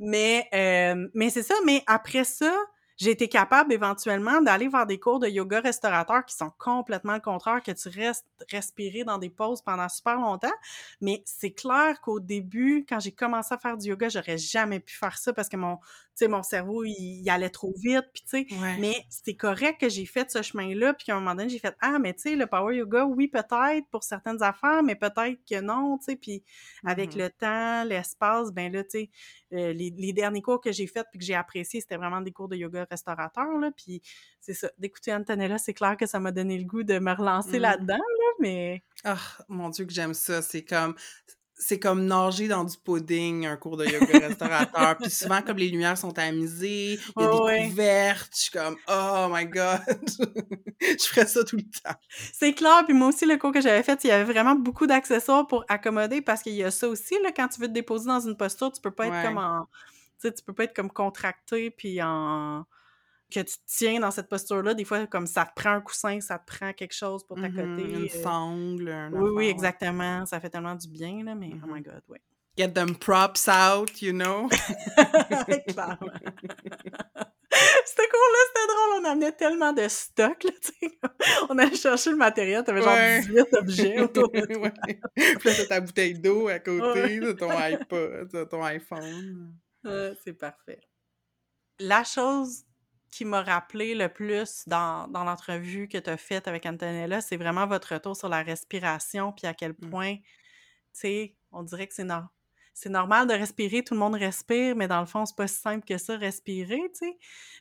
Mais, 0.00 0.48
euh, 0.54 1.08
mais 1.14 1.30
c'est 1.30 1.42
ça, 1.42 1.54
mais 1.64 1.82
après 1.86 2.24
ça, 2.24 2.52
j'ai 2.96 3.10
été 3.10 3.28
capable 3.28 3.72
éventuellement 3.72 4.40
d'aller 4.40 4.68
voir 4.68 4.86
des 4.86 5.00
cours 5.00 5.18
de 5.18 5.26
yoga 5.26 5.60
restaurateur 5.60 6.24
qui 6.24 6.36
sont 6.36 6.52
complètement 6.58 7.14
le 7.14 7.20
contraire, 7.20 7.60
que 7.62 7.72
tu 7.72 7.88
restes 7.88 8.26
respirer 8.50 9.02
dans 9.02 9.18
des 9.18 9.30
pauses 9.30 9.62
pendant 9.62 9.88
super 9.88 10.16
longtemps. 10.16 10.52
Mais 11.00 11.22
c'est 11.26 11.50
clair 11.50 12.00
qu'au 12.00 12.20
début, 12.20 12.86
quand 12.88 13.00
j'ai 13.00 13.12
commencé 13.12 13.52
à 13.52 13.58
faire 13.58 13.76
du 13.76 13.88
yoga, 13.88 14.08
j'aurais 14.08 14.38
jamais 14.38 14.78
pu 14.78 14.94
faire 14.94 15.18
ça 15.18 15.32
parce 15.32 15.48
que 15.48 15.56
mon, 15.56 15.78
sais, 16.16 16.28
mon 16.28 16.42
cerveau, 16.42 16.84
il, 16.84 17.28
allait 17.28 17.50
trop 17.50 17.72
vite, 17.76 18.04
puis 18.12 18.22
tu 18.22 18.46
sais, 18.46 18.46
mais 18.78 19.04
c'est 19.08 19.34
correct 19.34 19.80
que 19.80 19.88
j'ai 19.88 20.06
fait 20.06 20.30
ce 20.30 20.42
chemin-là, 20.42 20.94
puis 20.94 21.06
qu'à 21.06 21.16
un 21.16 21.20
moment 21.20 21.34
donné, 21.34 21.48
j'ai 21.48 21.58
fait 21.58 21.74
«Ah, 21.80 21.98
mais 21.98 22.14
tu 22.14 22.22
sais, 22.22 22.36
le 22.36 22.46
power 22.46 22.76
yoga, 22.76 23.04
oui, 23.04 23.28
peut-être 23.28 23.88
pour 23.90 24.04
certaines 24.04 24.42
affaires, 24.42 24.82
mais 24.82 24.94
peut-être 24.94 25.40
que 25.48 25.60
non, 25.60 25.98
tu 25.98 26.04
sais, 26.04 26.16
puis 26.16 26.44
avec 26.84 27.14
mmh 27.14 27.18
le 27.18 27.30
temps, 27.30 27.84
l'espace, 27.84 28.52
ben 28.52 28.72
là, 28.72 28.84
tu 28.84 28.90
sais, 28.90 29.10
euh, 29.52 29.72
les, 29.72 29.92
les, 29.96 30.12
derniers 30.12 30.42
cours 30.42 30.60
que 30.60 30.72
j'ai 30.72 30.86
faits 30.86 31.06
puis 31.10 31.18
que 31.18 31.24
j'ai 31.24 31.34
appréciés, 31.34 31.80
c'était 31.80 31.96
vraiment 31.96 32.20
des 32.20 32.32
cours 32.32 32.48
de 32.48 32.56
yoga 32.56 32.86
restaurateur, 32.90 33.58
là, 33.58 33.70
puis 33.76 34.02
c'est 34.40 34.54
ça, 34.54 34.70
d'écouter 34.78 35.12
Antonella, 35.12 35.58
c'est 35.58 35.74
clair 35.74 35.96
que 35.96 36.06
ça 36.06 36.20
m'a 36.20 36.32
donné 36.32 36.58
le 36.58 36.64
goût 36.64 36.82
de 36.82 36.98
me 36.98 37.12
relancer 37.12 37.58
mmh. 37.58 37.62
là-dedans, 37.62 37.96
là, 37.96 38.26
mais... 38.40 38.84
Ah, 39.04 39.18
mon 39.48 39.68
Dieu 39.68 39.84
que 39.84 39.92
j'aime 39.92 40.14
ça, 40.14 40.42
c'est 40.42 40.64
comme 40.64 40.94
c'est 41.56 41.78
comme 41.78 42.06
nager 42.06 42.48
dans 42.48 42.64
du 42.64 42.76
pudding, 42.76 43.46
un 43.46 43.56
cours 43.56 43.76
de 43.76 43.86
yoga 43.86 44.18
restaurateur. 44.18 44.96
Puis 44.98 45.10
souvent, 45.10 45.40
comme 45.40 45.56
les 45.56 45.68
lumières 45.68 45.96
sont 45.96 46.18
amusées, 46.18 46.98
il 47.16 47.22
y 47.22 47.24
a 47.24 47.30
des 47.30 47.68
couvertes, 47.68 48.32
je 48.34 48.40
suis 48.40 48.50
comme 48.50 48.76
«Oh 48.88 49.28
my 49.30 49.46
God!» 49.46 49.80
Je 50.80 51.04
ferais 51.04 51.26
ça 51.26 51.44
tout 51.44 51.56
le 51.56 51.62
temps. 51.62 51.96
C'est 52.32 52.52
clair. 52.52 52.82
Puis 52.84 52.94
moi 52.94 53.08
aussi, 53.08 53.24
le 53.24 53.36
cours 53.36 53.52
que 53.52 53.60
j'avais 53.60 53.82
fait, 53.82 54.02
il 54.04 54.08
y 54.08 54.10
avait 54.10 54.30
vraiment 54.30 54.54
beaucoup 54.54 54.86
d'accessoires 54.86 55.46
pour 55.46 55.64
accommoder 55.68 56.20
parce 56.20 56.42
qu'il 56.42 56.54
y 56.54 56.64
a 56.64 56.70
ça 56.70 56.88
aussi, 56.88 57.14
là, 57.22 57.30
quand 57.34 57.48
tu 57.48 57.60
veux 57.60 57.68
te 57.68 57.72
déposer 57.72 58.06
dans 58.06 58.20
une 58.20 58.36
posture, 58.36 58.72
tu 58.72 58.80
peux 58.80 58.90
pas 58.90 59.06
être 59.06 59.22
comme 59.22 59.38
en... 59.38 59.66
Tu 60.20 60.28
sais, 60.28 60.34
tu 60.34 60.42
peux 60.42 60.52
pas 60.52 60.64
être 60.64 60.74
comme 60.74 60.90
contracté 60.90 61.70
puis 61.70 62.02
en 62.02 62.64
que 63.34 63.40
tu 63.40 63.56
tiens 63.66 63.98
dans 64.00 64.10
cette 64.12 64.28
posture-là, 64.28 64.74
des 64.74 64.84
fois, 64.84 65.06
comme 65.06 65.26
ça 65.26 65.44
te 65.44 65.60
prend 65.60 65.72
un 65.72 65.80
coussin, 65.80 66.20
ça 66.20 66.38
te 66.38 66.46
prend 66.46 66.72
quelque 66.72 66.94
chose 66.94 67.24
pour 67.26 67.36
t'accoter. 67.40 67.64
Mmh 67.64 68.02
une 68.04 68.08
sangle, 68.08 68.88
un 68.90 69.12
Oui, 69.12 69.30
oui, 69.34 69.48
exactement. 69.48 70.24
Ça 70.24 70.38
fait 70.40 70.50
tellement 70.50 70.76
du 70.76 70.88
bien, 70.88 71.24
là, 71.24 71.34
mais 71.34 71.50
oh 71.62 71.66
my 71.66 71.80
mmh 71.80 71.82
God, 71.82 72.02
oui. 72.08 72.18
Get 72.56 72.68
them 72.72 72.94
props 72.94 73.48
out, 73.48 74.00
you 74.00 74.12
know? 74.12 74.48
Clairement. 75.68 75.96
C'était 77.86 78.08
cool, 78.08 78.32
là, 78.32 78.38
c'était 78.48 78.66
drôle. 78.66 79.00
On 79.00 79.04
amenait 79.04 79.32
tellement 79.32 79.72
de 79.72 79.86
stock, 79.88 80.42
là, 80.42 80.50
tu 80.60 80.72
sais. 80.80 80.98
On 81.48 81.58
allait 81.58 81.76
chercher 81.76 82.10
le 82.10 82.16
matériel, 82.16 82.64
t'avais 82.64 82.82
genre 82.82 82.96
18 82.96 83.54
objets 83.54 84.00
autour 84.00 84.30
de 84.30 84.40
toi. 84.52 84.60
ouais. 84.60 85.00
Puis 85.14 85.48
là, 85.48 85.52
t'as 85.56 85.66
ta 85.66 85.80
bouteille 85.80 86.18
d'eau 86.18 86.48
à 86.48 86.58
côté 86.58 87.20
de 87.20 87.32
ton 87.32 87.50
iPod, 87.50 88.28
de 88.32 88.44
ton 88.44 88.62
iPhone. 88.62 89.54
c'est 90.24 90.32
parfait. 90.32 90.80
La 91.78 92.02
chose 92.02 92.64
qui 93.14 93.24
m'a 93.24 93.42
rappelé 93.42 93.94
le 93.94 94.08
plus 94.08 94.64
dans, 94.66 95.06
dans 95.06 95.22
l'entrevue 95.22 95.86
que 95.86 95.98
tu 95.98 96.10
as 96.10 96.16
faite 96.16 96.48
avec 96.48 96.66
Antonella, 96.66 97.20
c'est 97.20 97.36
vraiment 97.36 97.64
votre 97.64 97.94
retour 97.94 98.16
sur 98.16 98.28
la 98.28 98.42
respiration, 98.42 99.30
puis 99.30 99.46
à 99.46 99.54
quel 99.54 99.70
mmh. 99.70 99.90
point, 99.90 100.16
tu 100.16 100.22
sais, 100.94 101.36
on 101.52 101.62
dirait 101.62 101.86
que 101.86 101.94
c'est 101.94 102.08
c'est 102.76 102.88
normal 102.88 103.28
de 103.28 103.34
respirer, 103.34 103.84
tout 103.84 103.94
le 103.94 104.00
monde 104.00 104.16
respire, 104.16 104.74
mais 104.74 104.88
dans 104.88 104.98
le 104.98 105.06
fond, 105.06 105.24
c'est 105.26 105.36
pas 105.36 105.46
si 105.46 105.60
simple 105.60 105.86
que 105.86 105.96
ça, 105.96 106.16
respirer, 106.16 106.80
tu 106.92 107.06
sais. 107.06 107.10
Mmh. 107.10 107.16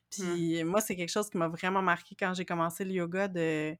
Puis 0.10 0.64
moi, 0.64 0.82
c'est 0.82 0.95
quelque 0.95 1.12
chose 1.12 1.30
qui 1.30 1.38
m'a 1.38 1.49
vraiment 1.49 1.84
marqué 1.84 2.16
quand 2.18 2.34
j'ai 2.34 2.45
commencé 2.45 2.84
le 2.84 2.91
yoga 2.91 3.28
de... 3.28 3.76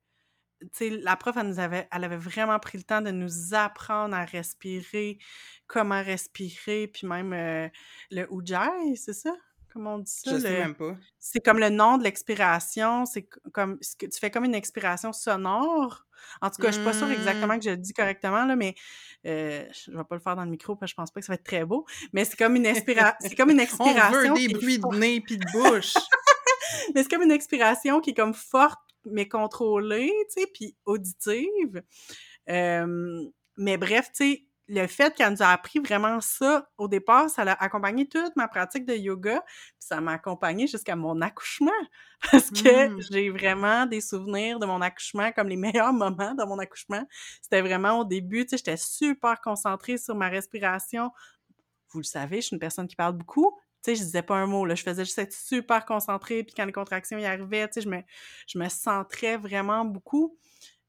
Tu 0.62 0.70
sais, 0.74 0.90
la 0.92 1.16
prof, 1.16 1.36
elle, 1.38 1.48
nous 1.48 1.60
avait, 1.60 1.88
elle 1.92 2.04
avait 2.04 2.18
vraiment 2.18 2.60
pris 2.60 2.78
le 2.78 2.84
temps 2.84 3.02
de 3.02 3.10
nous 3.10 3.56
apprendre 3.56 4.16
à 4.16 4.26
respirer, 4.26 5.18
comment 5.66 6.04
respirer, 6.04 6.88
puis 6.88 7.08
même 7.08 7.34
euh, 7.34 7.68
le 8.12 8.28
ujjayi, 8.32 8.96
c'est 8.96 9.14
ça? 9.14 9.34
Comment 9.74 9.96
on 9.96 10.00
dit 10.00 10.12
ça? 10.12 10.36
Je 10.36 10.38
sais 10.38 10.60
même 10.60 10.76
pas. 10.76 10.96
C'est 11.18 11.40
comme 11.40 11.58
le 11.58 11.70
nom 11.70 11.98
de 11.98 12.04
l'expiration. 12.04 13.06
C'est 13.06 13.28
comme 13.52 13.80
tu 13.80 14.20
fais 14.20 14.30
comme 14.30 14.46
une 14.46 14.54
expiration 14.54 15.12
sonore. 15.12 16.06
En 16.42 16.52
tout 16.52 16.62
cas, 16.62 16.70
je 16.70 16.76
suis 16.76 16.84
pas 16.84 16.94
sûre 16.94 17.08
mmh. 17.08 17.14
exactement 17.14 17.58
que 17.58 17.66
je 17.66 17.72
le 17.72 17.78
dis 17.78 17.92
correctement, 17.92 18.46
là, 18.46 18.56
mais 18.56 18.76
euh, 19.26 19.66
je 19.74 19.92
vais 19.92 20.04
pas 20.04 20.16
le 20.16 20.22
faire 20.22 20.36
dans 20.36 20.46
le 20.46 20.52
micro 20.52 20.76
parce 20.76 20.92
que 20.92 20.94
je 20.94 20.96
pense 20.96 21.12
pas 21.12 21.20
que 21.20 21.26
ça 21.26 21.34
va 21.34 21.36
être 21.36 21.44
très 21.44 21.66
beau. 21.66 21.86
Mais 22.14 22.24
c'est 22.24 22.38
comme 22.38 22.56
une 22.56 22.68
expiration. 22.68 23.18
c'est 23.20 23.36
comme 23.36 23.50
une 23.50 23.60
expiration. 23.60 24.20
on 24.32 24.36
veut 24.36 24.48
des 24.48 24.54
bruits 24.54 24.80
de 24.80 24.96
nez 24.96 25.22
puis 25.22 25.38
de 25.38 25.46
bouche. 25.52 25.96
mais 26.96 27.02
c'est 27.02 27.10
comme 27.10 27.24
une 27.24 27.32
expiration 27.32 28.00
qui 28.00 28.12
est 28.12 28.16
comme 28.16 28.36
forte 28.36 28.80
mais 29.06 29.28
contrôlée, 29.28 30.14
tu 30.34 30.42
sais, 30.42 30.48
puis 30.54 30.78
auditive. 30.86 31.84
mais 32.48 33.78
bref, 33.78 34.12
tu 34.16 34.24
sais, 34.24 34.46
le 34.68 34.88
fait 34.88 35.14
qu'elle 35.16 35.32
nous 35.34 35.43
a 35.43 35.47
appris 35.47 35.80
vraiment 35.80 36.22
ça 36.22 36.70
au 36.78 36.88
départ, 36.88 37.30
ça 37.30 37.43
l'a 37.43 37.53
accompagné 37.53 38.07
toute 38.07 38.36
ma 38.36 38.47
pratique 38.47 38.86
de 38.86 38.93
yoga, 38.95 39.41
puis 39.45 39.88
ça 39.88 39.99
m'a 40.01 40.14
accompagné 40.14 40.68
jusqu'à 40.68 40.95
mon 40.95 41.22
accouchement 41.22 41.72
parce 42.32 42.49
que 42.51 42.88
Mmh. 42.88 43.01
j'ai 43.11 43.30
vraiment 43.30 43.86
des 43.86 44.01
souvenirs 44.01 44.59
de 44.59 44.66
mon 44.66 44.82
accouchement 44.82 45.32
comme 45.34 45.49
les 45.49 45.57
meilleurs 45.57 45.93
moments 45.93 46.34
de 46.34 46.43
mon 46.45 46.59
accouchement. 46.59 47.05
C'était 47.41 47.61
vraiment 47.61 47.99
au 47.99 48.05
début, 48.05 48.45
tu 48.45 48.51
sais, 48.51 48.57
j'étais 48.57 48.78
super 48.78 49.41
concentrée 49.41 49.97
sur 49.97 50.16
ma 50.16 50.30
respiration. 50.30 51.11
Vous 51.91 51.99
le 51.99 52.05
savez, 52.05 52.38
je 52.38 52.47
suis 52.47 52.55
une 52.55 52.59
personne 52.59 52.88
qui 52.88 52.95
parle 52.95 53.14
beaucoup. 53.14 53.57
Tu 53.84 53.91
sais, 53.91 53.95
je 53.95 54.03
disais 54.03 54.22
pas 54.24 54.36
un 54.36 54.47
mot, 54.47 54.66
là. 54.66 54.76
Je 54.76 54.84
faisais 54.84 55.05
juste 55.05 55.20
être 55.20 55.34
super 55.34 55.86
concentrée, 55.86 56.43
puis 56.43 56.53
quand 56.55 56.66
les 56.66 56.72
contractions 56.72 57.18
y 57.18 57.26
arrivaient, 57.26 57.68
tu 57.68 57.76
sais, 57.76 57.82
je 57.82 57.89
me, 57.89 58.01
je 58.47 58.57
me 58.57 58.70
centrais 58.70 59.38
vraiment 59.38 59.86
beaucoup. 59.86 60.38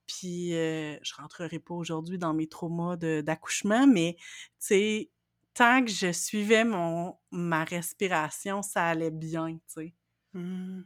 Puis, 0.07 0.55
euh, 0.55 0.97
je 1.03 1.15
rentrerai 1.15 1.59
pas 1.59 1.75
aujourd'hui 1.75 2.19
dans 2.19 2.35
mes 2.35 2.47
traumas 2.47 2.97
d'accouchement, 2.97 3.87
mais, 3.87 4.17
tu 4.19 4.25
sais, 4.59 5.11
tant 5.55 5.85
que 5.85 5.91
je 5.91 6.13
suivais 6.13 6.65
mon, 6.65 7.17
ma 7.31 7.65
respiration, 7.65 8.63
ça 8.63 8.87
allait 8.87 9.11
bien, 9.11 9.55
tu 9.55 9.61
sais. 9.67 9.95
Mmh. 10.35 10.83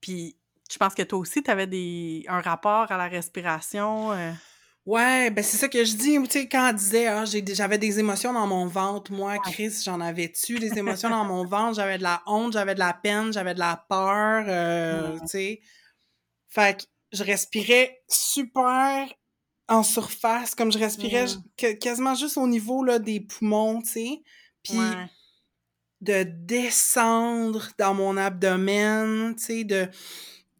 Puis, 0.00 0.36
je 0.70 0.76
pense 0.78 0.94
que 0.94 1.02
toi 1.02 1.18
aussi, 1.18 1.42
tu 1.42 1.50
avais 1.50 1.66
des, 1.66 2.24
un 2.28 2.40
rapport 2.40 2.90
à 2.90 2.96
la 2.96 3.08
respiration. 3.08 4.12
euh, 4.12 4.32
Ouais, 4.86 5.30
ben 5.30 5.42
c'est 5.42 5.56
ça 5.56 5.68
que 5.68 5.84
je 5.84 5.96
dis, 5.96 6.16
tu 6.22 6.30
sais, 6.30 6.48
quand 6.48 6.68
elle 6.68 6.76
disait, 6.76 7.06
ah, 7.08 7.24
j'avais 7.24 7.76
des 7.76 7.98
émotions 7.98 8.32
dans 8.32 8.46
mon 8.46 8.68
ventre, 8.68 9.10
moi. 9.10 9.36
Chris, 9.38 9.82
j'en 9.84 10.00
avais-tu, 10.00 10.60
des 10.60 10.70
émotions 10.78 11.10
dans 11.10 11.24
mon 11.24 11.44
ventre, 11.44 11.74
j'avais 11.74 11.98
de 11.98 12.04
la 12.04 12.22
honte, 12.26 12.52
j'avais 12.52 12.74
de 12.74 12.78
la 12.78 12.94
peine, 12.94 13.32
j'avais 13.32 13.54
de 13.54 13.58
la 13.58 13.84
peur, 13.88 14.44
euh, 14.46 15.18
tu 15.22 15.26
sais. 15.26 15.60
Fait 16.48 16.78
que 16.78 16.84
je 17.16 17.24
respirais 17.24 18.00
super 18.08 19.12
en 19.68 19.82
surface, 19.82 20.54
comme 20.54 20.70
je 20.70 20.78
respirais 20.78 21.24
Mm. 21.26 21.42
que- 21.56 21.72
quasiment 21.72 22.14
juste 22.14 22.36
au 22.36 22.46
niveau, 22.46 22.84
là, 22.84 22.98
des 23.00 23.20
poumons, 23.20 23.80
tu 23.82 23.88
sais. 23.88 24.22
Puis 24.62 24.78
ouais. 24.78 25.06
de 26.02 26.22
descendre 26.24 27.68
dans 27.78 27.94
mon 27.94 28.16
abdomen, 28.16 29.34
tu 29.36 29.42
sais, 29.44 29.64
de 29.64 29.88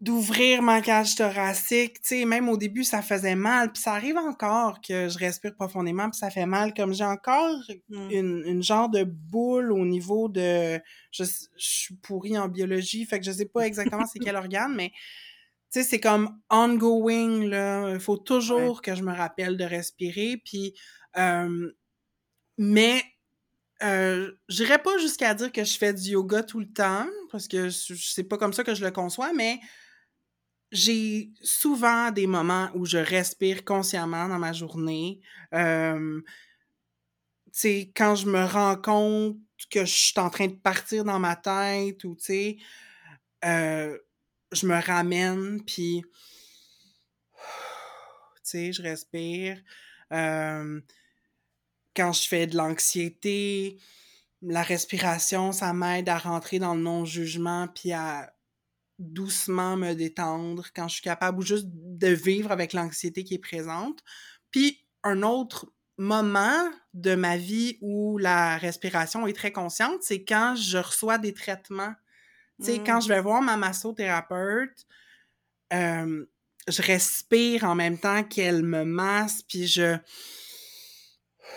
d'ouvrir 0.03 0.61
ma 0.61 0.83
cage 0.83 1.15
thoracique, 1.15 2.03
tu 2.03 2.09
sais, 2.09 2.25
même 2.27 2.51
au 2.51 2.59
début 2.59 2.85
ça 2.85 3.01
faisait 3.01 3.35
mal, 3.35 3.73
puis 3.73 3.83
ça 3.83 3.95
arrive 3.95 4.19
encore 4.19 4.83
que 4.83 5.09
je 5.09 5.17
respire 5.19 5.55
profondément 5.55 6.11
puis 6.11 6.19
ça 6.19 6.29
fait 6.29 6.45
mal 6.45 6.75
comme 6.75 6.93
j'ai 6.93 7.05
encore 7.05 7.57
Mm. 7.89 8.11
une, 8.11 8.43
une 8.47 8.63
genre 8.63 8.91
de 8.91 9.05
boule 9.05 9.73
au 9.73 9.87
niveau 9.87 10.29
de 10.29 10.79
je, 11.13 11.25
je 11.25 11.31
suis 11.57 11.95
pourrie 11.97 12.37
en 12.37 12.47
biologie, 12.49 13.07
fait 13.07 13.19
que 13.19 13.25
je 13.25 13.33
sais 13.33 13.47
pas 13.47 13.67
exactement 13.67 14.05
c'est 14.07 14.19
quel 14.19 14.37
organe 14.51 14.75
mais 14.77 14.93
tu 15.73 15.81
sais 15.81 15.85
c'est 15.85 16.01
comme 16.01 16.41
ongoing 16.51 17.49
là, 17.49 17.93
il 17.93 18.01
faut 18.01 18.17
toujours 18.17 18.83
que 18.83 18.95
je 18.95 19.03
me 19.03 19.13
rappelle 19.13 19.57
de 19.57 19.65
respirer 19.65 20.41
puis 20.45 20.75
euh, 21.17 21.73
mais 22.59 23.03
euh, 23.83 24.33
j'irais 24.49 24.83
pas 24.83 24.97
jusqu'à 24.99 25.35
dire 25.35 25.53
que 25.53 25.65
je 25.65 25.77
fais 25.77 25.93
du 25.93 26.11
yoga 26.11 26.43
tout 26.43 26.61
le 26.61 26.73
temps, 26.73 27.07
parce 27.31 27.47
que 27.47 27.69
c'est 27.71 28.25
pas 28.25 28.39
comme 28.39 28.53
ça 28.53 28.65
que 28.65 28.75
je 28.75 28.85
le 28.85 28.91
conçois, 28.91 29.33
mais 29.35 29.61
j'ai 30.73 31.31
souvent 31.43 32.11
des 32.11 32.27
moments 32.27 32.71
où 32.75 32.87
je 32.87 32.99
respire 32.99 33.65
consciemment 33.65 34.29
dans 34.29 34.39
ma 34.39 34.53
journée. 34.53 35.21
Euh, 35.55 36.21
tu 37.53 37.61
sais, 37.61 37.93
quand 37.95 38.15
je 38.15 38.27
me 38.27 38.45
rends 38.45 38.77
compte 38.77 39.37
que 39.71 39.85
je 39.85 39.93
suis 39.93 40.21
en 40.21 40.31
train 40.31 40.49
de 40.49 40.55
partir 40.55 41.05
dans 41.05 41.19
ma 41.19 41.37
tête, 41.37 42.03
ou 42.05 42.17
tu 42.17 42.25
sais, 42.25 42.57
euh, 43.45 43.97
je 44.53 44.67
me 44.67 44.81
ramène, 44.81 45.63
puis 45.65 46.05
tu 48.37 48.43
sais, 48.45 48.73
je 48.73 48.83
respire. 48.83 49.61
Quand 50.11 50.83
je 52.13 52.29
fais 52.29 52.47
de 52.47 52.57
l'anxiété, 52.57 53.79
la 54.43 54.63
respiration, 54.63 55.53
ça 55.53 55.73
m'aide 55.73 56.09
à 56.09 56.19
rentrer 56.19 56.59
dans 56.59 56.75
le 56.75 56.83
non-jugement 56.83 57.69
puis 57.69 57.93
à 57.93 58.33
doucement 58.99 59.77
me 59.77 59.95
détendre 59.95 60.69
quand 60.75 60.89
je 60.89 60.95
suis 60.95 61.03
capable 61.03 61.39
ou 61.39 61.43
juste 61.43 61.67
de 61.69 62.09
vivre 62.09 62.53
avec 62.53 62.73
l'anxiété 62.73 63.25
qui 63.25 63.35
est 63.35 63.39
présente. 63.39 64.03
Puis 64.51 64.87
un 65.03 65.23
autre 65.23 65.73
moment 65.99 66.71
de 66.95 67.15
ma 67.15 67.37
vie 67.37 67.79
où 67.81 68.19
la 68.19 68.59
respiration 68.59 69.27
est 69.27 69.33
très 69.33 69.53
consciente, 69.53 70.03
c'est 70.03 70.25
quand 70.25 70.55
je 70.57 70.79
reçois 70.79 71.19
des 71.19 71.35
traitements. 71.35 71.95
Tu 72.61 72.73
sais, 72.73 72.79
Mm. 72.79 72.85
quand 72.85 73.01
je 73.01 73.09
vais 73.09 73.21
voir 73.21 73.43
ma 73.43 73.57
massothérapeute, 73.57 74.87
euh, 75.73 76.27
je 76.69 76.83
respire 76.83 77.65
en 77.65 77.75
même 77.75 77.99
temps 77.99 78.25
qu'elle 78.25 78.63
me 78.63 78.85
masse, 78.85 79.43
puis 79.43 79.67
je 79.67 79.97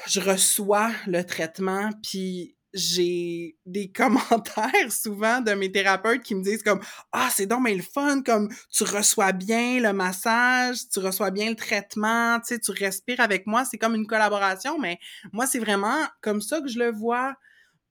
je 0.07 0.19
reçois 0.19 0.91
le 1.07 1.23
traitement, 1.23 1.89
puis 2.03 2.55
j'ai 2.73 3.57
des 3.65 3.91
commentaires 3.91 4.91
souvent 4.91 5.41
de 5.41 5.51
mes 5.53 5.71
thérapeutes 5.71 6.21
qui 6.21 6.35
me 6.35 6.43
disent 6.43 6.61
comme 6.61 6.79
ah 7.11 7.27
c'est 7.33 7.47
donc 7.47 7.61
mais 7.63 7.73
le 7.73 7.81
fun 7.81 8.21
comme 8.21 8.47
tu 8.71 8.83
reçois 8.83 9.31
bien 9.31 9.79
le 9.79 9.91
massage 9.91 10.77
tu 10.93 10.99
reçois 10.99 11.31
bien 11.31 11.49
le 11.49 11.55
traitement 11.55 12.39
tu 12.41 12.53
sais 12.53 12.59
tu 12.59 12.69
respires 12.69 13.21
avec 13.21 13.47
moi 13.47 13.65
c'est 13.65 13.79
comme 13.79 13.95
une 13.95 14.05
collaboration 14.05 14.77
mais 14.77 14.99
moi 15.33 15.47
c'est 15.47 15.57
vraiment 15.57 15.97
comme 16.21 16.41
ça 16.41 16.61
que 16.61 16.67
je 16.67 16.77
le 16.77 16.91
vois 16.91 17.33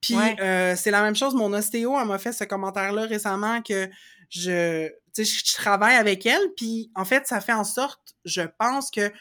puis 0.01 0.15
Ouais. 0.15 0.35
euh, 0.41 0.75
c'est 0.75 0.91
la 0.91 1.01
même 1.01 1.15
chose 1.15 1.35
mon 1.35 1.51
ostéo 1.53 1.97
elle 1.99 2.07
m'a 2.07 2.17
fait 2.19 2.31
ce 2.33 2.43
commentaire 2.45 2.93
là 2.93 3.05
récemment 3.05 3.61
que 3.61 3.89
je 4.29 4.87
tu 5.13 5.25
sais 5.25 5.25
je, 5.25 5.39
je 5.45 5.53
travaille 5.55 5.95
avec 5.95 6.25
elle 6.25 6.53
puis 6.55 6.91
en 6.95 7.05
fait 7.05 7.27
ça 7.27 7.41
fait 7.41 7.53
en 7.53 7.63
sorte 7.63 8.15
je 8.25 8.41
pense 8.59 8.91
que 8.91 9.11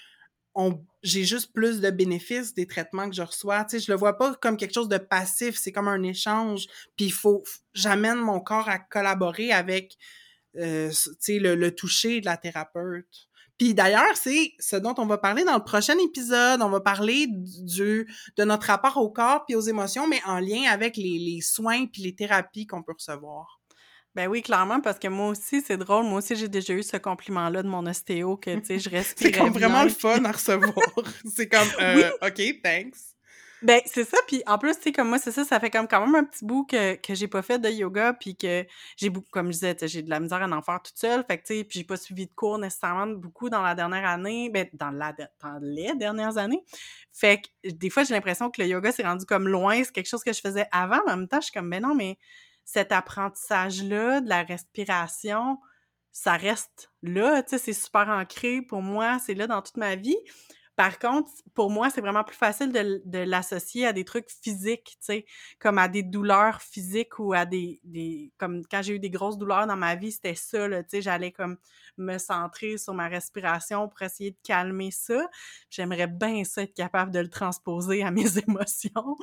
on 0.55 0.85
j'ai 1.05 1.25
juste 1.25 1.53
plus 1.53 1.81
de 1.81 1.91
bénéfices 1.91 2.55
des 2.55 2.67
traitements 2.67 3.09
que 3.09 3.15
je 3.15 3.23
reçois. 3.23 3.65
Tu 3.65 3.79
sais, 3.79 3.85
je 3.87 3.93
le 3.93 3.97
vois 3.97 4.19
pas 4.19 4.35
comme 4.35 4.57
quelque 4.57 4.75
chose 4.75 4.89
de 4.89 4.99
passif, 4.99 5.57
c'est 5.57 5.71
comme 5.71 5.87
un 5.87 6.03
échange. 6.03 6.67
Puis 6.97 7.07
il 7.07 7.13
faut, 7.13 7.45
j'amène 7.75 8.19
mon 8.19 8.41
corps 8.41 8.69
à 8.69 8.81
collaborer 8.81 9.53
avec, 9.53 9.97
euh, 10.57 10.91
tu 10.91 11.11
sais, 11.21 11.39
le, 11.39 11.55
le 11.55 11.73
toucher 11.75 12.21
de 12.21 12.27
la 12.27 12.37
thérapeute. 12.37 13.28
Puis 13.59 13.75
d'ailleurs, 13.75 14.17
c'est 14.17 14.53
ce 14.61 14.77
dont 14.77 14.95
on 14.99 15.07
va 15.07 15.19
parler 15.19 15.45
dans 15.45 15.57
le 15.57 15.65
prochain 15.65 15.99
épisode. 15.99 16.63
On 16.63 16.71
va 16.71 16.81
parler 16.81 17.27
du, 17.29 18.09
de 18.37 18.45
notre 18.45 18.67
rapport 18.67 18.97
au 18.99 19.11
corps 19.11 19.45
puis 19.47 19.57
aux 19.57 19.61
émotions, 19.61 20.07
mais 20.07 20.21
en 20.27 20.39
lien 20.39 20.71
avec 20.71 20.97
les, 20.97 21.19
les 21.19 21.41
soins 21.41 21.87
puis 21.87 22.03
les 22.03 22.15
thérapies 22.15 22.67
qu'on 22.67 22.83
peut 22.83 22.95
recevoir. 22.97 23.59
Ben 24.15 24.27
oui, 24.27 24.43
clairement, 24.43 24.81
parce 24.81 24.99
que 24.99 25.09
moi 25.09 25.29
aussi, 25.29 25.61
c'est 25.61 25.77
drôle. 25.77 26.05
Moi 26.05 26.19
aussi, 26.19 26.35
j'ai 26.35 26.49
déjà 26.49 26.73
eu 26.73 26.83
ce 26.83 26.97
compliment-là 26.97 27.63
de 27.63 27.69
mon 27.69 27.87
ostéo 27.87 28.37
que, 28.37 28.57
tu 28.59 28.65
sais, 28.65 28.79
je 28.79 28.91
respirais 28.91 29.33
C'est 29.33 29.39
comme 29.39 29.51
vraiment 29.51 29.85
le 29.85 29.91
fun 29.91 30.25
à 30.25 30.33
recevoir. 30.33 30.75
c'est 31.37 31.49
comme, 31.49 31.69
euh, 31.81 32.11
OK, 32.23 32.43
thanks. 32.63 32.97
Ben, 33.63 33.81
c'est 33.87 34.05
ça, 34.05 34.17
puis 34.29 34.41
en 34.47 34.57
plus, 34.57 34.77
tu 34.77 34.83
sais, 34.85 34.93
comme 34.93 35.09
moi, 35.09 35.19
c'est 35.19 35.33
ça, 35.33 35.45
ça 35.45 35.59
fait 35.59 35.71
comme 35.71 35.89
quand 35.89 36.05
même 36.07 36.15
un 36.15 36.25
petit 36.25 36.45
bout 36.45 36.65
que, 36.65 36.95
que 36.95 37.15
j'ai 37.15 37.27
pas 37.27 37.43
fait 37.43 37.59
de 37.59 37.69
yoga, 37.69 38.13
puis 38.13 38.37
que 38.37 38.65
j'ai 38.97 39.11
beaucoup, 39.11 39.31
comme 39.33 39.49
je 39.49 39.53
disais, 39.59 39.77
j'ai 39.83 40.03
de 40.03 40.11
la 40.11 40.21
misère 40.21 40.41
à 40.41 40.47
en 40.47 40.63
faire 40.63 40.81
toute 40.81 40.97
seule, 40.97 41.25
fait 41.29 41.39
que, 41.39 41.47
tu 41.47 41.55
sais, 41.57 41.65
puis 41.65 41.81
j'ai 41.81 41.85
pas 41.85 41.97
suivi 41.97 42.27
de 42.27 42.33
cours 42.35 42.59
nécessairement 42.59 43.09
beaucoup 43.09 43.51
dans 43.51 43.61
la 43.63 43.75
dernière 43.75 44.09
année, 44.09 44.49
ben, 44.49 44.69
dans, 44.75 44.91
la, 44.91 45.13
dans 45.13 45.59
les 45.61 45.93
dernières 45.97 46.39
années. 46.39 46.63
Fait 47.13 47.41
que 47.41 47.71
des 47.71 47.91
fois, 47.91 48.05
j'ai 48.05 48.15
l'impression 48.15 48.49
que 48.49 48.63
le 48.63 48.69
yoga 48.69 48.93
s'est 48.93 49.03
rendu 49.03 49.27
comme 49.27 49.49
loin, 49.49 49.83
c'est 49.83 49.93
quelque 49.93 50.09
chose 50.09 50.23
que 50.23 50.33
je 50.33 50.41
faisais 50.41 50.67
avant, 50.71 51.01
mais 51.07 51.13
en 51.13 51.17
même 51.17 51.29
temps, 51.29 51.41
je 51.41 51.47
suis 51.47 51.53
comme, 51.53 51.69
ben 51.69 51.83
non, 51.83 51.97
mais 51.97 52.17
cet 52.65 52.93
apprentissage-là 52.93 54.21
de 54.21 54.29
la 54.29 54.45
respiration, 54.45 55.59
ça 56.13 56.35
reste 56.35 56.93
là, 57.03 57.43
tu 57.43 57.51
sais, 57.51 57.59
c'est 57.59 57.73
super 57.73 58.09
ancré 58.09 58.63
pour 58.63 58.83
moi, 58.83 59.19
c'est 59.19 59.35
là 59.35 59.49
dans 59.49 59.63
toute 59.63 59.79
ma 59.79 59.97
vie. 59.97 60.17
Par 60.79 61.01
contre, 61.01 61.29
pour 61.55 61.73
moi, 61.73 61.91
c'est 61.91 62.01
vraiment 62.01 62.23
plus 62.23 62.37
facile 62.37 62.71
de, 62.71 63.19
l'associer 63.19 63.85
à 63.85 63.93
des 63.93 64.05
trucs 64.05 64.31
physiques, 64.31 64.97
tu 65.01 65.07
sais, 65.07 65.27
comme 65.59 65.77
à 65.77 65.89
des 65.89 66.05
douleurs 66.05 66.63
physiques 66.63 67.19
ou 67.19 67.33
à 67.33 67.45
des, 67.47 67.81
des 67.83 68.31
comme 68.39 68.63
quand 68.71 68.81
j'ai 68.83 68.95
eu 68.95 69.01
des 69.01 69.11
grosses 69.11 69.39
douleurs 69.39 69.67
dans 69.67 69.77
ma 69.77 69.97
vie, 69.97 70.13
c'était 70.13 70.37
ça, 70.37 70.69
là, 70.69 70.85
tu 70.85 70.91
sais, 70.91 71.03
j'allais 71.03 71.33
comme 71.33 71.57
me 71.97 72.17
centrer 72.17 72.79
sur 72.79 72.95
ma 72.95 73.09
respiration 73.09 73.89
pour 73.89 74.03
essayer 74.03 74.31
de 74.31 74.39
calmer 74.45 74.93
ça. 74.93 75.29
J'aimerais 75.69 76.07
bien 76.07 76.45
ça 76.45 76.63
être 76.63 76.75
capable 76.75 77.11
de 77.11 77.19
le 77.19 77.29
transposer 77.29 78.05
à 78.05 78.11
mes 78.13 78.39
émotions, 78.39 79.17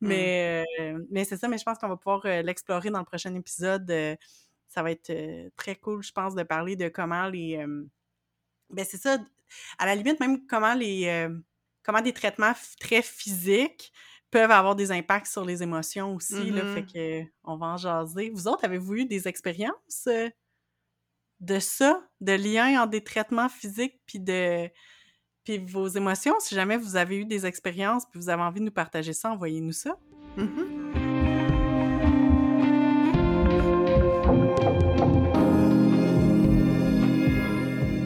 mais, 0.00 0.64
euh, 0.80 0.98
mais 1.10 1.24
c'est 1.24 1.36
ça, 1.36 1.46
mais 1.46 1.58
je 1.58 1.64
pense 1.64 1.76
qu'on 1.76 1.88
va 1.88 1.98
pouvoir 1.98 2.22
euh, 2.24 2.40
l'explorer 2.40 2.88
dans 2.88 3.00
le 3.00 3.04
prochain 3.04 3.34
épisode. 3.34 3.90
euh, 3.90 4.16
ça 4.68 4.82
va 4.82 4.92
être 4.92 5.10
euh, 5.10 5.50
très 5.58 5.76
cool, 5.76 6.02
je 6.02 6.12
pense, 6.12 6.34
de 6.34 6.42
parler 6.42 6.74
de 6.74 6.88
comment 6.88 7.28
les... 7.28 7.58
euh, 7.58 7.84
ben 8.70 8.86
c'est 8.88 8.96
ça, 8.96 9.18
à 9.78 9.86
la 9.86 9.94
limite, 9.94 10.20
même 10.20 10.46
comment 10.46 10.74
les 10.74 11.06
euh, 11.06 11.34
comment 11.84 12.00
des 12.00 12.12
traitements 12.12 12.52
très 12.80 13.02
physiques 13.02 13.92
peuvent 14.30 14.50
avoir 14.50 14.74
des 14.76 14.92
impacts 14.92 15.26
sur 15.26 15.44
les 15.44 15.62
émotions 15.62 16.14
aussi. 16.14 16.50
là, 16.50 16.64
Mhm. 16.64 16.74
fait 16.74 16.86
que 16.86 17.30
on 17.44 17.56
va 17.56 17.66
en 17.66 17.76
jaser. 17.76 18.30
Vous 18.30 18.48
autres, 18.48 18.64
avez-vous 18.64 18.94
eu 18.94 19.04
des 19.04 19.28
expériences 19.28 20.06
euh, 20.06 20.30
de 21.40 21.58
ça, 21.58 22.02
de 22.20 22.32
lien 22.32 22.80
entre 22.80 22.90
des 22.90 23.02
traitements 23.04 23.48
physiques 23.48 24.00
puis 24.06 24.20
de 24.20 24.68
puis 25.44 25.58
vos 25.58 25.88
émotions? 25.88 26.34
Si 26.38 26.54
jamais 26.54 26.76
vous 26.76 26.94
avez 26.96 27.18
eu 27.18 27.24
des 27.24 27.44
expériences 27.46 28.04
puis 28.08 28.18
vous 28.20 28.28
avez 28.28 28.42
envie 28.42 28.60
de 28.60 28.64
nous 28.66 28.70
partager 28.72 29.12
ça, 29.12 29.30
envoyez-nous 29.32 29.72
ça. 29.72 29.98
Mhm. 30.36 31.01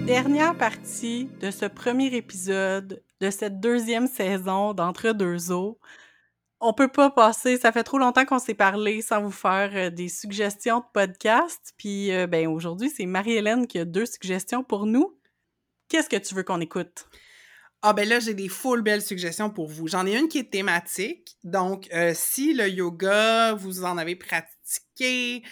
Dernière 0.07 0.57
partie 0.57 1.28
de 1.40 1.50
ce 1.50 1.66
premier 1.66 2.14
épisode 2.14 3.02
de 3.20 3.30
cette 3.30 3.59
deuxième 3.59 4.07
saison 4.07 4.72
d'Entre 4.72 5.11
deux 5.11 5.50
eaux. 5.50 5.80
On 6.61 6.72
peut 6.72 6.86
pas 6.86 7.11
passer, 7.11 7.59
ça 7.59 7.72
fait 7.72 7.82
trop 7.82 7.98
longtemps 7.98 8.24
qu'on 8.24 8.38
s'est 8.38 8.54
parlé 8.54 9.02
sans 9.02 9.20
vous 9.20 9.32
faire 9.32 9.72
euh, 9.74 9.90
des 9.90 10.09
suggestions 10.09 10.78
de 10.78 10.84
podcast. 10.94 11.74
Puis, 11.76 12.12
euh, 12.12 12.28
ben, 12.28 12.46
aujourd'hui, 12.46 12.88
c'est 12.88 13.04
Marie-Hélène 13.04 13.66
qui 13.66 13.80
a 13.80 13.84
deux 13.84 14.07
suggestions 14.07 14.62
pour 14.62 14.86
nous. 14.86 15.18
Qu'est-ce 15.88 16.09
que 16.09 16.16
tu 16.16 16.36
veux 16.36 16.44
qu'on 16.44 16.61
écoute? 16.61 17.09
Ah 17.82 17.92
ben 17.92 18.09
là, 18.09 18.20
j'ai 18.20 18.34
des 18.34 18.48
full 18.48 18.82
belles 18.82 19.02
suggestions 19.02 19.50
pour 19.50 19.66
vous. 19.66 19.88
J'en 19.88 20.07
ai 20.07 20.16
une 20.16 20.28
qui 20.28 20.38
est 20.38 20.52
thématique. 20.52 21.36
Donc, 21.42 21.88
euh, 21.92 22.12
si 22.14 22.54
le 22.54 22.68
yoga, 22.68 23.54
vous 23.54 23.84
en 23.84 23.98
avez 23.98 24.14
pratiqué, 24.14 25.42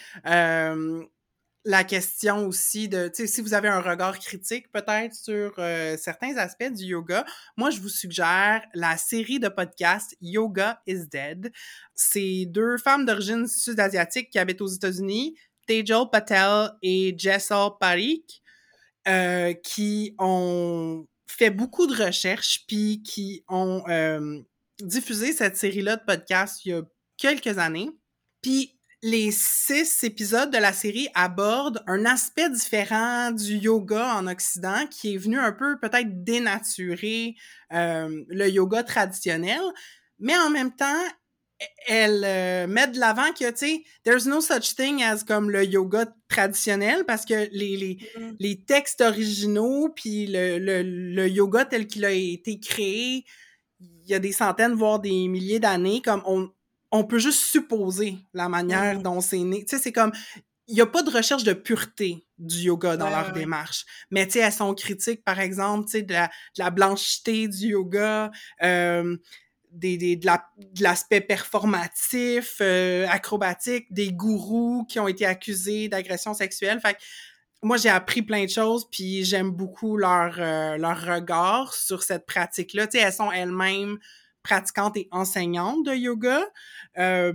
la 1.65 1.83
question 1.83 2.45
aussi 2.45 2.87
de, 2.87 3.11
si 3.13 3.41
vous 3.41 3.55
avez 3.55 3.67
un 3.67 3.81
regard 3.81 4.19
critique 4.19 4.71
peut-être 4.71 5.15
sur 5.15 5.53
euh, 5.57 5.97
certains 5.97 6.37
aspects 6.37 6.71
du 6.71 6.85
yoga, 6.85 7.25
moi, 7.57 7.71
je 7.71 7.81
vous 7.81 7.89
suggère 7.89 8.63
la 8.75 8.97
série 8.97 9.39
de 9.39 9.49
podcasts 9.49 10.15
Yoga 10.21 10.81
is 10.85 11.07
Dead. 11.07 11.51
C'est 11.95 12.45
deux 12.45 12.77
femmes 12.77 13.05
d'origine 13.05 13.47
sud-asiatique 13.47 14.29
qui 14.29 14.37
habitent 14.37 14.61
aux 14.61 14.67
États-Unis, 14.67 15.35
Tejal 15.65 16.09
Patel 16.11 16.69
et 16.83 17.15
Jessel 17.17 17.69
Parikh, 17.79 18.43
euh, 19.07 19.53
qui 19.53 20.15
ont 20.19 21.07
fait 21.27 21.49
beaucoup 21.49 21.87
de 21.87 22.05
recherches 22.05 22.63
puis 22.67 23.01
qui 23.01 23.43
ont 23.49 23.83
euh, 23.89 24.39
diffusé 24.79 25.33
cette 25.33 25.57
série-là 25.57 25.95
de 25.95 26.03
podcasts 26.05 26.63
il 26.65 26.69
y 26.69 26.73
a 26.73 26.83
quelques 27.17 27.57
années. 27.57 27.89
Puis 28.43 28.74
les 29.05 29.31
six 29.31 30.03
épisodes 30.03 30.49
de 30.49 30.57
la 30.57 30.73
série 30.73 31.09
abordent 31.13 31.83
un 31.85 32.05
aspect 32.05 32.49
différent 32.49 33.29
du 33.29 33.57
yoga 33.57 34.15
en 34.15 34.25
Occident 34.25 34.87
qui 34.89 35.13
est 35.13 35.17
venu 35.17 35.37
un 35.37 35.51
peu 35.51 35.77
peut-être 35.79 36.23
dénaturer 36.23 37.35
euh, 37.71 38.23
le 38.29 38.49
yoga 38.49 38.81
traditionnel, 38.81 39.61
mais 40.17 40.35
en 40.35 40.49
même 40.49 40.75
temps, 40.75 41.03
e-, 41.61 41.65
elle 41.85 42.23
euh, 42.25 42.65
met 42.65 42.87
de 42.87 42.99
l'avant 42.99 43.31
que, 43.39 43.47
tu 43.51 43.57
sais, 43.57 43.83
there's 44.05 44.25
no 44.25 44.41
such 44.41 44.75
thing 44.75 45.03
as 45.03 45.23
comme 45.23 45.51
le 45.51 45.63
yoga 45.63 46.07
traditionnel 46.27 47.05
parce 47.05 47.25
que 47.25 47.47
les, 47.51 47.77
les, 47.77 47.97
les 48.39 48.63
textes 48.63 49.01
originaux 49.01 49.89
puis 49.95 50.25
le, 50.25 50.57
le, 50.57 50.81
le 50.81 51.29
yoga 51.29 51.65
tel 51.65 51.85
qu'il 51.85 52.05
a 52.05 52.11
été 52.11 52.59
créé, 52.59 53.23
il 53.79 54.07
y 54.07 54.15
a 54.15 54.19
des 54.19 54.31
centaines, 54.31 54.73
voire 54.73 54.99
des 54.99 55.27
milliers 55.27 55.59
d'années, 55.59 56.01
comme 56.01 56.23
on, 56.25 56.49
on 56.95 57.03
peut 57.03 57.19
juste 57.19 57.39
supposer 57.39 58.17
la 58.33 58.49
manière 58.49 58.99
mmh. 58.99 59.03
dont 59.03 59.21
c'est 59.21 59.37
né. 59.37 59.65
Tu 59.65 59.75
sais, 59.75 59.83
c'est 59.83 59.91
comme, 59.91 60.11
il 60.67 60.75
n'y 60.75 60.81
a 60.81 60.85
pas 60.85 61.03
de 61.03 61.11
recherche 61.11 61.43
de 61.43 61.53
pureté 61.53 62.25
du 62.37 62.57
yoga 62.57 62.97
dans 62.97 63.09
leur 63.09 63.31
démarche. 63.33 63.85
Mais 64.11 64.25
tu 64.25 64.33
sais, 64.33 64.39
elles 64.39 64.53
sont 64.53 64.73
critiques, 64.73 65.23
par 65.23 65.39
exemple, 65.39 65.85
tu 65.85 65.91
sais, 65.91 66.01
de 66.01 66.13
la, 66.13 66.27
de 66.27 66.63
la 66.63 66.69
blancheté 66.69 67.47
du 67.47 67.67
yoga, 67.67 68.31
euh, 68.63 69.17
des, 69.71 69.97
des, 69.97 70.15
de 70.15 70.27
l'aspect 70.79 71.21
performatif, 71.21 72.57
euh, 72.61 73.05
acrobatique, 73.09 73.91
des 73.91 74.11
gourous 74.11 74.85
qui 74.85 74.99
ont 74.99 75.07
été 75.07 75.25
accusés 75.25 75.89
d'agression 75.89 76.33
sexuelle. 76.33 76.79
Fait 76.79 76.93
que, 76.93 76.99
moi, 77.61 77.77
j'ai 77.77 77.89
appris 77.89 78.21
plein 78.21 78.45
de 78.45 78.49
choses, 78.49 78.87
puis 78.89 79.23
j'aime 79.23 79.51
beaucoup 79.51 79.97
leur, 79.97 80.35
euh, 80.39 80.77
leur 80.77 81.01
regard 81.01 81.73
sur 81.73 82.03
cette 82.03 82.25
pratique-là. 82.25 82.87
Tu 82.87 82.97
sais, 82.97 83.03
elles 83.03 83.13
sont 83.13 83.31
elles-mêmes 83.31 83.97
pratiquantes 84.45 84.95
et 84.95 85.09
enseignantes 85.11 85.83
de 85.85 85.93
yoga. 85.93 86.41
Euh, 86.97 87.33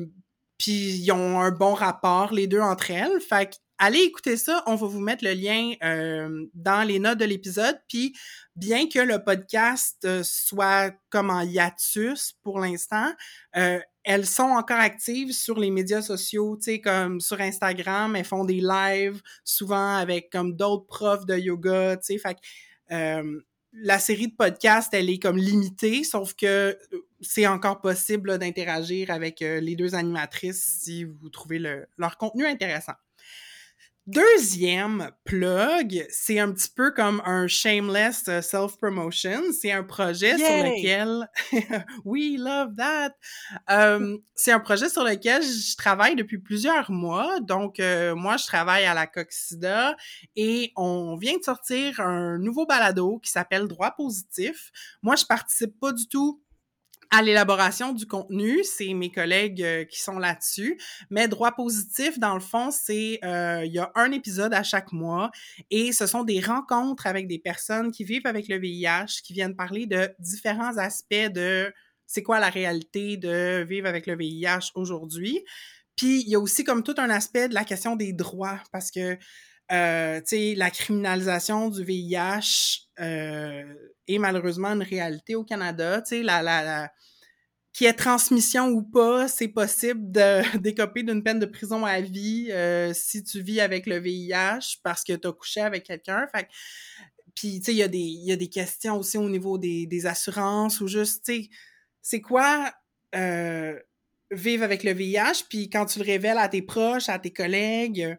puis 0.58 0.94
ils 0.94 1.12
ont 1.12 1.40
un 1.40 1.50
bon 1.50 1.74
rapport, 1.74 2.32
les 2.32 2.46
deux 2.46 2.61
entre 2.61 2.90
elles. 2.90 3.20
Fait 3.20 3.58
allez 3.78 4.00
écouter 4.00 4.36
ça. 4.36 4.62
On 4.66 4.76
va 4.76 4.86
vous 4.86 5.00
mettre 5.00 5.24
le 5.24 5.32
lien 5.32 5.72
euh, 5.82 6.46
dans 6.54 6.86
les 6.86 6.98
notes 6.98 7.18
de 7.18 7.24
l'épisode. 7.24 7.80
Puis 7.88 8.14
bien 8.54 8.88
que 8.88 9.00
le 9.00 9.24
podcast 9.24 9.98
euh, 10.04 10.22
soit 10.22 10.94
comme 11.08 11.30
en 11.30 11.40
hiatus 11.40 12.34
pour 12.42 12.61
l'instant, 12.61 13.12
elles 13.52 14.26
sont 14.26 14.42
encore 14.42 14.78
actives 14.78 15.32
sur 15.32 15.58
les 15.58 15.70
médias 15.70 16.02
sociaux, 16.02 16.56
tu 16.56 16.64
sais, 16.64 16.80
comme 16.80 17.20
sur 17.20 17.40
Instagram. 17.40 18.14
Elles 18.14 18.24
font 18.24 18.44
des 18.44 18.61
lives 18.62 19.20
souvent 19.44 19.96
avec 19.96 20.30
comme 20.30 20.54
d'autres 20.56 20.86
profs 20.86 21.26
de 21.26 21.36
yoga, 21.36 21.96
tu 21.96 22.14
sais. 22.14 22.18
Fait 22.18 22.36
la 23.72 23.98
série 23.98 24.28
de 24.28 24.34
podcasts, 24.34 24.92
elle 24.94 25.10
est 25.10 25.18
comme 25.18 25.36
limitée, 25.38 26.04
sauf 26.04 26.34
que 26.34 26.46
euh, 26.46 26.74
c'est 27.20 27.46
encore 27.46 27.80
possible 27.80 28.38
d'interagir 28.38 29.10
avec 29.10 29.42
euh, 29.42 29.60
les 29.60 29.76
deux 29.76 29.94
animatrices 29.94 30.78
si 30.80 31.04
vous 31.04 31.28
trouvez 31.28 31.58
leur 31.58 32.16
contenu 32.16 32.46
intéressant. 32.46 32.94
Deuxième 34.07 35.11
plug, 35.24 36.07
c'est 36.09 36.38
un 36.38 36.51
petit 36.53 36.70
peu 36.74 36.90
comme 36.90 37.22
un 37.26 37.46
shameless 37.46 38.24
euh, 38.28 38.40
self-promotion. 38.40 39.40
C'est 39.53 39.70
un 39.70 39.84
projet 39.84 40.36
sur 40.36 40.46
lequel... 40.46 41.28
We 42.05 42.38
love 42.38 42.74
that! 42.76 43.14
c'est 44.34 44.53
un 44.53 44.61
projet 44.61 44.88
sur 44.88 45.05
lequel 45.05 45.42
je 45.42 45.76
travaille 45.76 46.16
depuis 46.16 46.38
plusieurs 46.38 46.90
mois. 46.90 47.40
Donc, 47.40 47.78
euh, 47.78 48.14
moi, 48.14 48.36
je 48.38 48.46
travaille 48.46 48.84
à 48.84 48.94
la 48.94 49.07
Coxida 49.07 49.94
et 50.34 50.72
on 50.76 51.16
vient 51.16 51.36
de 51.36 51.44
sortir 51.44 52.01
un 52.01 52.38
nouveau 52.38 52.66
balado 52.66 53.18
qui 53.18 53.30
s'appelle 53.30 53.68
Droit 53.68 53.92
positif. 53.92 54.72
Moi, 55.03 55.14
je 55.16 55.26
participe 55.26 55.78
pas 55.78 55.92
du 55.92 56.09
tout 56.09 56.42
à 57.11 57.22
l'élaboration 57.22 57.92
du 57.92 58.06
contenu, 58.06 58.62
c'est 58.62 58.94
mes 58.94 59.11
collègues 59.11 59.62
euh, 59.62 59.84
qui 59.84 60.00
sont 60.00 60.18
là-dessus. 60.18 60.80
Mais 61.11 61.26
droit 61.26 61.52
positif, 61.52 62.18
dans 62.18 62.34
le 62.34 62.40
fond, 62.40 62.70
c'est 62.70 63.18
euh, 63.24 63.64
il 63.64 63.72
y 63.72 63.78
a 63.78 63.90
un 63.96 64.12
épisode 64.12 64.54
à 64.54 64.62
chaque 64.62 64.92
mois 64.92 65.30
et 65.70 65.92
ce 65.92 66.06
sont 66.06 66.22
des 66.22 66.40
rencontres 66.40 67.06
avec 67.06 67.26
des 67.26 67.38
personnes 67.38 67.90
qui 67.90 68.04
vivent 68.04 68.26
avec 68.26 68.48
le 68.48 68.58
VIH, 68.58 69.22
qui 69.24 69.32
viennent 69.32 69.56
parler 69.56 69.86
de 69.86 70.11
différents 70.20 70.76
aspects 70.78 71.14
de 71.14 71.72
c'est 72.06 72.22
quoi 72.22 72.40
la 72.40 72.48
réalité 72.48 73.16
de 73.16 73.64
vivre 73.68 73.88
avec 73.88 74.06
le 74.06 74.16
VIH 74.16 74.72
aujourd'hui. 74.74 75.44
Puis 75.96 76.22
il 76.22 76.28
y 76.28 76.34
a 76.34 76.40
aussi 76.40 76.64
comme 76.64 76.82
tout 76.82 76.94
un 76.98 77.11
aspect 77.11 77.48
de 77.48 77.54
la 77.54 77.64
question 77.64 77.96
des 77.96 78.12
droits 78.12 78.58
parce 78.72 78.90
que 78.90 79.18
euh, 79.72 80.20
la 80.56 80.70
criminalisation 80.70 81.68
du 81.68 81.84
VIH 81.84 82.88
euh, 82.98 83.74
est 84.08 84.18
malheureusement 84.18 84.68
une 84.68 84.82
réalité 84.82 85.34
au 85.34 85.44
Canada. 85.44 86.02
La, 86.10 86.42
la, 86.42 86.62
la 86.64 86.92
qu'il 87.72 87.86
y 87.86 87.90
ait 87.90 87.94
transmission 87.94 88.68
ou 88.68 88.82
pas, 88.82 89.28
c'est 89.28 89.48
possible 89.48 90.10
de 90.10 90.42
décoper 90.58 91.02
d'une 91.02 91.22
peine 91.22 91.38
de 91.38 91.46
prison 91.46 91.84
à 91.84 92.00
vie 92.00 92.48
euh, 92.50 92.92
si 92.94 93.22
tu 93.22 93.40
vis 93.40 93.60
avec 93.60 93.86
le 93.86 93.98
VIH 93.98 94.78
parce 94.82 95.04
que 95.04 95.12
tu 95.12 95.28
as 95.28 95.32
couché 95.32 95.60
avec 95.60 95.84
quelqu'un. 95.84 96.26
Fait 96.34 96.48
puis, 97.34 97.60
tu 97.60 97.70
il 97.70 97.76
y, 97.76 97.82
a 97.82 97.88
des, 97.88 97.98
y 97.98 98.32
a 98.32 98.36
des 98.36 98.48
questions 98.48 98.96
aussi 98.96 99.16
au 99.16 99.30
niveau 99.30 99.56
des, 99.56 99.86
des 99.86 100.06
assurances 100.06 100.80
ou 100.80 100.88
juste, 100.88 101.24
tu 101.24 101.48
c'est 102.02 102.20
quoi 102.20 102.72
euh, 103.14 103.78
vivre 104.30 104.64
avec 104.64 104.82
le 104.82 104.92
VIH? 104.92 105.44
Puis 105.48 105.70
quand 105.70 105.86
tu 105.86 106.00
le 106.00 106.04
révèles 106.04 106.38
à 106.38 106.48
tes 106.48 106.62
proches, 106.62 107.08
à 107.08 107.18
tes 107.18 107.32
collègues, 107.32 108.18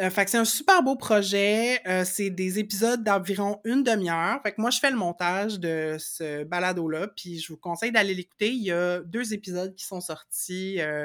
euh, 0.00 0.08
fait 0.08 0.24
que 0.24 0.30
c'est 0.30 0.38
un 0.38 0.46
super 0.46 0.82
beau 0.82 0.96
projet. 0.96 1.78
Euh, 1.86 2.04
c'est 2.06 2.30
des 2.30 2.58
épisodes 2.58 3.04
d'environ 3.04 3.60
une 3.64 3.82
demi-heure. 3.82 4.40
Fait 4.42 4.52
que 4.52 4.60
moi, 4.60 4.70
je 4.70 4.78
fais 4.78 4.90
le 4.90 4.96
montage 4.96 5.60
de 5.60 5.96
ce 5.98 6.44
balado-là, 6.44 7.08
puis 7.08 7.38
je 7.38 7.52
vous 7.52 7.58
conseille 7.58 7.92
d'aller 7.92 8.14
l'écouter. 8.14 8.50
Il 8.50 8.62
y 8.62 8.72
a 8.72 9.00
deux 9.00 9.34
épisodes 9.34 9.74
qui 9.74 9.84
sont 9.84 10.00
sortis 10.00 10.80
euh, 10.80 11.04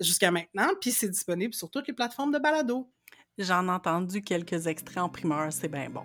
jusqu'à 0.00 0.30
maintenant, 0.30 0.68
puis 0.82 0.90
c'est 0.90 1.08
disponible 1.08 1.54
sur 1.54 1.70
toutes 1.70 1.88
les 1.88 1.94
plateformes 1.94 2.30
de 2.30 2.38
balado. 2.38 2.92
J'en 3.38 3.68
ai 3.68 3.70
entendu 3.70 4.20
quelques 4.22 4.66
extraits 4.66 4.98
en 5.02 5.08
primeur, 5.08 5.50
c'est 5.50 5.68
bien 5.68 5.88
bon. 5.88 6.04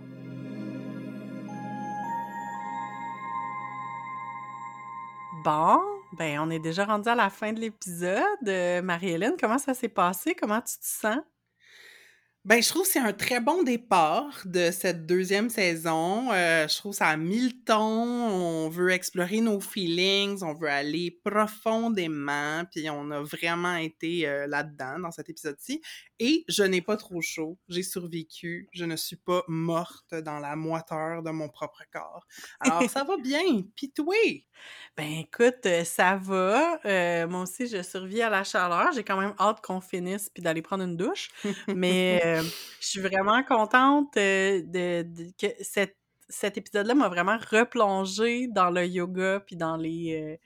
Bon, 5.44 5.82
ben 6.18 6.40
on 6.40 6.50
est 6.50 6.60
déjà 6.60 6.86
rendu 6.86 7.10
à 7.10 7.16
la 7.16 7.30
fin 7.30 7.52
de 7.52 7.60
l'épisode. 7.60 8.84
Marie-Hélène, 8.84 9.34
comment 9.38 9.58
ça 9.58 9.74
s'est 9.74 9.90
passé? 9.90 10.34
Comment 10.34 10.62
tu 10.62 10.80
te 10.80 10.86
sens? 10.86 11.18
Ben, 12.46 12.62
je 12.62 12.70
trouve 12.70 12.84
que 12.84 12.90
c'est 12.90 13.00
un 13.00 13.12
très 13.12 13.40
bon 13.40 13.64
départ 13.64 14.44
de 14.46 14.70
cette 14.70 15.08
deuxième 15.08 15.50
saison. 15.50 16.32
Euh, 16.32 16.68
je 16.68 16.78
trouve 16.78 16.92
que 16.92 17.00
ça 17.00 17.08
a 17.08 17.18
mis 17.18 17.40
le 17.40 17.52
ton. 17.66 17.82
On 17.82 18.70
veut 18.70 18.92
explorer 18.92 19.42
nos 19.42 19.60
feelings, 19.60 20.44
on 20.44 20.54
veut 20.54 20.70
aller 20.70 21.20
profondément, 21.26 22.64
puis 22.72 22.88
on 22.92 23.10
a 23.10 23.22
vraiment 23.24 23.78
été 23.78 24.28
euh, 24.28 24.46
là-dedans 24.46 25.00
dans 25.00 25.10
cet 25.10 25.28
épisode-ci. 25.28 25.82
Et 26.20 26.46
je 26.48 26.62
n'ai 26.62 26.82
pas 26.82 26.98
trop 26.98 27.20
chaud. 27.20 27.58
J'ai 27.68 27.84
survécu. 27.84 28.70
Je 28.72 28.86
ne 28.86 28.96
suis 28.96 29.18
pas 29.18 29.44
morte 29.48 30.14
dans 30.14 30.40
la 30.40 30.56
moiteur 30.56 31.24
de 31.24 31.32
mon 31.32 31.50
propre 31.50 31.82
corps. 31.92 32.28
Alors, 32.60 32.88
ça 32.90 33.04
va 33.04 33.18
bien. 33.18 33.64
Pis 33.76 33.92
toi? 33.92 34.16
Ben 34.96 35.12
écoute, 35.20 35.66
euh, 35.66 35.84
ça 35.84 36.16
va. 36.16 36.80
Euh, 36.86 37.28
moi 37.28 37.42
aussi, 37.42 37.68
je 37.68 37.82
survis 37.82 38.22
à 38.22 38.30
la 38.30 38.46
chaleur. 38.46 38.94
J'ai 38.94 39.04
quand 39.04 39.20
même 39.20 39.34
hâte 39.40 39.60
qu'on 39.62 39.82
finisse 39.82 40.30
puis 40.30 40.42
d'aller 40.42 40.62
prendre 40.62 40.84
une 40.84 40.96
douche. 40.96 41.30
Mais 41.68 42.22
euh, 42.40 42.44
je 42.80 42.88
suis 42.88 43.02
vraiment 43.02 43.44
contente 43.44 44.14
de, 44.16 45.02
que 45.40 45.48
cet 46.30 46.58
épisode-là 46.58 46.94
m'a 46.96 47.10
vraiment 47.10 47.38
replongé 47.52 48.48
dans 48.48 48.70
le 48.70 48.86
yoga 48.86 49.42
puis 49.46 49.56
dans 49.56 49.78
les 49.78 50.40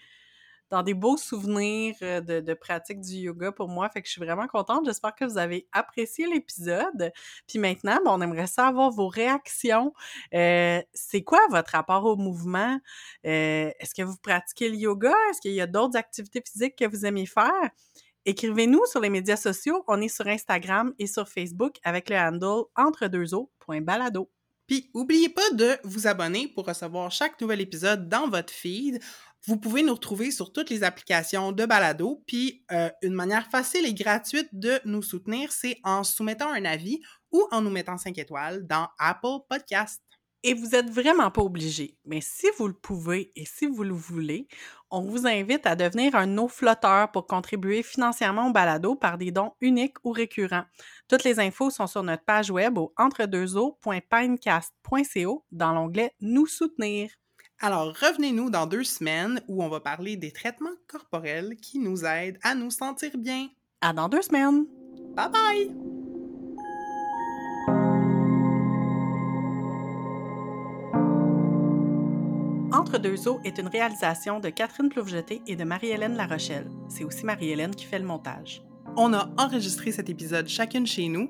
dans 0.70 0.84
des 0.84 0.94
beaux 0.94 1.18
souvenirs 1.18 1.96
euh, 2.02 2.22
de, 2.22 2.54
pratique 2.54 3.02
du 3.02 3.16
yoga 3.16 3.52
pour 3.52 3.68
moi. 3.68 3.90
Fait 3.90 4.02
que 4.02 4.08
je 4.08 4.14
suis 4.14 4.22
vraiment 4.22 4.48
contente. 4.48 4.86
J'espère 4.86 5.16
que 5.16 5.26
vous 5.26 5.38
avez 5.38 5.68
apprécié 5.72 6.28
l'épisode. 6.28 7.12
Puis 7.48 7.60
maintenant, 7.60 8.00
on 8.06 8.22
aimerait 8.22 8.48
savoir 8.48 8.92
vos 8.92 9.08
réactions. 9.08 9.94
Euh, 10.34 10.82
c'est 10.94 11.24
quoi 11.24 11.40
votre 11.50 11.72
rapport 11.72 12.06
au 12.06 12.16
mouvement? 12.16 12.80
Euh, 13.26 13.72
est-ce 13.80 13.96
que 13.96 14.04
vous 14.04 14.18
pratiquez 14.18 14.70
le 14.70 14.76
yoga? 14.76 15.14
Est-ce 15.30 15.42
qu'il 15.42 15.54
y 15.54 15.62
a 15.62 15.68
d'autres 15.68 15.98
activités 15.98 16.42
physiques 16.46 16.76
que 16.76 16.86
vous 16.86 17.06
aimez 17.06 17.26
faire? 17.26 17.72
Écrivez-nous 18.26 18.86
sur 18.86 19.00
les 19.00 19.10
médias 19.10 19.38
sociaux. 19.38 19.84
On 19.88 20.02
est 20.02 20.08
sur 20.10 20.28
Instagram 20.28 20.94
et 21.00 21.08
sur 21.08 21.28
Facebook 21.28 21.78
avec 21.84 22.10
le 22.10 22.18
handle 22.18 22.66
entre-deux-eaux.balado. 22.76 24.30
Puis, 24.68 24.92
n'oubliez 24.94 25.30
pas 25.30 25.50
de 25.54 25.78
vous 25.84 26.06
abonner 26.06 26.48
pour 26.48 26.68
recevoir 26.68 27.12
chaque 27.12 27.42
nouvel 27.42 27.62
épisode 27.62 28.08
dans 28.08 28.30
votre 28.30 28.54
feed. 28.54 29.02
Vous 29.48 29.58
pouvez 29.58 29.82
nous 29.82 29.96
retrouver 29.96 30.30
sur 30.30 30.54
toutes 30.54 30.70
les 30.70 30.84
applications 30.84 31.52
de 31.52 31.66
balado. 31.66 32.24
Puis, 32.28 32.64
euh, 32.72 32.90
une 33.02 33.14
manière 33.14 33.48
facile 33.50 33.88
et 33.88 33.94
gratuite 33.96 34.50
de 34.54 34.80
nous 34.86 35.02
soutenir, 35.02 35.52
c'est 35.52 35.80
en 35.84 36.04
soumettant 36.04 36.52
un 36.52 36.66
avis 36.66 37.00
ou 37.32 37.48
en 37.52 37.62
nous 37.62 37.72
mettant 37.72 37.98
5 37.98 38.16
étoiles 38.18 38.68
dans 38.68 38.90
Apple 39.00 39.40
Podcast. 39.50 40.04
Et 40.44 40.54
vous 40.54 40.74
êtes 40.74 40.90
vraiment 40.90 41.32
pas 41.32 41.42
obligé. 41.42 41.98
Mais 42.06 42.22
si 42.22 42.48
vous 42.58 42.68
le 42.68 42.74
pouvez 42.74 43.34
et 43.36 43.44
si 43.46 43.68
vous 43.68 43.84
le 43.84 43.94
voulez, 43.94 44.48
on 44.90 45.02
vous 45.02 45.28
invite 45.28 45.68
à 45.68 45.76
devenir 45.76 46.16
un 46.16 46.38
eau 46.38 46.48
flotteur 46.48 47.12
pour 47.12 47.28
contribuer 47.28 47.84
financièrement 47.84 48.48
au 48.48 48.52
balado 48.52 48.96
par 48.96 49.18
des 49.18 49.32
dons 49.32 49.52
uniques 49.60 49.98
ou 50.06 50.12
récurrents. 50.12 50.64
Toutes 51.10 51.26
les 51.26 51.42
infos 51.42 51.72
sont 51.72 51.88
sur 51.88 52.04
notre 52.04 52.24
page 52.24 52.52
web 52.52 52.78
au 52.78 52.94
entredeuxeaux.pinecast.co 52.98 55.46
dans 55.52 55.74
l'onglet 55.74 56.14
Nous 56.22 56.48
soutenir. 56.48 57.10
Alors, 57.62 57.88
revenez-nous 57.88 58.50
dans 58.50 58.66
deux 58.66 58.86
semaines 58.86 59.42
où 59.50 59.62
on 59.62 59.68
va 59.68 59.82
parler 59.82 60.16
des 60.16 60.32
traitements 60.32 60.70
corporels 60.88 61.58
qui 61.62 61.80
nous 61.80 62.06
aident 62.06 62.40
à 62.42 62.56
nous 62.56 62.72
sentir 62.72 63.12
bien. 63.18 63.50
À 63.82 63.92
dans 63.92 64.08
deux 64.08 64.22
semaines! 64.22 64.66
Bye 65.16 65.30
bye! 65.30 65.99
Deux 72.98 73.28
eaux 73.28 73.40
est 73.44 73.58
une 73.60 73.68
réalisation 73.68 74.40
de 74.40 74.50
Catherine 74.50 74.90
Ploufjeté 74.90 75.42
et 75.48 75.56
de 75.56 75.64
Marie-Hélène 75.64 76.18
Larochelle. 76.18 76.70
C'est 76.90 77.04
aussi 77.04 77.26
Marie-Hélène 77.26 77.76
qui 77.76 77.86
fait 77.86 78.00
le 78.00 78.06
montage. 78.06 78.64
On 78.98 79.14
a 79.14 79.30
enregistré 79.38 79.92
cet 79.92 80.10
épisode 80.10 80.48
chacune 80.48 80.88
chez 80.88 81.08
nous. 81.08 81.30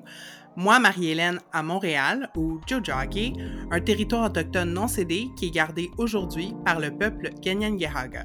Moi, 0.56 0.78
Marie-Hélène, 0.80 1.38
à 1.52 1.62
Montréal, 1.62 2.28
ou 2.36 2.60
Jojage, 2.66 3.32
un 3.70 3.80
territoire 3.80 4.26
autochtone 4.26 4.72
non 4.72 4.88
cédé 4.88 5.28
qui 5.36 5.46
est 5.46 5.50
gardé 5.50 5.90
aujourd'hui 5.98 6.54
par 6.64 6.80
le 6.80 6.90
peuple 6.90 7.30
Ganyangehaga. 7.40 8.24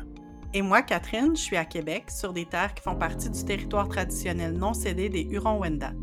Et 0.53 0.61
moi, 0.61 0.81
Catherine, 0.81 1.35
je 1.35 1.41
suis 1.41 1.57
à 1.57 1.65
Québec, 1.65 2.05
sur 2.09 2.31
des 2.31 2.45
terres 2.45 2.73
qui 2.73 2.81
font 2.81 2.95
partie 2.95 3.29
du 3.29 3.43
territoire 3.43 3.89
traditionnel 3.89 4.53
non 4.53 4.73
cédé 4.73 5.09
des 5.09 5.27
Hurons-Wendat. 5.29 5.93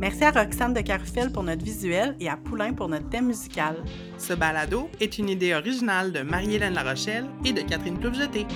Merci 0.00 0.24
à 0.24 0.30
Roxane 0.30 0.74
de 0.74 0.80
Carufel 0.80 1.30
pour 1.30 1.42
notre 1.42 1.64
visuel 1.64 2.16
et 2.20 2.28
à 2.28 2.36
Poulain 2.36 2.72
pour 2.72 2.88
notre 2.88 3.08
thème 3.08 3.26
musical. 3.26 3.76
Ce 4.18 4.32
balado 4.32 4.90
est 5.00 5.18
une 5.18 5.28
idée 5.28 5.54
originale 5.54 6.12
de 6.12 6.20
Marie-Hélène 6.20 6.74
Larochelle 6.74 7.26
et 7.44 7.52
de 7.52 7.60
Catherine 7.60 7.98
Ploufjeté. 7.98 8.46